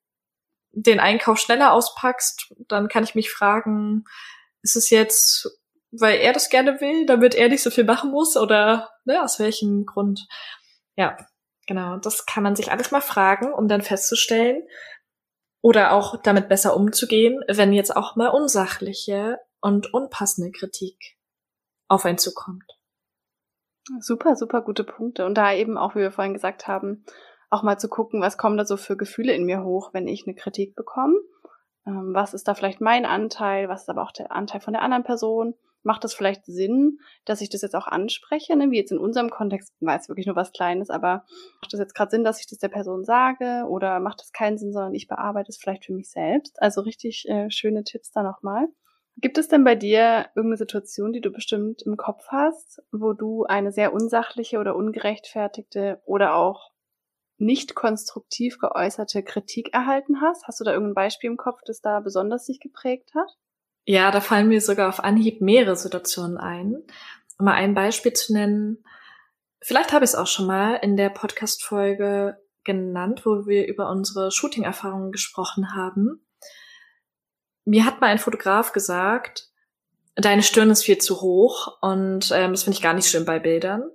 [0.74, 4.04] den Einkauf schneller auspackst, dann kann ich mich fragen,
[4.62, 5.60] ist es jetzt,
[6.00, 9.40] weil er das gerne will, damit er nicht so viel machen muss oder ne, aus
[9.40, 10.28] welchem Grund?
[10.96, 11.18] Ja,
[11.68, 11.98] genau.
[11.98, 14.64] Das kann man sich alles mal fragen, um dann festzustellen
[15.62, 21.18] oder auch damit besser umzugehen, wenn jetzt auch mal unsachliche und unpassende Kritik
[21.88, 22.66] auf einen zukommt.
[24.00, 25.26] Super, super gute Punkte.
[25.26, 27.06] Und da eben auch, wie wir vorhin gesagt haben,
[27.50, 30.26] auch mal zu gucken, was kommen da so für Gefühle in mir hoch, wenn ich
[30.26, 31.16] eine Kritik bekomme.
[31.86, 33.70] Ähm, was ist da vielleicht mein Anteil?
[33.70, 35.54] Was ist aber auch der Anteil von der anderen Person?
[35.84, 38.56] Macht das vielleicht Sinn, dass ich das jetzt auch anspreche?
[38.56, 38.72] Ne?
[38.72, 41.26] Wie jetzt in unserem Kontext, war es wirklich nur was Kleines, aber
[41.62, 43.66] macht das jetzt gerade Sinn, dass ich das der Person sage?
[43.68, 46.62] Oder macht das keinen Sinn, sondern ich bearbeite es vielleicht für mich selbst?
[46.62, 48.68] Also richtig äh, schöne Tipps da nochmal.
[49.18, 53.44] Gibt es denn bei dir irgendeine Situation, die du bestimmt im Kopf hast, wo du
[53.44, 56.72] eine sehr unsachliche oder ungerechtfertigte oder auch
[57.38, 60.48] nicht konstruktiv geäußerte Kritik erhalten hast?
[60.48, 63.30] Hast du da irgendein Beispiel im Kopf, das da besonders sich geprägt hat?
[63.86, 66.76] Ja, da fallen mir sogar auf Anhieb mehrere Situationen ein.
[67.38, 68.84] Um mal ein Beispiel zu nennen.
[69.62, 74.32] Vielleicht habe ich es auch schon mal in der Podcast-Folge genannt, wo wir über unsere
[74.32, 76.26] Shooting-Erfahrungen gesprochen haben.
[77.66, 79.50] Mir hat mal ein Fotograf gesagt,
[80.16, 83.40] deine Stirn ist viel zu hoch und ähm, das finde ich gar nicht schön bei
[83.40, 83.90] Bildern.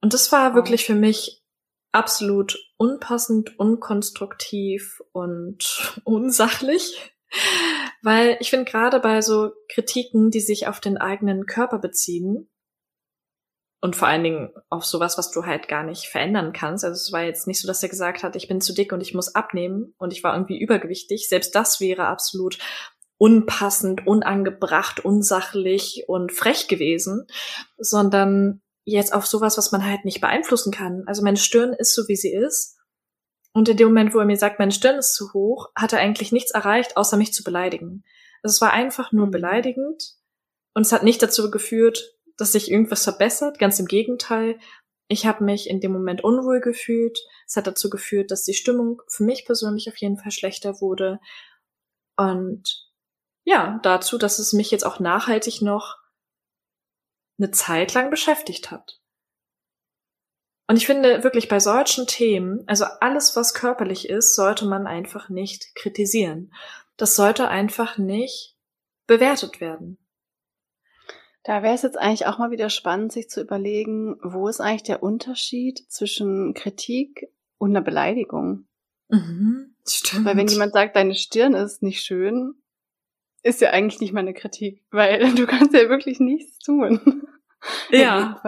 [0.00, 1.42] Und das war wirklich für mich
[1.92, 7.15] absolut unpassend, unkonstruktiv und unsachlich.
[8.02, 12.48] Weil ich finde gerade bei so Kritiken, die sich auf den eigenen Körper beziehen
[13.80, 16.84] und vor allen Dingen auf sowas, was du halt gar nicht verändern kannst.
[16.84, 19.00] Also es war jetzt nicht so, dass er gesagt hat, ich bin zu dick und
[19.00, 21.28] ich muss abnehmen und ich war irgendwie übergewichtig.
[21.28, 22.58] Selbst das wäre absolut
[23.18, 27.26] unpassend, unangebracht, unsachlich und frech gewesen,
[27.78, 31.04] sondern jetzt auf sowas, was man halt nicht beeinflussen kann.
[31.06, 32.75] Also meine Stirn ist so, wie sie ist.
[33.56, 35.98] Und in dem Moment, wo er mir sagt, meine Stirn ist zu hoch, hat er
[35.98, 38.04] eigentlich nichts erreicht, außer mich zu beleidigen.
[38.42, 39.30] Also es war einfach nur mhm.
[39.30, 40.12] beleidigend.
[40.74, 43.58] Und es hat nicht dazu geführt, dass sich irgendwas verbessert.
[43.58, 44.58] Ganz im Gegenteil.
[45.08, 47.18] Ich habe mich in dem Moment unwohl gefühlt.
[47.46, 51.18] Es hat dazu geführt, dass die Stimmung für mich persönlich auf jeden Fall schlechter wurde.
[52.18, 52.90] Und
[53.44, 55.96] ja, dazu, dass es mich jetzt auch nachhaltig noch
[57.38, 59.00] eine Zeit lang beschäftigt hat.
[60.68, 65.28] Und ich finde wirklich bei solchen Themen, also alles, was körperlich ist, sollte man einfach
[65.28, 66.52] nicht kritisieren.
[66.96, 68.56] Das sollte einfach nicht
[69.06, 69.98] bewertet werden.
[71.44, 74.82] Da wäre es jetzt eigentlich auch mal wieder spannend, sich zu überlegen, wo ist eigentlich
[74.82, 77.28] der Unterschied zwischen Kritik
[77.58, 78.66] und einer Beleidigung?
[79.08, 80.24] Mhm, stimmt.
[80.24, 82.54] Weil wenn jemand sagt, deine Stirn ist nicht schön,
[83.44, 87.22] ist ja eigentlich nicht meine Kritik, weil du kannst ja wirklich nichts tun.
[87.90, 88.40] Ja.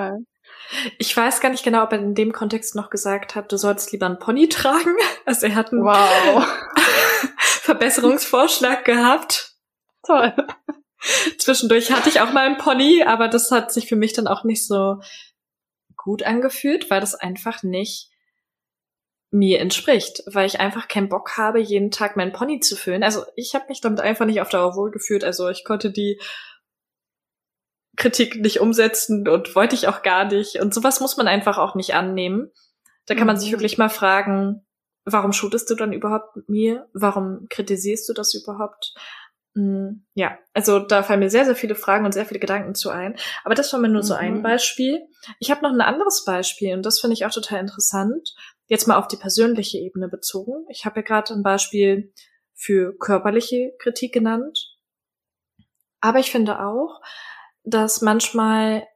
[0.99, 3.93] Ich weiß gar nicht genau, ob er in dem Kontext noch gesagt hat, du solltest
[3.93, 4.97] lieber einen Pony tragen.
[5.25, 6.47] Also er hat einen wow.
[7.39, 9.55] Verbesserungsvorschlag gehabt.
[10.05, 10.35] Toll.
[11.39, 14.45] Zwischendurch hatte ich auch mal einen Pony, aber das hat sich für mich dann auch
[14.45, 15.01] nicht so
[15.97, 18.11] gut angefühlt, weil das einfach nicht
[19.31, 23.03] mir entspricht, weil ich einfach keinen Bock habe, jeden Tag meinen Pony zu füllen.
[23.03, 25.23] Also ich habe mich damit einfach nicht auf Dauer wohlgefühlt.
[25.23, 26.19] Also ich konnte die
[27.99, 30.61] Kritik nicht umsetzen und wollte ich auch gar nicht.
[30.61, 32.51] Und sowas muss man einfach auch nicht annehmen.
[33.07, 33.55] Da kann man sich mhm.
[33.55, 34.65] wirklich mal fragen,
[35.05, 36.89] warum shootest du dann überhaupt mit mir?
[36.93, 38.95] Warum kritisierst du das überhaupt?
[39.55, 42.91] Hm, ja, also da fallen mir sehr, sehr viele Fragen und sehr viele Gedanken zu
[42.91, 43.17] ein.
[43.43, 44.07] Aber das war mir nur mhm.
[44.07, 44.43] so ein mhm.
[44.43, 45.01] Beispiel.
[45.41, 48.35] Ich habe noch ein anderes Beispiel und das finde ich auch total interessant.
[48.67, 50.67] Jetzt mal auf die persönliche Ebene bezogen.
[50.71, 52.13] Ich habe ja gerade ein Beispiel
[52.55, 54.77] für körperliche Kritik genannt.
[56.01, 57.01] Aber ich finde auch,
[57.71, 58.87] dass manchmal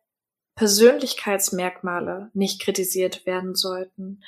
[0.54, 4.22] Persönlichkeitsmerkmale nicht kritisiert werden sollten,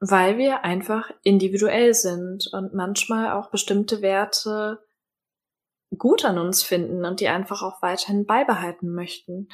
[0.00, 4.84] weil wir einfach individuell sind und manchmal auch bestimmte Werte
[5.96, 9.48] gut an uns finden und die einfach auch weiterhin beibehalten möchten.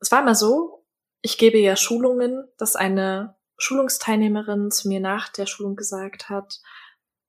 [0.00, 0.84] Es war immer so,
[1.20, 6.60] ich gebe ja Schulungen, dass eine Schulungsteilnehmerin zu mir nach der Schulung gesagt hat,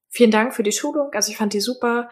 [0.09, 2.09] vielen Dank für die Schulung, also ich fand die super,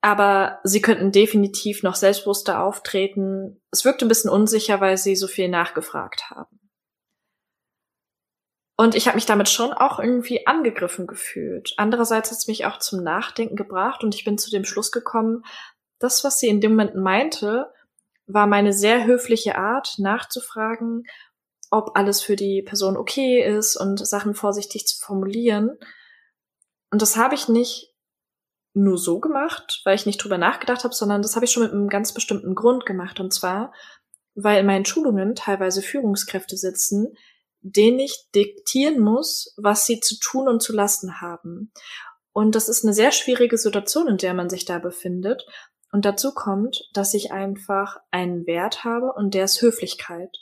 [0.00, 3.60] aber sie könnten definitiv noch selbstbewusster auftreten.
[3.70, 6.58] Es wirkte ein bisschen unsicher, weil sie so viel nachgefragt haben.
[8.76, 11.74] Und ich habe mich damit schon auch irgendwie angegriffen gefühlt.
[11.78, 15.42] Andererseits hat es mich auch zum Nachdenken gebracht und ich bin zu dem Schluss gekommen,
[15.98, 17.72] das, was sie in dem Moment meinte,
[18.28, 21.04] war meine sehr höfliche Art, nachzufragen,
[21.70, 25.76] ob alles für die Person okay ist und Sachen vorsichtig zu formulieren.
[26.90, 27.87] Und das habe ich nicht
[28.74, 31.72] nur so gemacht, weil ich nicht drüber nachgedacht habe, sondern das habe ich schon mit
[31.72, 33.20] einem ganz bestimmten Grund gemacht.
[33.20, 33.72] Und zwar,
[34.34, 37.14] weil in meinen Schulungen teilweise Führungskräfte sitzen,
[37.60, 41.72] denen ich diktieren muss, was sie zu tun und zu lassen haben.
[42.32, 45.44] Und das ist eine sehr schwierige Situation, in der man sich da befindet.
[45.90, 50.36] Und dazu kommt, dass ich einfach einen Wert habe und der ist Höflichkeit.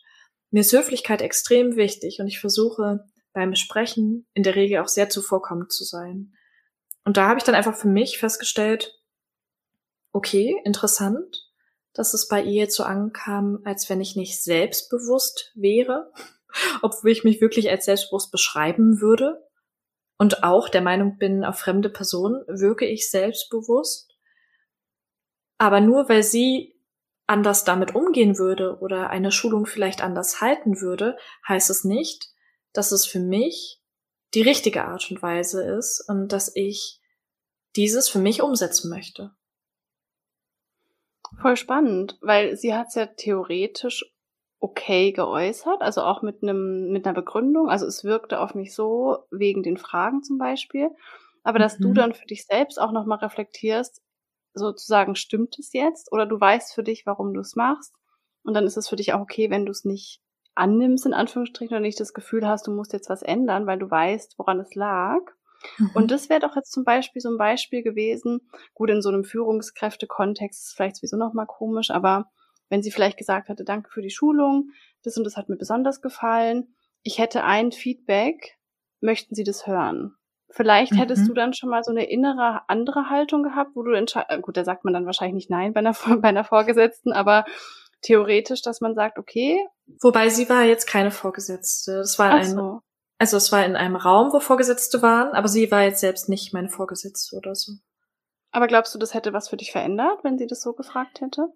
[0.50, 5.08] Mir ist Höflichkeit extrem wichtig und ich versuche beim Sprechen in der Regel auch sehr
[5.08, 6.32] zuvorkommend zu sein.
[7.06, 9.00] Und da habe ich dann einfach für mich festgestellt,
[10.12, 11.48] okay, interessant,
[11.94, 16.12] dass es bei ihr jetzt so ankam, als wenn ich nicht selbstbewusst wäre,
[16.82, 19.40] obwohl ich mich wirklich als selbstbewusst beschreiben würde
[20.18, 24.12] und auch der Meinung bin, auf fremde Personen wirke ich selbstbewusst.
[25.58, 26.74] Aber nur weil sie
[27.28, 31.16] anders damit umgehen würde oder eine Schulung vielleicht anders halten würde,
[31.46, 32.30] heißt es nicht,
[32.72, 33.80] dass es für mich
[34.34, 37.00] die richtige Art und Weise ist und dass ich
[37.76, 39.32] dieses für mich umsetzen möchte.
[41.40, 44.04] Voll spannend, weil sie hat es ja theoretisch
[44.58, 47.68] okay geäußert, also auch mit einem mit einer Begründung.
[47.68, 50.90] Also es wirkte auf mich so wegen den Fragen zum Beispiel,
[51.42, 51.82] aber dass mhm.
[51.82, 54.02] du dann für dich selbst auch noch mal reflektierst,
[54.54, 57.94] sozusagen stimmt es jetzt oder du weißt für dich, warum du es machst
[58.42, 60.22] und dann ist es für dich auch okay, wenn du es nicht
[60.56, 63.90] annimmst in Anführungsstrichen oder nicht das Gefühl hast, du musst jetzt was ändern, weil du
[63.90, 65.20] weißt, woran es lag.
[65.78, 65.90] Mhm.
[65.94, 68.40] Und das wäre doch jetzt zum Beispiel so ein Beispiel gewesen.
[68.74, 72.30] Gut, in so einem Führungskräftekontext ist es vielleicht sowieso noch mal komisch, aber
[72.68, 74.70] wenn sie vielleicht gesagt hatte, danke für die Schulung,
[75.02, 78.58] das und das hat mir besonders gefallen, ich hätte ein Feedback,
[79.00, 80.16] möchten Sie das hören?
[80.50, 80.96] Vielleicht mhm.
[80.96, 84.40] hättest du dann schon mal so eine innere andere Haltung gehabt, wo du entscheidest, äh,
[84.40, 87.44] gut, da sagt man dann wahrscheinlich nicht nein bei einer, bei einer Vorgesetzten, aber
[88.02, 89.58] theoretisch, dass man sagt, okay.
[90.00, 91.98] Wobei sie war jetzt keine Vorgesetzte.
[91.98, 92.80] Das war ein, so.
[93.18, 96.52] also es war in einem Raum, wo Vorgesetzte waren, aber sie war jetzt selbst nicht
[96.52, 97.72] meine Vorgesetzte oder so.
[98.50, 101.48] Aber glaubst du, das hätte was für dich verändert, wenn sie das so gefragt hätte?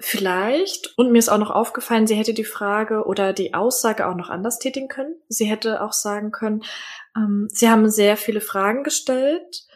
[0.00, 0.96] Vielleicht.
[0.96, 4.28] Und mir ist auch noch aufgefallen, sie hätte die Frage oder die Aussage auch noch
[4.28, 5.16] anders tätigen können.
[5.28, 6.62] Sie hätte auch sagen können,
[7.16, 9.66] ähm, sie haben sehr viele Fragen gestellt.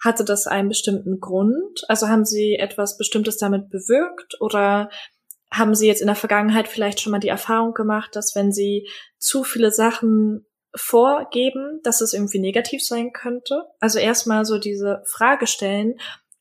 [0.00, 1.84] Hatte das einen bestimmten Grund?
[1.88, 4.90] Also haben sie etwas Bestimmtes damit bewirkt oder
[5.50, 8.88] haben sie jetzt in der Vergangenheit vielleicht schon mal die Erfahrung gemacht, dass wenn sie
[9.18, 13.64] zu viele Sachen vorgeben, dass es irgendwie negativ sein könnte?
[13.80, 15.94] Also erstmal so diese Frage stellen,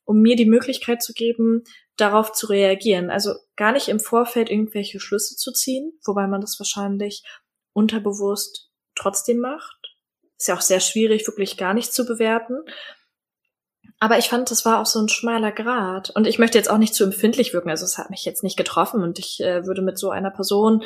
[0.04, 1.64] um mir die Möglichkeit zu geben,
[1.98, 3.10] darauf zu reagieren.
[3.10, 7.24] Also gar nicht im Vorfeld irgendwelche Schlüsse zu ziehen, wobei man das wahrscheinlich
[7.74, 9.78] unterbewusst trotzdem macht.
[10.38, 12.60] Ist ja auch sehr schwierig, wirklich gar nicht zu bewerten.
[14.00, 16.12] Aber ich fand, das war auch so ein schmaler Grad.
[16.12, 17.72] Und ich möchte jetzt auch nicht zu empfindlich wirken.
[17.72, 20.84] Also es hat mich jetzt nicht getroffen und ich äh, würde mit so einer Person,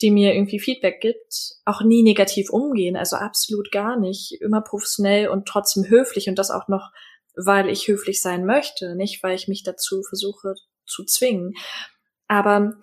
[0.00, 2.96] die mir irgendwie Feedback gibt, auch nie negativ umgehen.
[2.96, 4.40] Also absolut gar nicht.
[4.40, 6.90] Immer professionell und trotzdem höflich und das auch noch
[7.38, 10.54] weil ich höflich sein möchte, nicht weil ich mich dazu versuche
[10.86, 11.54] zu zwingen.
[12.26, 12.74] Aber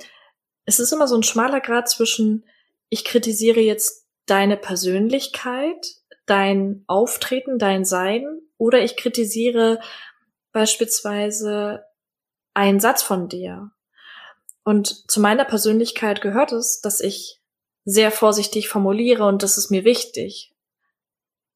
[0.63, 2.45] es ist immer so ein schmaler Grad zwischen,
[2.89, 5.85] ich kritisiere jetzt deine Persönlichkeit,
[6.26, 9.80] dein Auftreten, dein Sein, oder ich kritisiere
[10.52, 11.84] beispielsweise
[12.53, 13.72] einen Satz von dir.
[14.64, 17.41] Und zu meiner Persönlichkeit gehört es, dass ich
[17.84, 20.53] sehr vorsichtig formuliere und das ist mir wichtig.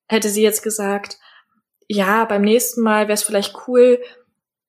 [0.08, 1.18] Hätte sie jetzt gesagt,
[1.88, 4.00] ja, beim nächsten Mal wäre es vielleicht cool,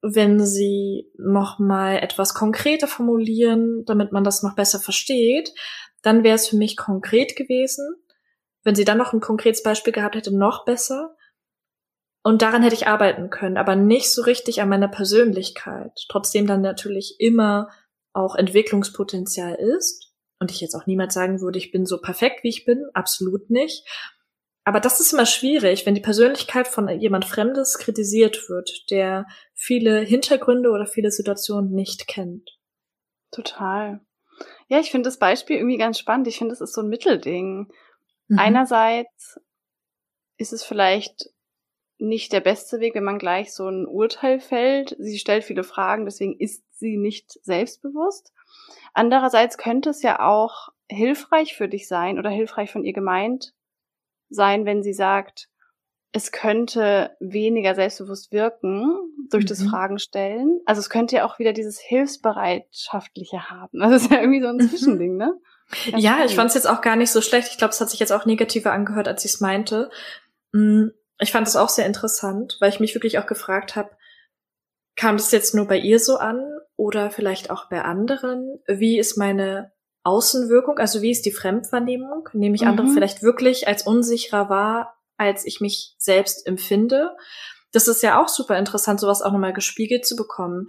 [0.01, 5.52] wenn sie noch mal etwas konkreter formulieren, damit man das noch besser versteht,
[6.01, 7.97] dann wäre es für mich konkret gewesen.
[8.62, 11.16] Wenn sie dann noch ein konkretes Beispiel gehabt hätte, noch besser.
[12.22, 15.92] Und daran hätte ich arbeiten können, aber nicht so richtig an meiner Persönlichkeit.
[16.08, 17.70] Trotzdem dann natürlich immer
[18.12, 20.12] auch Entwicklungspotenzial ist.
[20.38, 22.84] Und ich jetzt auch niemals sagen würde, ich bin so perfekt, wie ich bin.
[22.92, 23.86] Absolut nicht.
[24.64, 30.00] Aber das ist immer schwierig, wenn die Persönlichkeit von jemand Fremdes kritisiert wird, der viele
[30.00, 32.58] Hintergründe oder viele Situationen nicht kennt.
[33.30, 34.00] Total.
[34.68, 36.28] Ja, ich finde das Beispiel irgendwie ganz spannend.
[36.28, 37.72] Ich finde, es ist so ein Mittelding.
[38.31, 38.39] Mhm.
[38.39, 39.40] Einerseits
[40.39, 41.31] ist es vielleicht
[41.98, 44.97] nicht der beste Weg, wenn man gleich so ein Urteil fällt.
[44.98, 48.32] Sie stellt viele Fragen, deswegen ist sie nicht selbstbewusst.
[48.94, 53.52] Andererseits könnte es ja auch hilfreich für dich sein oder hilfreich von ihr gemeint,
[54.31, 55.49] sein, wenn sie sagt,
[56.12, 58.96] es könnte weniger selbstbewusst wirken
[59.30, 59.48] durch mhm.
[59.48, 60.60] das Fragen stellen.
[60.66, 63.80] Also es könnte ja auch wieder dieses Hilfsbereitschaftliche haben.
[63.80, 64.68] Also es ist ja irgendwie so ein mhm.
[64.68, 65.38] Zwischending, ne?
[65.92, 67.48] Das ja, ich fand es jetzt auch gar nicht so schlecht.
[67.52, 69.88] Ich glaube, es hat sich jetzt auch negativer angehört, als ich es meinte.
[70.50, 70.88] Mm,
[71.20, 73.90] ich fand es auch sehr interessant, weil ich mich wirklich auch gefragt habe,
[74.96, 76.42] kam das jetzt nur bei ihr so an
[76.74, 78.58] oder vielleicht auch bei anderen?
[78.66, 79.70] Wie ist meine
[80.02, 82.28] Außenwirkung, also wie ist die Fremdwahrnehmung?
[82.32, 82.94] Nehme ich andere mhm.
[82.94, 87.14] vielleicht wirklich als unsicherer wahr, als ich mich selbst empfinde?
[87.72, 90.68] Das ist ja auch super interessant, sowas auch nochmal gespiegelt zu bekommen.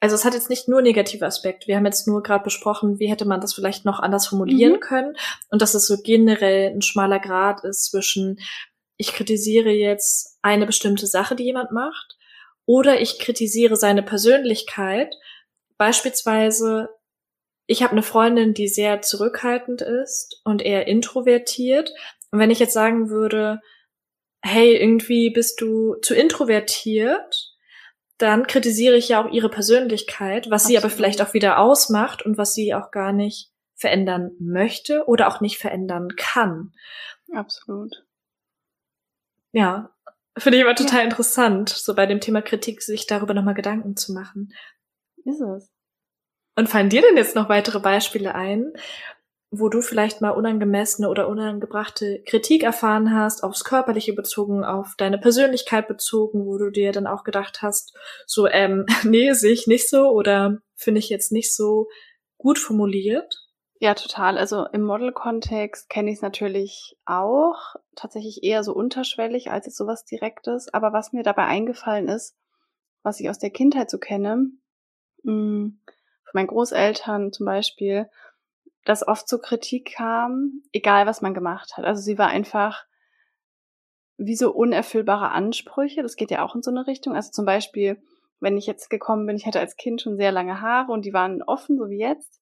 [0.00, 1.68] Also es hat jetzt nicht nur negative Aspekte.
[1.68, 4.80] Wir haben jetzt nur gerade besprochen, wie hätte man das vielleicht noch anders formulieren mhm.
[4.80, 5.16] können
[5.50, 8.40] und dass es so generell ein schmaler Grad ist zwischen
[8.96, 12.16] ich kritisiere jetzt eine bestimmte Sache, die jemand macht,
[12.66, 15.14] oder ich kritisiere seine Persönlichkeit,
[15.76, 16.88] beispielsweise
[17.66, 21.92] ich habe eine Freundin, die sehr zurückhaltend ist und eher introvertiert.
[22.30, 23.60] Und wenn ich jetzt sagen würde,
[24.42, 27.56] hey, irgendwie bist du zu introvertiert,
[28.18, 30.68] dann kritisiere ich ja auch ihre Persönlichkeit, was Absolut.
[30.68, 35.28] sie aber vielleicht auch wieder ausmacht und was sie auch gar nicht verändern möchte oder
[35.28, 36.72] auch nicht verändern kann.
[37.32, 38.04] Absolut.
[39.52, 39.90] Ja,
[40.38, 41.04] finde ich immer total ja.
[41.04, 44.54] interessant, so bei dem Thema Kritik sich darüber nochmal Gedanken zu machen.
[45.24, 45.70] Ist es.
[46.54, 48.72] Und fallen dir denn jetzt noch weitere Beispiele ein,
[49.54, 55.18] wo du vielleicht mal unangemessene oder unangebrachte Kritik erfahren hast, aufs Körperliche bezogen, auf deine
[55.18, 57.94] Persönlichkeit bezogen, wo du dir dann auch gedacht hast,
[58.26, 61.88] so, ähm, nee, sehe ich nicht so oder finde ich jetzt nicht so
[62.38, 63.46] gut formuliert?
[63.78, 64.38] Ja, total.
[64.38, 70.06] Also im Model-Kontext kenne ich es natürlich auch, tatsächlich eher so unterschwellig als jetzt sowas
[70.06, 70.72] Direktes.
[70.72, 72.36] Aber was mir dabei eingefallen ist,
[73.02, 74.50] was ich aus der Kindheit so kenne,
[75.24, 75.80] mh, mm,
[76.32, 78.08] meinen Großeltern zum Beispiel,
[78.84, 81.84] dass oft so Kritik kam, egal was man gemacht hat.
[81.84, 82.84] Also sie war einfach
[84.16, 86.02] wie so unerfüllbare Ansprüche.
[86.02, 87.14] Das geht ja auch in so eine Richtung.
[87.14, 88.02] Also zum Beispiel,
[88.40, 91.12] wenn ich jetzt gekommen bin, ich hatte als Kind schon sehr lange Haare und die
[91.12, 92.40] waren offen, so wie jetzt,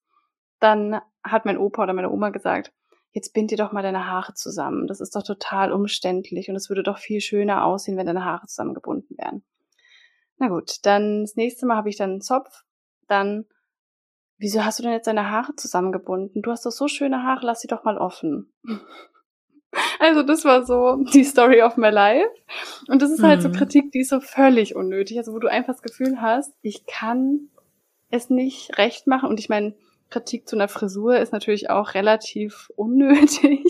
[0.59, 2.73] dann hat mein Opa oder meine Oma gesagt,
[3.13, 4.87] jetzt bind dir doch mal deine Haare zusammen.
[4.87, 8.47] Das ist doch total umständlich und es würde doch viel schöner aussehen, wenn deine Haare
[8.47, 9.43] zusammengebunden wären.
[10.39, 12.65] Na gut, dann das nächste Mal habe ich dann einen Zopf,
[13.09, 13.47] dann
[14.41, 16.43] wieso hast du denn jetzt deine Haare zusammengebunden?
[16.43, 18.53] Du hast doch so schöne Haare, lass sie doch mal offen.
[20.01, 22.29] Also das war so die Story of my life.
[22.89, 23.43] Und das ist halt mhm.
[23.43, 25.17] so Kritik, die ist so völlig unnötig.
[25.19, 27.51] Also wo du einfach das Gefühl hast, ich kann
[28.09, 29.29] es nicht recht machen.
[29.29, 29.77] Und ich meine,
[30.09, 33.63] Kritik zu einer Frisur ist natürlich auch relativ unnötig,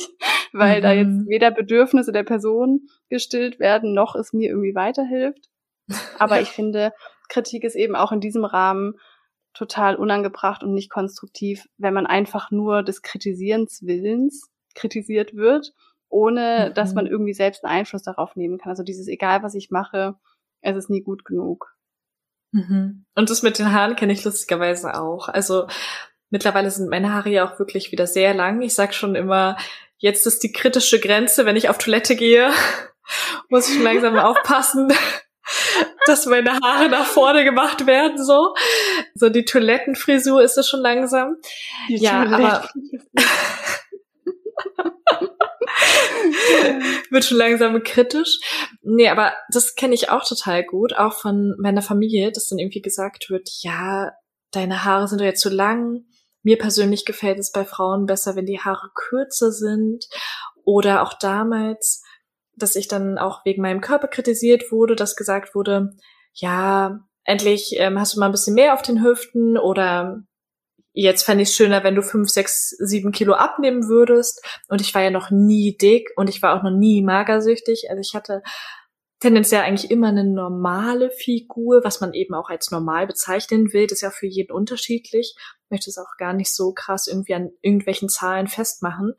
[0.54, 0.82] weil mhm.
[0.82, 1.28] da jetzt mhm.
[1.28, 5.50] weder Bedürfnisse der Person gestillt werden, noch es mir irgendwie weiterhilft.
[6.18, 6.94] Aber ich finde,
[7.28, 8.94] Kritik ist eben auch in diesem Rahmen
[9.54, 15.72] total unangebracht und nicht konstruktiv, wenn man einfach nur des Kritisierens Willens kritisiert wird,
[16.08, 16.74] ohne mhm.
[16.74, 18.70] dass man irgendwie selbst einen Einfluss darauf nehmen kann.
[18.70, 20.14] Also dieses egal, was ich mache,
[20.60, 21.74] es ist nie gut genug.
[22.52, 23.04] Mhm.
[23.14, 25.28] Und das mit den Haaren kenne ich lustigerweise auch.
[25.28, 25.66] Also
[26.30, 28.60] mittlerweile sind meine Haare ja auch wirklich wieder sehr lang.
[28.62, 29.56] Ich sag schon immer,
[29.98, 32.50] jetzt ist die kritische Grenze, wenn ich auf Toilette gehe,
[33.48, 34.92] muss ich langsam aufpassen,
[36.06, 38.54] dass meine Haare nach vorne gemacht werden, so.
[39.14, 41.36] So die Toilettenfrisur ist es schon langsam.
[41.88, 42.68] Die ja, aber
[47.10, 48.38] wird schon langsam kritisch.
[48.82, 52.82] Nee, aber das kenne ich auch total gut, auch von meiner Familie, dass dann irgendwie
[52.82, 54.12] gesagt wird, ja,
[54.50, 56.04] deine Haare sind doch jetzt zu lang.
[56.42, 60.06] Mir persönlich gefällt es bei Frauen besser, wenn die Haare kürzer sind.
[60.64, 62.02] Oder auch damals,
[62.56, 65.90] dass ich dann auch wegen meinem Körper kritisiert wurde, dass gesagt wurde,
[66.32, 70.22] ja, endlich ähm, hast du mal ein bisschen mehr auf den Hüften oder
[70.92, 74.44] jetzt fände ich es schöner, wenn du fünf, sechs, sieben Kilo abnehmen würdest.
[74.68, 77.90] Und ich war ja noch nie dick und ich war auch noch nie magersüchtig.
[77.90, 78.42] Also ich hatte
[79.20, 83.86] tendenziell eigentlich immer eine normale Figur, was man eben auch als normal bezeichnen will.
[83.86, 85.34] Das ist ja für jeden unterschiedlich.
[85.36, 89.14] Ich möchte es auch gar nicht so krass irgendwie an irgendwelchen Zahlen festmachen.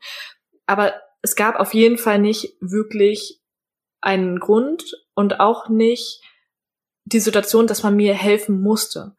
[0.66, 0.92] Aber
[1.22, 3.40] es gab auf jeden Fall nicht wirklich
[4.00, 4.82] einen Grund
[5.14, 6.20] und auch nicht
[7.04, 9.14] die Situation, dass man mir helfen musste.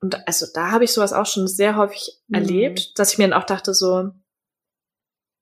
[0.00, 2.34] Und also da habe ich sowas auch schon sehr häufig mhm.
[2.34, 4.10] erlebt, dass ich mir dann auch dachte, so,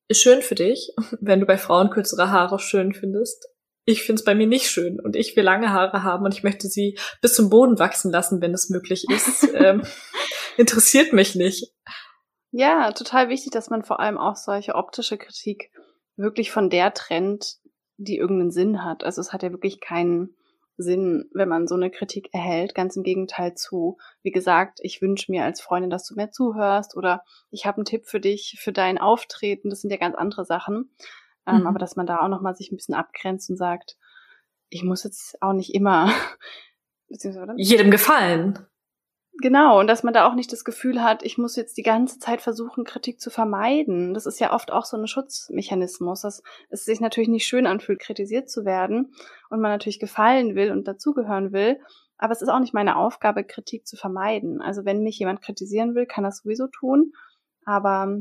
[0.08, 3.48] ist schön für dich, wenn du bei Frauen kürzere Haare schön findest.
[3.84, 6.42] Ich finde es bei mir nicht schön und ich will lange Haare haben und ich
[6.42, 9.48] möchte sie bis zum Boden wachsen lassen, wenn es möglich ist.
[9.54, 9.82] ähm,
[10.58, 11.72] interessiert mich nicht.
[12.50, 15.70] Ja, total wichtig, dass man vor allem auch solche optische Kritik
[16.16, 17.58] wirklich von der trennt,
[17.96, 19.04] die irgendeinen Sinn hat.
[19.04, 20.34] Also es hat ja wirklich keinen
[20.78, 22.74] Sinn, wenn man so eine Kritik erhält.
[22.74, 26.96] Ganz im Gegenteil zu, wie gesagt, ich wünsche mir als Freundin, dass du mehr zuhörst
[26.96, 29.70] oder ich habe einen Tipp für dich, für dein Auftreten.
[29.70, 30.90] Das sind ja ganz andere Sachen.
[31.46, 31.66] Ähm, mhm.
[31.66, 33.96] Aber dass man da auch nochmal sich ein bisschen abgrenzt und sagt,
[34.70, 36.12] ich muss jetzt auch nicht immer
[37.56, 38.67] jedem gefallen.
[39.40, 42.18] Genau, und dass man da auch nicht das Gefühl hat, ich muss jetzt die ganze
[42.18, 44.12] Zeit versuchen, Kritik zu vermeiden.
[44.12, 48.00] Das ist ja oft auch so ein Schutzmechanismus, dass es sich natürlich nicht schön anfühlt,
[48.00, 49.14] kritisiert zu werden
[49.48, 51.78] und man natürlich gefallen will und dazugehören will.
[52.16, 54.60] Aber es ist auch nicht meine Aufgabe, Kritik zu vermeiden.
[54.60, 57.12] Also wenn mich jemand kritisieren will, kann das sowieso tun.
[57.64, 58.18] Aber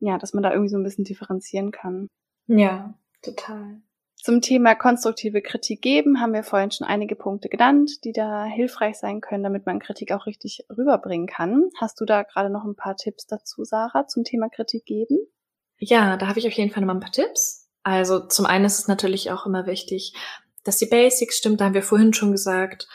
[0.00, 2.08] ja, dass man da irgendwie so ein bisschen differenzieren kann.
[2.48, 3.80] Ja, total.
[4.24, 8.96] Zum Thema konstruktive Kritik geben haben wir vorhin schon einige Punkte genannt, die da hilfreich
[8.96, 11.68] sein können, damit man Kritik auch richtig rüberbringen kann.
[11.78, 15.18] Hast du da gerade noch ein paar Tipps dazu, Sarah, zum Thema Kritik geben?
[15.76, 17.68] Ja, da habe ich auf jeden Fall noch ein paar Tipps.
[17.82, 20.14] Also zum einen ist es natürlich auch immer wichtig,
[20.64, 21.60] dass die Basics stimmt.
[21.60, 22.88] Da haben wir vorhin schon gesagt,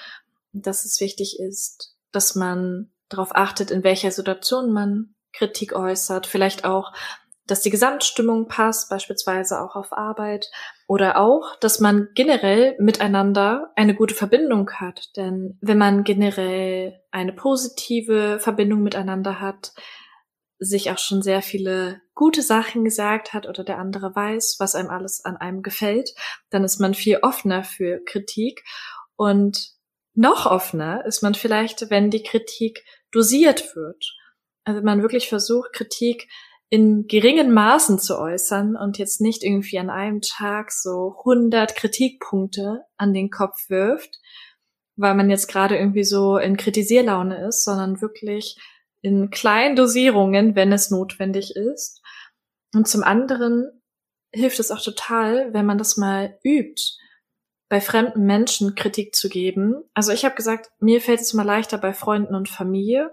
[0.51, 6.26] dass es wichtig ist, dass man darauf achtet, in welcher Situation man Kritik äußert.
[6.26, 6.91] Vielleicht auch,
[7.50, 10.50] dass die Gesamtstimmung passt, beispielsweise auch auf Arbeit.
[10.88, 15.16] Oder auch, dass man generell miteinander eine gute Verbindung hat.
[15.16, 19.74] Denn wenn man generell eine positive Verbindung miteinander hat,
[20.60, 24.90] sich auch schon sehr viele gute Sachen gesagt hat oder der andere weiß, was einem
[24.90, 26.14] alles an einem gefällt,
[26.50, 28.64] dann ist man viel offener für Kritik
[29.16, 29.72] und
[30.14, 34.18] noch offener ist man vielleicht, wenn die Kritik dosiert wird.
[34.66, 36.28] Also wenn man wirklich versucht, Kritik
[36.70, 42.84] in geringen Maßen zu äußern und jetzt nicht irgendwie an einem Tag so 100 Kritikpunkte
[42.98, 44.20] an den Kopf wirft,
[44.96, 48.58] weil man jetzt gerade irgendwie so in Kritisierlaune ist, sondern wirklich
[49.02, 52.02] in kleinen Dosierungen, wenn es notwendig ist.
[52.76, 53.82] Und zum anderen
[54.32, 56.84] hilft es auch total, wenn man das mal übt,
[57.70, 59.84] bei fremden Menschen Kritik zu geben.
[59.94, 63.12] Also ich habe gesagt, mir fällt es immer leichter bei Freunden und Familie,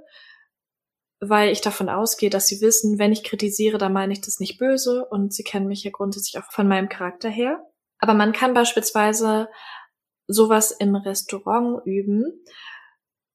[1.20, 4.58] weil ich davon ausgehe, dass sie wissen, wenn ich kritisiere, dann meine ich das nicht
[4.58, 7.64] böse und sie kennen mich ja grundsätzlich auch von meinem Charakter her.
[7.98, 9.48] Aber man kann beispielsweise
[10.26, 12.44] sowas im Restaurant üben.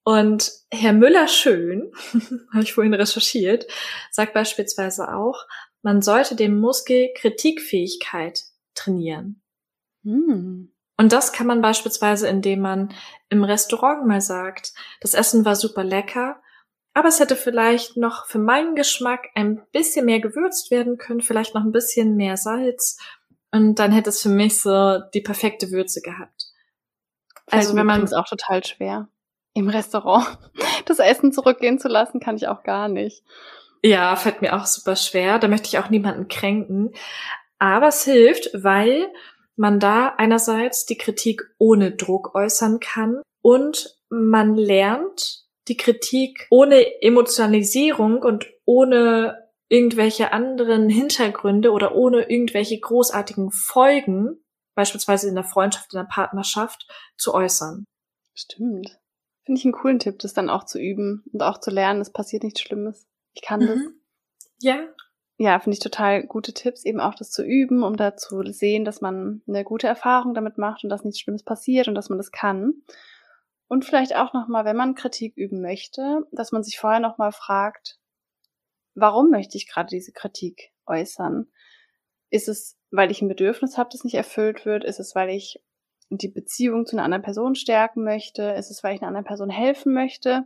[0.03, 1.91] Und Herr Müller Schön,
[2.53, 3.67] habe ich vorhin recherchiert,
[4.11, 5.45] sagt beispielsweise auch,
[5.83, 8.43] man sollte den Muskel Kritikfähigkeit
[8.75, 9.41] trainieren.
[10.03, 10.73] Hm.
[10.97, 12.93] Und das kann man beispielsweise, indem man
[13.29, 16.41] im Restaurant mal sagt, das Essen war super lecker
[16.93, 21.55] aber es hätte vielleicht noch für meinen Geschmack ein bisschen mehr gewürzt werden können, vielleicht
[21.55, 22.97] noch ein bisschen mehr Salz.
[23.51, 26.47] Und dann hätte es für mich so die perfekte Würze gehabt.
[27.47, 29.07] Also wenn man ist auch total schwer.
[29.53, 30.25] im Restaurant
[30.85, 33.23] das Essen zurückgehen zu lassen, kann ich auch gar nicht.
[33.83, 35.39] Ja, fällt mir auch super schwer.
[35.39, 36.93] Da möchte ich auch niemanden kränken.
[37.59, 39.07] Aber es hilft, weil
[39.55, 47.01] man da einerseits die Kritik ohne Druck äußern kann und man lernt die Kritik ohne
[47.01, 54.43] Emotionalisierung und ohne irgendwelche anderen Hintergründe oder ohne irgendwelche großartigen Folgen,
[54.75, 57.85] beispielsweise in der Freundschaft, in der Partnerschaft, zu äußern.
[58.33, 58.99] Stimmt.
[59.45, 62.11] Finde ich einen coolen Tipp, das dann auch zu üben und auch zu lernen, es
[62.11, 63.07] passiert nichts Schlimmes.
[63.33, 63.67] Ich kann mhm.
[63.67, 63.79] das.
[64.59, 64.87] Ja.
[65.37, 68.85] Ja, finde ich total gute Tipps, eben auch das zu üben, um da zu sehen,
[68.85, 72.19] dass man eine gute Erfahrung damit macht und dass nichts Schlimmes passiert und dass man
[72.19, 72.83] das kann.
[73.71, 78.01] Und vielleicht auch nochmal, wenn man Kritik üben möchte, dass man sich vorher nochmal fragt,
[78.95, 81.47] warum möchte ich gerade diese Kritik äußern?
[82.29, 84.83] Ist es, weil ich ein Bedürfnis habe, das nicht erfüllt wird?
[84.83, 85.63] Ist es, weil ich
[86.09, 88.43] die Beziehung zu einer anderen Person stärken möchte?
[88.43, 90.45] Ist es, weil ich einer anderen Person helfen möchte?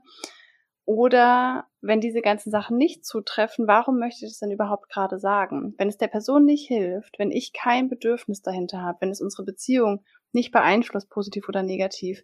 [0.86, 5.74] Oder wenn diese ganzen Sachen nicht zutreffen, warum möchte ich das denn überhaupt gerade sagen?
[5.80, 9.46] Wenn es der Person nicht hilft, wenn ich kein Bedürfnis dahinter habe, wenn es unsere
[9.46, 12.24] Beziehung nicht beeinflusst, positiv oder negativ,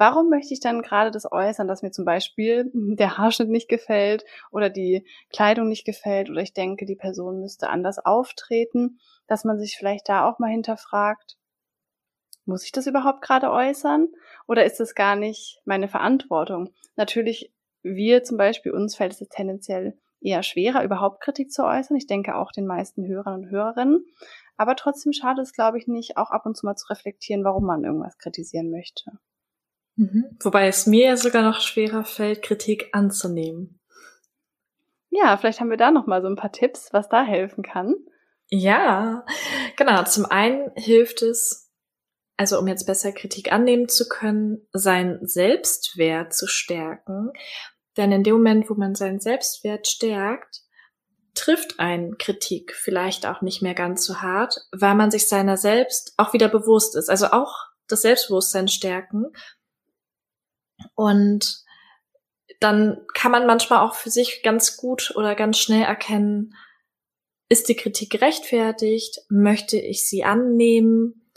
[0.00, 4.24] warum möchte ich dann gerade das äußern, dass mir zum Beispiel der Haarschnitt nicht gefällt
[4.50, 9.58] oder die Kleidung nicht gefällt oder ich denke, die Person müsste anders auftreten, dass man
[9.58, 11.36] sich vielleicht da auch mal hinterfragt,
[12.46, 14.08] muss ich das überhaupt gerade äußern
[14.48, 16.70] oder ist es gar nicht meine Verantwortung?
[16.96, 17.52] Natürlich,
[17.82, 21.96] wir zum Beispiel, uns fällt es tendenziell eher schwerer, überhaupt Kritik zu äußern.
[21.96, 24.06] Ich denke auch den meisten Hörern und Hörerinnen.
[24.56, 27.64] Aber trotzdem schadet es, glaube ich, nicht, auch ab und zu mal zu reflektieren, warum
[27.64, 29.12] man irgendwas kritisieren möchte.
[30.00, 30.38] Mhm.
[30.40, 33.78] Wobei es mir sogar noch schwerer fällt, Kritik anzunehmen.
[35.10, 37.96] Ja, vielleicht haben wir da noch mal so ein paar Tipps, was da helfen kann.
[38.48, 39.26] Ja,
[39.76, 40.02] genau.
[40.04, 41.70] Zum einen hilft es,
[42.38, 47.32] also um jetzt besser Kritik annehmen zu können, seinen Selbstwert zu stärken.
[47.98, 50.62] Denn in dem Moment, wo man seinen Selbstwert stärkt,
[51.34, 56.14] trifft ein Kritik vielleicht auch nicht mehr ganz so hart, weil man sich seiner selbst
[56.16, 57.10] auch wieder bewusst ist.
[57.10, 59.26] Also auch das Selbstbewusstsein stärken
[60.94, 61.64] und
[62.60, 66.54] dann kann man manchmal auch für sich ganz gut oder ganz schnell erkennen,
[67.48, 69.22] ist die Kritik gerechtfertigt?
[69.28, 71.30] Möchte ich sie annehmen?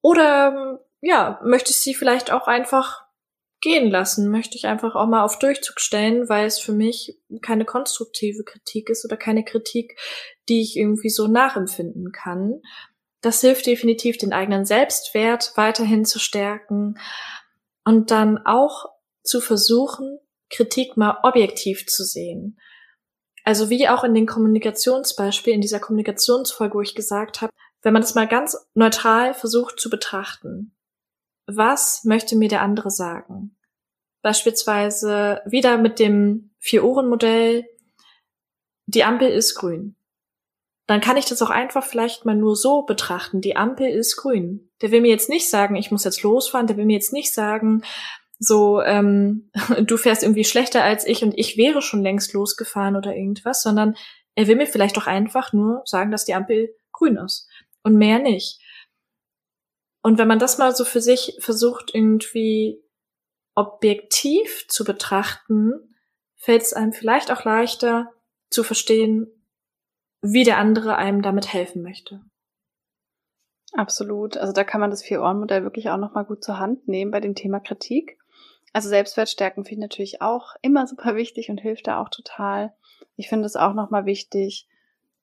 [0.00, 3.02] Oder ja, möchte ich sie vielleicht auch einfach
[3.60, 4.30] gehen lassen?
[4.30, 8.88] Möchte ich einfach auch mal auf Durchzug stellen, weil es für mich keine konstruktive Kritik
[8.88, 9.98] ist oder keine Kritik,
[10.48, 12.60] die ich irgendwie so nachempfinden kann.
[13.20, 16.96] Das hilft definitiv, den eigenen Selbstwert weiterhin zu stärken
[17.84, 18.86] und dann auch
[19.22, 20.18] zu versuchen,
[20.50, 22.58] Kritik mal objektiv zu sehen.
[23.44, 27.52] Also wie auch in den Kommunikationsbeispielen, in dieser Kommunikationsfolge, wo ich gesagt habe,
[27.82, 30.76] wenn man das mal ganz neutral versucht zu betrachten.
[31.46, 33.56] Was möchte mir der andere sagen?
[34.22, 37.64] Beispielsweise wieder mit dem Vier-Ohren-Modell,
[38.86, 39.96] die Ampel ist grün
[40.86, 43.40] dann kann ich das auch einfach vielleicht mal nur so betrachten.
[43.40, 44.70] Die Ampel ist grün.
[44.82, 46.66] Der will mir jetzt nicht sagen, ich muss jetzt losfahren.
[46.66, 47.82] Der will mir jetzt nicht sagen,
[48.38, 49.50] so, ähm,
[49.82, 53.96] du fährst irgendwie schlechter als ich und ich wäre schon längst losgefahren oder irgendwas, sondern
[54.34, 57.48] er will mir vielleicht doch einfach nur sagen, dass die Ampel grün ist
[57.82, 58.60] und mehr nicht.
[60.02, 62.82] Und wenn man das mal so für sich versucht, irgendwie
[63.54, 65.94] objektiv zu betrachten,
[66.34, 68.12] fällt es einem vielleicht auch leichter
[68.50, 69.28] zu verstehen,
[70.22, 72.20] wie der andere einem damit helfen möchte.
[73.72, 74.36] Absolut.
[74.36, 77.34] Also da kann man das Vier-Ohren-Modell wirklich auch nochmal gut zur Hand nehmen bei dem
[77.34, 78.18] Thema Kritik.
[78.72, 82.74] Also Selbstwertstärken finde ich natürlich auch immer super wichtig und hilft da auch total.
[83.16, 84.68] Ich finde es auch nochmal wichtig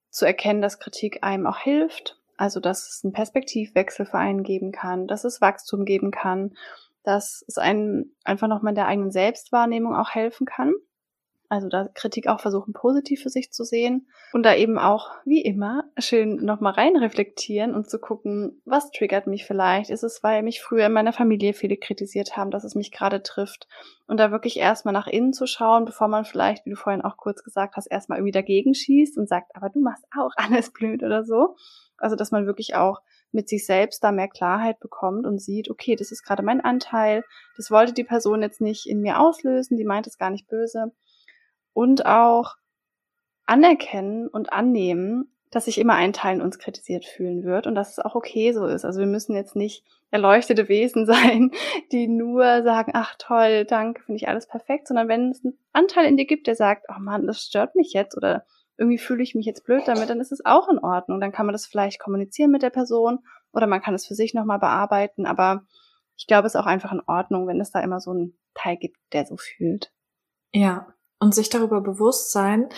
[0.10, 2.18] zu erkennen, dass Kritik einem auch hilft.
[2.38, 6.56] Also dass es einen Perspektivwechsel für einen geben kann, dass es Wachstum geben kann,
[7.04, 10.74] dass es einen einfach nochmal in der eigenen Selbstwahrnehmung auch helfen kann.
[11.52, 15.42] Also da Kritik auch versuchen, positiv für sich zu sehen und da eben auch, wie
[15.42, 19.90] immer, schön nochmal rein reflektieren und zu gucken, was triggert mich vielleicht?
[19.90, 23.24] Ist es, weil mich früher in meiner Familie viele kritisiert haben, dass es mich gerade
[23.24, 23.68] trifft?
[24.06, 27.18] Und da wirklich erstmal nach innen zu schauen, bevor man vielleicht, wie du vorhin auch
[27.18, 31.02] kurz gesagt hast, erstmal irgendwie dagegen schießt und sagt, aber du machst auch alles blöd
[31.02, 31.56] oder so.
[31.98, 33.02] Also, dass man wirklich auch
[33.32, 37.24] mit sich selbst da mehr Klarheit bekommt und sieht, okay, das ist gerade mein Anteil,
[37.58, 40.92] das wollte die Person jetzt nicht in mir auslösen, die meint es gar nicht böse
[41.74, 42.56] und auch
[43.46, 47.92] anerkennen und annehmen, dass sich immer ein Teil in uns kritisiert fühlen wird und dass
[47.92, 48.86] es auch okay so ist.
[48.86, 51.52] Also wir müssen jetzt nicht erleuchtete Wesen sein,
[51.92, 56.06] die nur sagen, ach toll, danke, finde ich alles perfekt, sondern wenn es einen Anteil
[56.06, 58.46] in dir gibt, der sagt, oh Mann, das stört mich jetzt oder
[58.78, 61.20] irgendwie fühle ich mich jetzt blöd damit, dann ist es auch in Ordnung.
[61.20, 63.20] Dann kann man das vielleicht kommunizieren mit der Person
[63.52, 65.26] oder man kann es für sich nochmal bearbeiten.
[65.26, 65.64] Aber
[66.16, 68.78] ich glaube, es ist auch einfach in Ordnung, wenn es da immer so einen Teil
[68.78, 69.92] gibt, der so fühlt.
[70.54, 72.70] Ja, und sich darüber bewusst sein,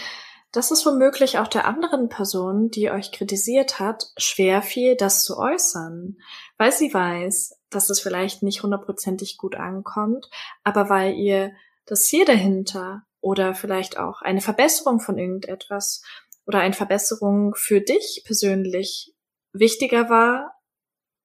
[0.51, 5.37] dass es womöglich auch der anderen Person, die euch kritisiert hat, schwer fiel, das zu
[5.37, 6.17] äußern,
[6.57, 10.29] weil sie weiß, dass es vielleicht nicht hundertprozentig gut ankommt,
[10.63, 11.53] aber weil ihr
[11.85, 16.03] das Ziel dahinter oder vielleicht auch eine Verbesserung von irgendetwas
[16.45, 19.15] oder eine Verbesserung für dich persönlich
[19.53, 20.53] wichtiger war,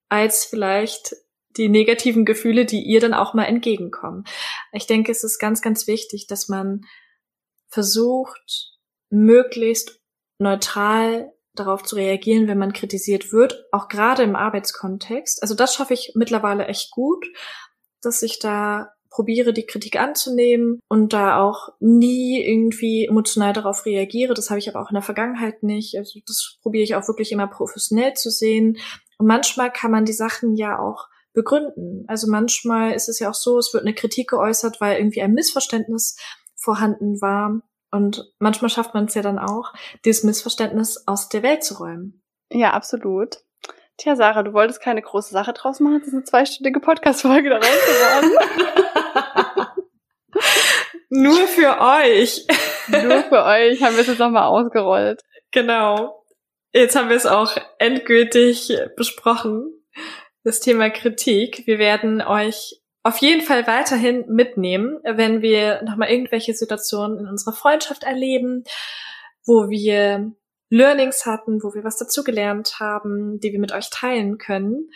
[0.08, 1.16] als vielleicht
[1.56, 4.24] die negativen Gefühle, die ihr dann auch mal entgegenkommen.
[4.72, 6.84] Ich denke, es ist ganz, ganz wichtig, dass man
[7.68, 8.72] versucht,
[9.10, 10.00] möglichst
[10.38, 15.42] neutral darauf zu reagieren, wenn man kritisiert wird, auch gerade im Arbeitskontext.
[15.42, 17.26] Also das schaffe ich mittlerweile echt gut,
[18.02, 24.34] dass ich da probiere, die Kritik anzunehmen und da auch nie irgendwie emotional darauf reagiere.
[24.34, 25.96] Das habe ich aber auch in der Vergangenheit nicht.
[25.96, 28.76] Also das probiere ich auch wirklich immer professionell zu sehen.
[29.16, 32.04] Und manchmal kann man die Sachen ja auch begründen.
[32.08, 35.32] Also manchmal ist es ja auch so, es wird eine Kritik geäußert, weil irgendwie ein
[35.32, 36.16] Missverständnis
[36.66, 37.62] vorhanden war.
[37.92, 39.72] Und manchmal schafft man es ja dann auch,
[40.04, 42.22] dieses Missverständnis aus der Welt zu räumen.
[42.50, 43.38] Ja, absolut.
[43.96, 46.00] Tja, Sarah, du wolltest keine große Sache draus machen.
[46.00, 48.36] Das ist eine zweistündige Podcast-Folge daraus geworden.
[51.08, 52.46] Nur für euch.
[52.88, 55.22] Nur für euch haben wir es jetzt nochmal ausgerollt.
[55.52, 56.24] Genau.
[56.72, 59.72] Jetzt haben wir es auch endgültig besprochen.
[60.42, 61.66] Das Thema Kritik.
[61.66, 67.52] Wir werden euch auf jeden Fall weiterhin mitnehmen, wenn wir nochmal irgendwelche Situationen in unserer
[67.52, 68.64] Freundschaft erleben,
[69.44, 70.32] wo wir
[70.70, 74.90] Learnings hatten, wo wir was dazugelernt haben, die wir mit euch teilen können.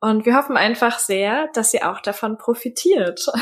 [0.00, 3.26] Und wir hoffen einfach sehr, dass ihr auch davon profitiert.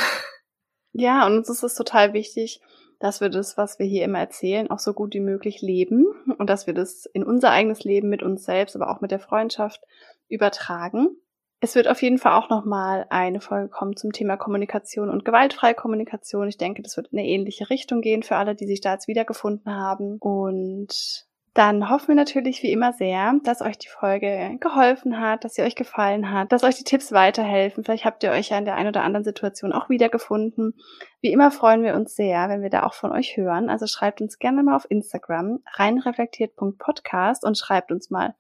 [0.93, 2.61] Ja, und uns ist es total wichtig,
[2.99, 6.05] dass wir das, was wir hier immer erzählen, auch so gut wie möglich leben
[6.37, 9.21] und dass wir das in unser eigenes Leben mit uns selbst, aber auch mit der
[9.21, 9.81] Freundschaft
[10.29, 11.17] übertragen.
[11.63, 15.75] Es wird auf jeden Fall auch nochmal eine Folge kommen zum Thema Kommunikation und gewaltfreie
[15.75, 16.49] Kommunikation.
[16.49, 19.09] Ich denke, das wird in eine ähnliche Richtung gehen für alle, die sich da jetzt
[19.09, 20.17] wiedergefunden haben.
[20.19, 25.55] Und dann hoffen wir natürlich wie immer sehr, dass euch die Folge geholfen hat, dass
[25.55, 27.85] sie euch gefallen hat, dass euch die Tipps weiterhelfen.
[27.85, 30.75] Vielleicht habt ihr euch ja in der einen oder anderen Situation auch wiedergefunden.
[31.21, 33.69] Wie immer freuen wir uns sehr, wenn wir da auch von euch hören.
[33.69, 38.35] Also schreibt uns gerne mal auf Instagram reinreflektiert.podcast und schreibt uns mal,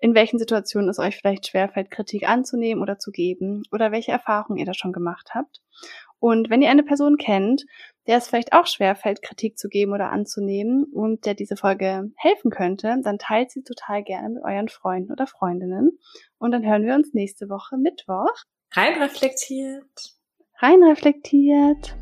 [0.00, 4.58] in welchen Situationen es euch vielleicht schwerfällt, Kritik anzunehmen oder zu geben oder welche Erfahrungen
[4.58, 5.60] ihr da schon gemacht habt.
[6.18, 7.64] Und wenn ihr eine Person kennt,
[8.06, 12.50] der es vielleicht auch schwerfällt, Kritik zu geben oder anzunehmen und der diese Folge helfen
[12.50, 15.98] könnte, dann teilt sie total gerne mit euren Freunden oder Freundinnen.
[16.38, 18.34] Und dann hören wir uns nächste Woche Mittwoch.
[18.72, 20.14] Rein reflektiert.
[20.58, 21.94] Rein reflektiert.